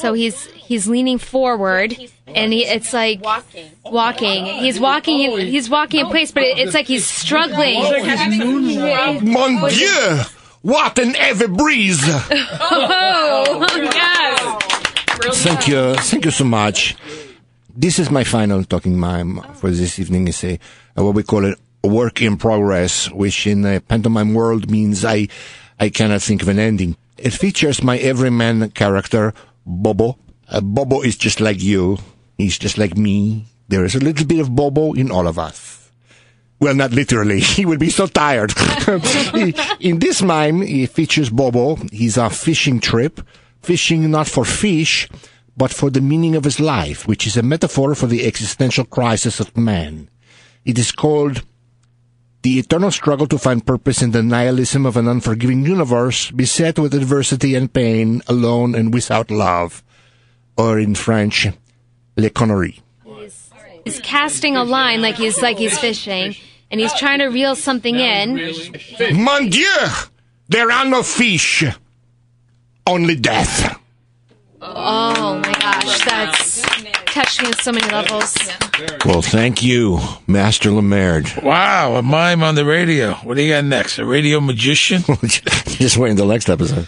So 0.00 0.14
he's 0.14 0.46
he's 0.46 0.88
leaning 0.88 1.18
forward, 1.18 1.96
and 2.26 2.52
he, 2.52 2.64
it's 2.64 2.92
like 2.92 3.22
Walking. 3.22 3.70
walking. 3.84 4.44
He's 4.46 4.80
walking. 4.80 5.20
In, 5.20 5.38
he's 5.46 5.68
walking 5.68 6.00
in 6.00 6.06
place, 6.06 6.30
but 6.32 6.42
it, 6.42 6.58
it's 6.58 6.74
like 6.74 6.86
he's 6.86 7.06
struggling. 7.06 7.80
Mon 9.22 9.68
Dieu, 9.68 10.20
what 10.62 10.98
an 10.98 11.14
heavy 11.14 11.46
breeze. 11.48 12.02
Oh 12.72 13.66
yes. 13.76 15.42
Thank 15.42 15.68
you, 15.68 15.94
thank 15.96 16.24
you 16.24 16.30
so 16.30 16.44
much. 16.44 16.96
This 17.76 17.98
is 17.98 18.10
my 18.10 18.24
final 18.24 18.64
talking 18.64 18.98
mime 18.98 19.40
for 19.54 19.70
this 19.70 19.98
evening. 19.98 20.28
It's 20.28 20.42
a, 20.44 20.58
a 20.96 21.04
what 21.04 21.14
we 21.14 21.22
call 21.22 21.44
it 21.44 21.58
a 21.84 21.88
work 21.88 22.22
in 22.22 22.36
progress, 22.36 23.10
which 23.10 23.46
in 23.46 23.62
the 23.62 23.82
pantomime 23.86 24.32
world 24.34 24.70
means 24.70 25.04
I, 25.04 25.28
I 25.78 25.88
cannot 25.90 26.22
think 26.22 26.42
of 26.42 26.48
an 26.48 26.58
ending. 26.58 26.96
It 27.18 27.32
features 27.34 27.82
my 27.82 27.98
everyman 27.98 28.70
character, 28.70 29.34
Bobo. 29.66 30.18
Uh, 30.48 30.60
Bobo 30.60 31.02
is 31.02 31.16
just 31.16 31.40
like 31.40 31.62
you. 31.62 31.98
He's 32.38 32.58
just 32.58 32.78
like 32.78 32.96
me. 32.96 33.46
There 33.68 33.84
is 33.84 33.94
a 33.94 34.00
little 34.00 34.26
bit 34.26 34.40
of 34.40 34.54
Bobo 34.54 34.92
in 34.94 35.10
all 35.10 35.28
of 35.28 35.38
us. 35.38 35.90
Well, 36.60 36.74
not 36.74 36.92
literally. 36.92 37.40
He 37.56 37.64
would 37.64 37.78
be 37.80 37.90
so 37.90 38.06
tired. 38.06 38.52
in 39.80 39.98
this 39.98 40.22
mime, 40.22 40.62
he 40.62 40.86
features 40.86 41.30
Bobo. 41.30 41.76
He's 41.92 42.18
on 42.18 42.26
a 42.26 42.30
fishing 42.30 42.80
trip. 42.80 43.20
Fishing 43.62 44.10
not 44.10 44.26
for 44.26 44.44
fish, 44.44 45.08
but 45.56 45.70
for 45.70 45.90
the 45.90 46.00
meaning 46.00 46.34
of 46.34 46.44
his 46.44 46.60
life, 46.60 47.06
which 47.06 47.26
is 47.26 47.36
a 47.36 47.42
metaphor 47.42 47.94
for 47.94 48.06
the 48.06 48.26
existential 48.26 48.84
crisis 48.84 49.40
of 49.40 49.56
man. 49.56 50.08
It 50.64 50.78
is 50.78 50.92
called 50.92 51.42
the 52.42 52.58
eternal 52.58 52.90
struggle 52.90 53.26
to 53.26 53.38
find 53.38 53.66
purpose 53.66 54.02
in 54.02 54.12
the 54.12 54.22
nihilism 54.22 54.86
of 54.86 54.96
an 54.96 55.08
unforgiving 55.08 55.64
universe, 55.64 56.30
beset 56.30 56.78
with 56.78 56.94
adversity 56.94 57.54
and 57.54 57.72
pain, 57.72 58.22
alone 58.28 58.74
and 58.74 58.94
without 58.94 59.30
love. 59.30 59.82
Or 60.56 60.78
in 60.78 60.94
French, 60.94 61.48
les 62.16 62.30
conneries. 62.30 62.80
He's 63.84 64.00
casting 64.00 64.56
a 64.56 64.64
line 64.64 65.00
like 65.00 65.16
he's 65.16 65.40
like 65.40 65.58
he's 65.58 65.78
fishing, 65.78 66.36
and 66.70 66.80
he's 66.80 66.92
trying 66.94 67.20
to 67.20 67.26
reel 67.26 67.56
something 67.56 67.96
in. 67.96 68.54
Mon 69.14 69.48
Dieu! 69.48 69.66
There 70.48 70.70
are 70.70 70.84
no 70.84 71.02
fish. 71.02 71.64
Only 72.86 73.16
death. 73.16 73.78
Oh 74.60 75.38
my 75.38 75.52
gosh, 75.52 76.04
that's 76.04 76.99
touched 77.10 77.42
me 77.42 77.48
on 77.48 77.52
so 77.54 77.72
many 77.72 77.90
levels. 77.90 78.36
Well, 79.04 79.22
thank 79.22 79.62
you, 79.62 79.98
Master 80.26 80.70
Lemaitre. 80.70 81.42
Wow, 81.42 81.96
a 81.96 82.02
mime 82.02 82.42
on 82.42 82.54
the 82.54 82.64
radio. 82.64 83.14
What 83.14 83.36
do 83.36 83.42
you 83.42 83.52
got 83.52 83.64
next? 83.64 83.98
A 83.98 84.04
radio 84.06 84.40
magician? 84.40 85.02
Just 85.24 85.96
wait 85.98 86.10
until 86.10 86.26
the 86.26 86.32
next 86.34 86.48
episode. 86.48 86.86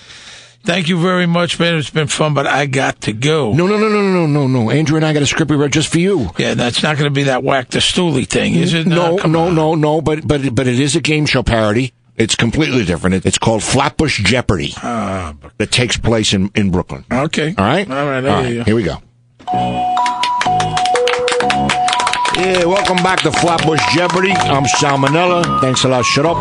Thank 0.65 0.89
you 0.89 1.01
very 1.03 1.27
much, 1.27 1.59
man. 1.59 1.75
It's 1.75 1.91
been 1.91 2.07
fun, 2.07 2.35
but 2.35 2.47
I 2.47 2.67
got 2.67 3.01
to 3.03 3.13
go. 3.13 3.53
No, 3.53 3.67
no, 3.67 3.77
no, 3.77 3.89
no, 3.89 4.01
no, 4.01 4.27
no, 4.27 4.47
no. 4.47 4.71
Andrew 4.71 4.97
and 4.97 5.05
I 5.05 5.13
got 5.13 5.23
a 5.23 5.27
script 5.27 5.51
we 5.51 5.57
wrote 5.57 5.73
just 5.73 5.89
for 5.89 5.99
you. 5.99 6.31
Yeah, 6.39 6.55
that's 6.55 6.85
not 6.85 6.97
going 6.97 7.11
to 7.11 7.15
be 7.15 7.25
that 7.25 7.43
whack 7.43 7.71
the 7.71 7.81
stoolie 7.81 8.29
thing, 8.29 8.55
is 8.55 8.73
it? 8.73 8.87
No, 8.87 9.19
come 9.19 9.33
no, 9.33 9.51
no, 9.51 9.75
no. 9.75 10.01
But 10.01 10.27
but 10.27 10.55
but 10.55 10.69
it 10.69 10.79
is 10.79 10.95
a 10.95 11.01
game 11.01 11.27
show 11.27 11.43
parody. 11.43 11.93
It's 12.17 12.37
completely 12.37 12.85
different. 12.85 13.27
It's 13.27 13.39
called 13.39 13.63
Flatbush 13.65 14.23
Jeopardy. 14.23 14.73
Ah, 14.77 15.35
that 15.59 15.73
takes 15.73 15.97
place 15.97 16.33
in 16.33 16.51
in 16.55 16.71
Brooklyn. 16.71 17.05
okay. 17.11 17.55
All 17.59 17.65
right. 17.65 17.91
All 17.91 18.07
right. 18.07 18.25
All 18.25 18.43
There 18.43 18.51
you 18.53 18.59
right. 18.59 18.59
go. 18.59 18.65
Here 18.65 18.77
we 18.77 18.83
go. 18.85 18.99
Yeah, 22.35 22.65
welcome 22.65 22.97
back 22.97 23.21
to 23.21 23.31
Flatbush 23.31 23.81
Jeopardy. 23.95 24.33
I'm 24.33 24.65
Salmonella. 24.65 25.61
Thanks 25.61 25.85
a 25.85 25.89
lot. 25.89 26.05
Shut 26.05 26.25
up. 26.27 26.39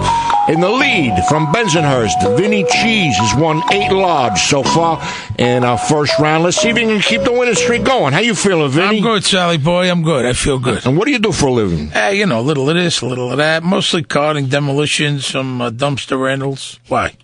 In 0.49 0.59
the 0.61 0.69
lead 0.69 1.21
from 1.27 1.47
Bensonhurst, 1.47 2.37
Vinny 2.37 2.63
Cheese 2.63 3.15
has 3.17 3.39
won 3.39 3.61
eight 3.73 3.91
lodge 3.91 4.39
so 4.41 4.63
far 4.63 4.99
in 5.37 5.63
our 5.63 5.77
first 5.77 6.17
round. 6.19 6.43
Let's 6.43 6.57
see 6.57 6.69
if 6.69 6.75
we 6.75 6.81
can 6.83 7.01
keep 7.01 7.21
the 7.23 7.31
winning 7.31 7.53
streak 7.55 7.83
going. 7.83 8.13
How 8.13 8.19
you 8.19 8.33
feeling, 8.33 8.71
Vinny? 8.71 8.97
I'm 8.97 9.03
good, 9.03 9.23
Sally 9.25 9.57
boy. 9.57 9.91
I'm 9.91 10.03
good. 10.03 10.25
I 10.25 10.33
feel 10.33 10.57
good. 10.57 10.85
And 10.85 10.97
what 10.97 11.05
do 11.05 11.11
you 11.11 11.19
do 11.19 11.31
for 11.33 11.47
a 11.47 11.51
living? 11.51 11.89
Hey, 11.89 12.17
you 12.17 12.25
know, 12.25 12.39
a 12.39 12.41
little 12.41 12.69
of 12.69 12.75
this, 12.75 13.01
a 13.01 13.05
little 13.05 13.29
of 13.31 13.37
that. 13.37 13.61
Mostly 13.61 14.03
carting 14.03 14.47
demolitions, 14.47 15.25
some 15.27 15.61
uh, 15.61 15.69
dumpster 15.69 16.19
rentals. 16.21 16.79
Why? 16.87 17.15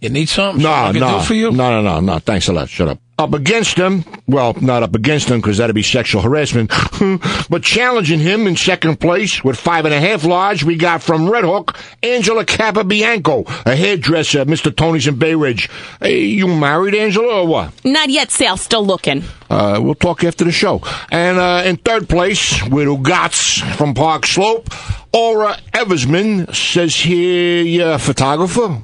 You 0.00 0.10
need 0.10 0.28
something? 0.28 0.62
No, 0.62 0.68
Something 0.70 1.02
I 1.02 1.06
can 1.06 1.12
no, 1.14 1.18
do 1.20 1.24
for 1.24 1.34
you? 1.34 1.50
no, 1.50 1.80
no, 1.80 1.82
no, 1.82 2.00
no. 2.00 2.18
Thanks 2.20 2.48
a 2.48 2.52
lot. 2.52 2.68
Shut 2.68 2.88
up. 2.88 2.98
Up 3.20 3.34
against 3.34 3.76
him, 3.76 4.02
well, 4.26 4.56
not 4.62 4.82
up 4.82 4.94
against 4.94 5.28
him 5.28 5.42
because 5.42 5.58
that'd 5.58 5.74
be 5.74 5.82
sexual 5.82 6.22
harassment, 6.22 6.72
but 7.50 7.62
challenging 7.62 8.18
him 8.18 8.46
in 8.46 8.56
second 8.56 8.98
place 8.98 9.44
with 9.44 9.60
five 9.60 9.84
and 9.84 9.92
a 9.92 10.00
half 10.00 10.24
large, 10.24 10.64
we 10.64 10.74
got 10.74 11.02
from 11.02 11.28
Red 11.28 11.44
Hook, 11.44 11.76
Angela 12.02 12.46
Capabianco, 12.46 13.46
a 13.66 13.76
hairdresser 13.76 14.46
Mr. 14.46 14.74
Tony's 14.74 15.06
in 15.06 15.16
Bay 15.16 15.34
Ridge. 15.34 15.68
Hey, 16.00 16.24
you 16.24 16.48
married, 16.48 16.94
Angela, 16.94 17.42
or 17.42 17.46
what? 17.46 17.84
Not 17.84 18.08
yet, 18.08 18.30
Sal. 18.30 18.56
Still 18.56 18.86
looking. 18.86 19.22
Uh, 19.50 19.80
we'll 19.82 19.94
talk 19.94 20.24
after 20.24 20.46
the 20.46 20.52
show. 20.52 20.80
And 21.10 21.36
uh, 21.36 21.64
in 21.66 21.76
third 21.76 22.08
place, 22.08 22.62
with 22.68 22.88
Ugats 22.88 23.60
from 23.76 23.92
Park 23.92 24.24
Slope, 24.24 24.70
Aura 25.12 25.58
Eversman 25.74 26.54
says 26.54 26.96
here, 26.96 27.62
you're 27.64 27.92
a 27.92 27.98
photographer. 27.98 28.80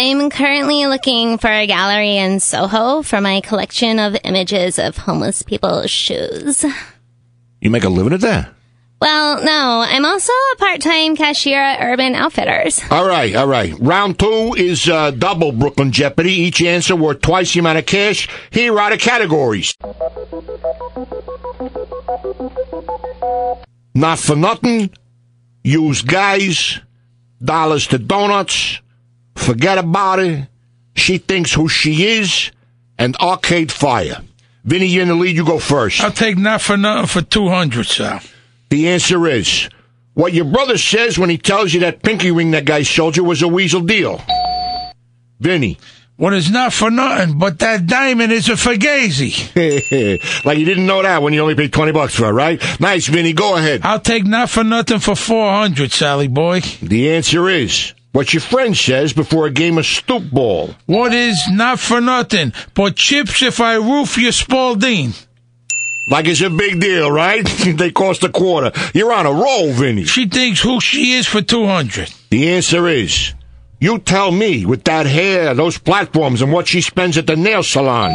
I'm 0.00 0.30
currently 0.30 0.86
looking 0.86 1.38
for 1.38 1.50
a 1.50 1.66
gallery 1.66 2.18
in 2.18 2.38
Soho 2.38 3.02
for 3.02 3.20
my 3.20 3.40
collection 3.40 3.98
of 3.98 4.16
images 4.22 4.78
of 4.78 4.96
homeless 4.96 5.42
people's 5.42 5.90
shoes. 5.90 6.64
You 7.60 7.70
make 7.70 7.82
a 7.82 7.88
living 7.88 8.12
at 8.12 8.20
that? 8.20 8.54
Well, 9.00 9.42
no, 9.42 9.84
I'm 9.84 10.04
also 10.04 10.32
a 10.52 10.56
part-time 10.58 11.16
cashier 11.16 11.60
at 11.60 11.82
Urban 11.82 12.14
Outfitters. 12.14 12.80
All 12.92 13.08
right, 13.08 13.34
all 13.34 13.48
right. 13.48 13.74
Round 13.80 14.16
two 14.16 14.54
is 14.56 14.88
uh, 14.88 15.10
double 15.10 15.50
Brooklyn 15.50 15.90
Jeopardy. 15.90 16.30
Each 16.30 16.62
answer 16.62 16.94
worth 16.94 17.20
twice 17.20 17.52
the 17.52 17.58
amount 17.58 17.78
of 17.78 17.86
cash. 17.86 18.28
Here 18.52 18.78
are 18.78 18.90
the 18.90 18.98
categories. 18.98 19.74
Not 23.96 24.20
for 24.20 24.36
nothing. 24.36 24.90
Use 25.64 26.02
guys. 26.02 26.78
Dollars 27.42 27.88
to 27.88 27.98
donuts. 27.98 28.80
Forget 29.38 29.78
about 29.78 30.18
it. 30.18 30.46
She 30.94 31.18
thinks 31.18 31.52
who 31.52 31.68
she 31.68 32.06
is. 32.06 32.50
And 32.98 33.16
Arcade 33.16 33.70
Fire. 33.70 34.20
Vinny, 34.64 34.86
you're 34.86 35.02
in 35.02 35.08
the 35.08 35.14
lead. 35.14 35.36
You 35.36 35.44
go 35.44 35.58
first. 35.58 36.00
I'll 36.02 36.10
take 36.10 36.36
not 36.36 36.60
for 36.60 36.76
nothing 36.76 37.06
for 37.06 37.22
200, 37.22 37.86
sir. 37.86 38.20
The 38.70 38.88
answer 38.88 39.26
is 39.26 39.68
what 40.14 40.34
your 40.34 40.44
brother 40.44 40.76
says 40.76 41.18
when 41.18 41.30
he 41.30 41.38
tells 41.38 41.72
you 41.72 41.80
that 41.80 42.02
pinky 42.02 42.30
ring 42.32 42.50
that 42.50 42.64
guy 42.64 42.82
sold 42.82 43.16
you 43.16 43.24
was 43.24 43.40
a 43.42 43.48
weasel 43.48 43.80
deal. 43.80 44.20
Vinny. 45.40 45.78
What 46.16 46.34
is 46.34 46.50
not 46.50 46.72
for 46.72 46.90
nothing, 46.90 47.38
but 47.38 47.60
that 47.60 47.86
diamond 47.86 48.32
is 48.32 48.48
a 48.48 48.54
Fugazi. 48.54 49.54
like 50.44 50.58
you 50.58 50.64
didn't 50.64 50.86
know 50.86 51.00
that 51.00 51.22
when 51.22 51.32
you 51.32 51.40
only 51.40 51.54
paid 51.54 51.72
20 51.72 51.92
bucks 51.92 52.16
for 52.16 52.24
it, 52.24 52.32
right? 52.32 52.80
Nice, 52.80 53.06
Vinny. 53.06 53.32
Go 53.32 53.56
ahead. 53.56 53.82
I'll 53.84 54.00
take 54.00 54.26
not 54.26 54.50
for 54.50 54.64
nothing 54.64 54.98
for 54.98 55.14
400, 55.14 55.92
Sally 55.92 56.26
boy. 56.26 56.62
The 56.82 57.12
answer 57.12 57.48
is 57.48 57.94
what 58.12 58.32
your 58.32 58.40
friend 58.40 58.76
says 58.76 59.12
before 59.12 59.46
a 59.46 59.50
game 59.50 59.78
of 59.78 59.86
stoop 59.86 60.30
ball. 60.30 60.74
What 60.86 61.12
is 61.12 61.40
not 61.50 61.78
for 61.78 62.00
nothing, 62.00 62.52
but 62.74 62.96
chips 62.96 63.42
if 63.42 63.60
I 63.60 63.74
roof 63.74 64.16
your 64.18 64.32
Spalding? 64.32 65.12
Like 66.10 66.26
it's 66.26 66.40
a 66.40 66.48
big 66.48 66.80
deal, 66.80 67.10
right? 67.10 67.44
they 67.66 67.90
cost 67.90 68.24
a 68.24 68.30
quarter. 68.30 68.72
You're 68.94 69.12
on 69.12 69.26
a 69.26 69.32
roll, 69.32 69.72
Vinny. 69.72 70.04
She 70.04 70.26
thinks 70.26 70.62
who 70.62 70.80
she 70.80 71.12
is 71.12 71.26
for 71.26 71.42
200. 71.42 72.12
The 72.30 72.50
answer 72.50 72.88
is 72.88 73.34
you 73.78 73.98
tell 73.98 74.32
me 74.32 74.64
with 74.64 74.84
that 74.84 75.06
hair, 75.06 75.54
those 75.54 75.78
platforms, 75.78 76.40
and 76.42 76.52
what 76.52 76.66
she 76.66 76.80
spends 76.80 77.18
at 77.18 77.26
the 77.26 77.36
nail 77.36 77.62
salon. 77.62 78.10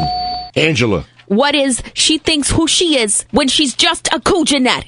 Angela, 0.56 1.06
What 1.28 1.56
is 1.56 1.82
she 1.94 2.18
thinks 2.18 2.52
who 2.52 2.68
she 2.68 2.98
is 2.98 3.26
when 3.32 3.48
she's 3.48 3.76
just 3.76 4.08
a 4.08 4.20
Kujanet? 4.20 4.86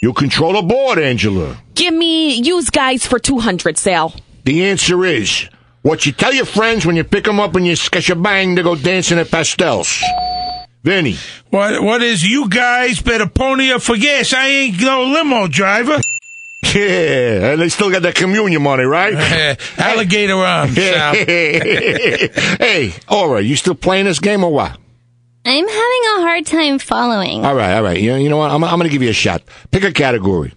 You 0.00 0.12
control 0.12 0.56
a 0.58 0.62
board, 0.62 0.98
Angela. 0.98 1.56
Give 1.74 1.92
me 1.94 2.34
use 2.34 2.70
guys 2.70 3.06
for 3.06 3.18
200, 3.18 3.76
Sal. 3.76 4.14
The 4.44 4.64
answer 4.66 5.04
is 5.04 5.48
what 5.82 6.06
you 6.06 6.12
tell 6.12 6.32
your 6.32 6.46
friends 6.46 6.86
when 6.86 6.96
you 6.96 7.04
pick 7.04 7.24
them 7.24 7.38
up 7.40 7.54
and 7.56 7.66
you 7.66 7.76
sketch 7.76 8.08
a 8.10 8.16
bang 8.16 8.56
to 8.56 8.62
go 8.62 8.74
dancing 8.76 9.18
at 9.18 9.30
pastels. 9.30 10.02
Vinny, 10.82 11.16
What 11.50 11.82
what 11.82 12.02
is 12.02 12.24
you 12.26 12.48
guys 12.48 13.02
better 13.02 13.26
pony 13.26 13.70
up 13.72 13.82
for 13.82 13.96
gas? 13.98 14.32
I 14.32 14.46
ain't 14.46 14.80
no 14.80 15.04
limo 15.04 15.46
driver. 15.46 16.00
yeah, 16.74 17.52
and 17.52 17.60
they 17.60 17.68
still 17.68 17.90
got 17.90 18.00
that 18.02 18.14
communion 18.14 18.62
money, 18.62 18.84
right? 18.84 19.12
Alligator 19.78 20.36
arms, 20.36 20.74
Sal. 20.76 21.14
hey, 21.14 22.94
Aura, 23.10 23.42
you 23.42 23.56
still 23.56 23.74
playing 23.74 24.06
this 24.06 24.20
game 24.20 24.42
or 24.42 24.50
what? 24.52 24.78
I'm 25.44 25.66
having 25.68 26.02
a 26.16 26.20
hard 26.20 26.46
time 26.46 26.78
following. 26.78 27.44
All 27.44 27.54
right, 27.54 27.74
all 27.76 27.82
right. 27.82 27.98
You 27.98 28.10
know, 28.10 28.16
you 28.16 28.28
know 28.28 28.36
what? 28.36 28.50
I'm, 28.50 28.62
I'm 28.62 28.78
going 28.78 28.88
to 28.88 28.92
give 28.92 29.02
you 29.02 29.08
a 29.10 29.14
shot. 29.14 29.42
Pick 29.70 29.84
a 29.84 29.92
category. 29.92 30.52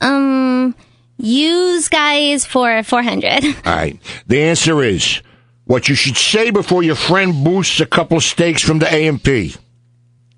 Um, 0.00 0.74
use 1.16 1.88
guys 1.88 2.44
for 2.44 2.82
400. 2.82 3.44
All 3.44 3.74
right. 3.74 3.98
The 4.26 4.42
answer 4.42 4.82
is 4.82 5.22
what 5.64 5.88
you 5.88 5.94
should 5.94 6.16
say 6.16 6.50
before 6.50 6.82
your 6.82 6.96
friend 6.96 7.44
boosts 7.44 7.80
a 7.80 7.86
couple 7.86 8.20
steaks 8.20 8.62
from 8.62 8.78
the 8.78 8.92
A&P. 8.92 9.54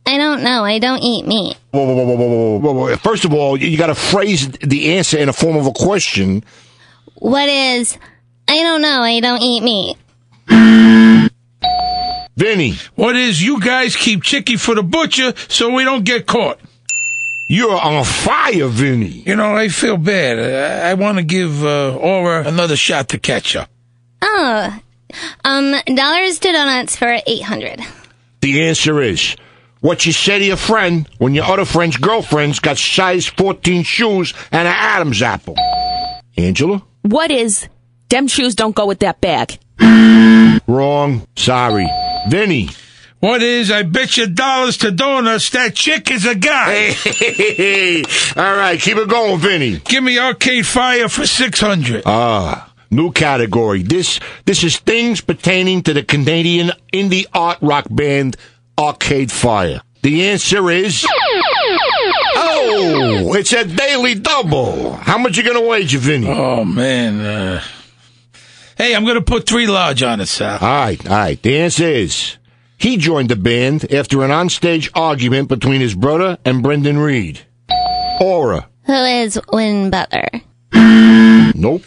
I 0.07 0.17
don't 0.17 0.43
know. 0.43 0.65
I 0.65 0.79
don't 0.79 1.03
eat 1.03 1.27
meat. 1.27 1.57
Whoa, 1.73 1.85
whoa, 1.85 1.95
whoa, 1.95 2.17
whoa, 2.17 2.17
whoa, 2.17 2.59
whoa, 2.59 2.73
whoa. 2.73 2.97
First 2.97 3.25
of 3.25 3.35
all, 3.35 3.59
you 3.59 3.77
got 3.77 3.89
to 3.89 3.95
phrase 3.95 4.49
the 4.49 4.95
answer 4.97 5.19
in 5.19 5.29
a 5.29 5.33
form 5.33 5.57
of 5.57 5.67
a 5.67 5.73
question. 5.73 6.45
What 7.17 7.49
is, 7.49 7.99
I 8.47 8.63
don't 8.63 8.81
know. 8.81 9.03
I 9.03 9.21
don't 9.21 9.43
eat 9.43 9.63
meat. 9.63 9.97
Vinny, 12.39 12.75
What 12.95 13.17
is 13.17 13.43
you 13.43 13.61
guys 13.61 13.97
keep 13.97 14.23
chicky 14.23 14.57
for 14.57 14.77
the 14.77 14.83
butcher 14.85 15.35
so 15.49 15.75
we 15.75 15.83
don't 15.85 16.05
get 16.05 16.27
caught? 16.27 16.61
you're 17.51 17.77
on 17.81 18.05
fire, 18.05 18.69
Vinny. 18.69 19.23
You 19.27 19.35
know, 19.35 19.57
I 19.57 19.69
feel 19.69 19.97
bad. 19.97 20.39
I, 20.39 20.91
I 20.91 20.95
want 20.95 21.17
to 21.19 21.25
give 21.25 21.65
uh, 21.65 21.97
Aura 21.97 22.47
another 22.47 22.77
shot 22.77 23.09
to 23.09 23.19
catch 23.19 23.57
up. 23.57 23.69
Oh, 24.23 24.79
um, 25.45 25.75
dollars 25.97 26.39
to 26.41 26.53
donuts 26.53 26.95
for 26.95 27.17
800. 27.27 27.81
The 28.43 28.69
answer 28.69 29.01
is 29.01 29.35
what 29.81 30.05
you 30.07 30.13
say 30.13 30.39
to 30.39 30.45
your 30.45 30.57
friend 30.59 31.09
when 31.19 31.35
your 31.35 31.45
other 31.47 31.65
friend's 31.65 31.97
girlfriend's 31.97 32.61
got 32.61 32.77
size 32.79 33.27
14 33.27 33.83
shoes 33.83 34.33
and 34.53 34.69
an 34.69 34.75
Adam's 34.77 35.23
apple. 35.23 35.57
Angela? 36.37 36.85
What 37.03 37.31
is 37.31 37.67
them 38.11 38.29
shoes 38.29 38.55
don't 38.55 38.77
go 38.77 38.87
with 38.87 39.01
that 39.01 39.21
bag? 39.23 39.59
Wrong. 40.69 41.27
Sorry. 41.35 41.89
Vinny. 42.29 42.71
What 43.21 43.43
is, 43.43 43.71
I 43.71 43.83
bet 43.83 44.17
you 44.17 44.29
dollars 44.29 44.77
to 44.79 44.93
donuts, 44.93 45.51
that 45.51 45.75
chick 45.75 46.11
is 46.11 46.25
a 46.25 46.37
guy. 46.37 46.91
All 48.37 48.57
right, 48.57 48.79
keep 48.81 48.97
it 48.97 49.09
going, 49.09 49.41
Vinny. 49.41 49.79
Give 49.85 50.05
me 50.05 50.19
Arcade 50.21 50.67
Fire 50.67 51.09
for 51.09 51.27
600. 51.27 52.03
Ah, 52.07 52.73
new 52.93 53.11
category. 53.11 53.83
This 53.83 54.21
this 54.45 54.63
is 54.63 54.79
things 54.79 55.21
pertaining 55.21 55.83
to 55.83 55.95
the 55.95 56.05
Canadian 56.05 56.71
indie 56.93 57.27
art 57.35 57.59
rock 57.61 57.87
band 57.91 58.37
Arcade 58.79 59.33
Fire. 59.33 59.81
The 60.03 60.29
answer 60.29 60.71
is 60.71 61.05
Oh, 62.37 63.35
it's 63.35 63.53
a 63.53 63.65
daily 63.65 64.15
double. 64.15 64.93
How 64.93 65.19
much 65.19 65.37
you 65.37 65.43
gonna 65.43 65.61
wager, 65.67 65.99
Vinny? 65.99 66.29
Oh, 66.29 66.65
man. 66.65 67.21
Uh, 67.21 67.63
hey, 68.79 68.95
I'm 68.95 69.05
going 69.05 69.17
to 69.17 69.21
put 69.21 69.47
three 69.47 69.67
large 69.67 70.03
on 70.03 70.21
it, 70.21 70.27
Sal. 70.27 70.59
All 70.61 70.69
right, 70.69 71.07
all 71.07 71.17
right. 71.17 71.43
The 71.43 71.59
answer 71.59 71.85
is 71.85 72.39
he 72.79 72.97
joined 72.97 73.29
the 73.29 73.37
band 73.37 73.93
after 73.93 74.25
an 74.25 74.31
onstage 74.31 74.89
argument 74.95 75.49
between 75.49 75.81
his 75.81 75.95
brother 75.95 76.39
and 76.45 76.63
Brendan 76.63 76.99
Reed. 76.99 77.41
Aura. 78.21 78.69
Who 78.85 78.93
is 79.05 79.39
Win 79.53 79.91
Butler? 79.91 80.29
Nope. 81.55 81.85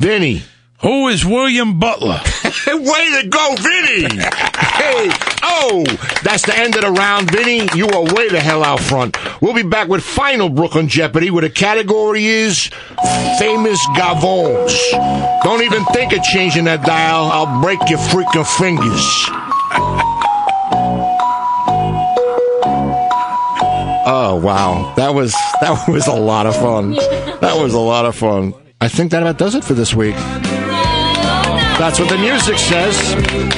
Vinny. 0.00 0.42
Who 0.80 1.08
is 1.08 1.24
William 1.24 1.78
Butler? 1.78 2.20
way 2.66 3.22
to 3.22 3.28
go, 3.28 3.54
Vinny! 3.56 4.14
hey, 4.22 5.10
oh, 5.42 5.84
that's 6.22 6.44
the 6.44 6.54
end 6.56 6.74
of 6.76 6.82
the 6.82 6.90
round, 6.90 7.30
Vinny. 7.30 7.68
You 7.74 7.86
are 7.88 8.14
way 8.14 8.28
the 8.28 8.40
hell 8.40 8.62
out 8.62 8.80
front. 8.80 9.16
We'll 9.40 9.54
be 9.54 9.62
back 9.62 9.88
with 9.88 10.02
final 10.02 10.48
Brooklyn 10.48 10.88
Jeopardy, 10.88 11.30
where 11.30 11.42
the 11.42 11.50
category 11.50 12.26
is 12.26 12.66
famous 13.38 13.78
gavons. 13.96 14.72
Don't 15.42 15.62
even 15.62 15.84
think 15.86 16.12
of 16.12 16.22
changing 16.22 16.64
that 16.64 16.84
dial. 16.84 17.30
I'll 17.32 17.62
break 17.62 17.80
your 17.88 17.98
freaking 17.98 18.46
fingers. 18.58 19.28
Oh 24.04 24.34
wow, 24.34 24.94
that 24.96 25.14
was 25.14 25.32
that 25.60 25.84
was 25.86 26.08
a 26.08 26.12
lot 26.14 26.46
of 26.46 26.56
fun. 26.56 26.90
That 27.40 27.56
was 27.62 27.72
a 27.72 27.78
lot 27.78 28.04
of 28.04 28.16
fun. 28.16 28.52
I 28.80 28.88
think 28.88 29.12
that 29.12 29.22
about 29.22 29.38
does 29.38 29.54
it 29.54 29.62
for 29.62 29.74
this 29.74 29.94
week. 29.94 30.16
That's 31.78 31.98
what 31.98 32.08
the 32.08 32.18
music 32.18 32.58
says. 32.58 32.96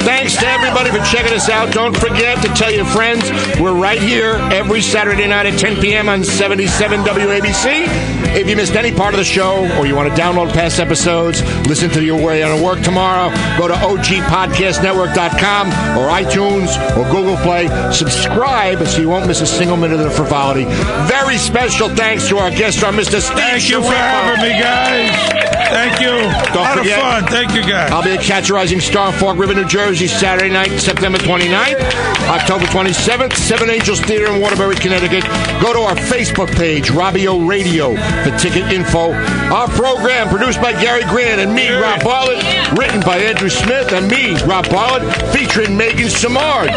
Thanks 0.05 0.37
to 0.37 0.47
everybody 0.47 0.91
for 0.91 1.05
checking 1.05 1.33
us 1.33 1.49
out. 1.49 1.73
Don't 1.73 1.97
forget 1.97 2.43
to 2.43 2.49
tell 2.49 2.71
your 2.73 2.85
friends 2.87 3.31
we're 3.61 3.75
right 3.75 4.01
here 4.01 4.37
every 4.53 4.81
Saturday 4.81 5.27
night 5.27 5.47
at 5.47 5.59
10 5.59 5.81
p.m. 5.81 6.09
on 6.09 6.25
77 6.25 7.01
WABC. 7.01 7.87
If 8.35 8.49
you 8.49 8.57
missed 8.57 8.75
any 8.75 8.93
part 8.93 9.15
of 9.15 9.19
the 9.19 9.25
show 9.25 9.69
or 9.79 9.87
you 9.87 9.95
want 9.95 10.15
to 10.15 10.21
download 10.21 10.53
past 10.53 10.81
episodes, 10.81 11.43
listen 11.69 11.91
to 11.91 12.03
your 12.03 12.21
way 12.25 12.43
on 12.43 12.61
work 12.63 12.81
tomorrow, 12.83 13.31
go 13.59 13.69
to 13.69 13.75
ogpodcastnetwork.com 13.75 15.69
or 15.99 16.09
iTunes 16.09 16.77
or 16.97 17.05
Google 17.13 17.37
Play. 17.37 17.69
Subscribe 17.93 18.85
so 18.87 19.01
you 19.01 19.09
won't 19.09 19.27
miss 19.27 19.41
a 19.41 19.47
single 19.47 19.77
minute 19.77 20.01
of 20.01 20.05
the 20.05 20.11
frivolity. 20.11 20.65
Very 21.07 21.37
special 21.39 21.89
thanks 21.89 22.27
to 22.29 22.39
our 22.39 22.51
guest 22.51 22.83
our 22.83 22.93
Mr. 22.93 23.21
Steve 23.21 23.37
Thank 23.37 23.71
you 23.71 23.81
for 23.83 23.93
having 23.93 24.43
me, 24.43 24.51
guys. 24.59 25.64
Thank 25.75 26.01
you. 26.01 26.07
Don't 26.55 26.55
a 26.55 26.59
lot 26.61 26.79
forget- 26.79 26.99
of 26.99 27.05
fun. 27.05 27.25
Thank 27.27 27.55
you, 27.55 27.63
guys. 27.63 27.91
I'll 27.91 28.03
be 28.03 28.13
at 28.13 28.21
Catch 28.23 28.49
Rising 28.51 28.81
Star 28.81 29.09
in 29.13 29.19
Fork 29.19 29.37
River, 29.39 29.55
New 29.55 29.65
Jersey, 29.65 30.07
Saturday 30.07 30.49
night, 30.51 30.71
September 30.79 31.19
29th. 31.19 31.81
October 32.29 32.65
27th, 32.67 33.37
Seven 33.37 33.69
Angels 33.71 34.01
Theater 34.01 34.33
in 34.33 34.41
Waterbury, 34.41 34.77
Connecticut. 34.77 35.25
Go 35.61 35.73
to 35.73 35.81
our 35.81 35.97
Facebook 35.97 36.51
page, 36.57 36.91
Robio 36.91 37.47
Radio, 37.47 37.95
for 38.23 38.31
ticket 38.39 38.71
info. 38.73 39.13
Our 39.53 39.69
program, 39.69 40.29
produced 40.29 40.61
by 40.63 40.73
Gary 40.81 41.03
Grant 41.05 41.41
and 41.41 41.53
me, 41.55 41.69
Rob 41.71 42.03
Bartlett. 42.03 42.43
Written 42.79 43.01
by 43.01 43.19
Andrew 43.19 43.51
Smith 43.51 43.93
and 43.93 44.09
me, 44.09 44.41
Rob 44.45 44.69
Bartlett. 44.71 45.05
Featuring 45.35 45.77
Megan 45.77 46.09
Samard, 46.09 46.69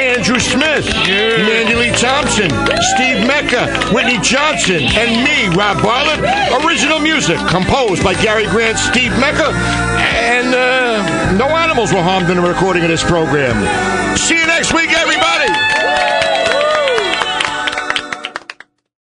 Andrew 0.00 0.38
Smith, 0.38 0.86
Mandy 1.06 1.74
Lee 1.74 1.90
Thompson, 1.96 2.48
Steve 2.94 3.26
Mecca, 3.26 3.66
Whitney 3.92 4.18
Johnson, 4.22 4.82
and 4.82 5.24
me, 5.24 5.48
Rob 5.56 5.82
Bartlett. 5.82 6.20
Original 6.64 6.98
music 7.00 7.38
composed 7.48 8.02
by 8.04 8.14
Gary 8.28 8.44
Grant, 8.44 8.78
Steve 8.78 9.12
Mecca, 9.12 9.48
and 9.48 10.54
uh, 10.54 11.32
no 11.38 11.46
animals 11.48 11.94
were 11.94 12.02
harmed 12.02 12.28
in 12.28 12.36
the 12.36 12.46
recording 12.46 12.82
of 12.82 12.90
this 12.90 13.02
program. 13.02 13.56
See 14.18 14.36
you 14.36 14.46
next 14.46 14.74
week, 14.74 14.90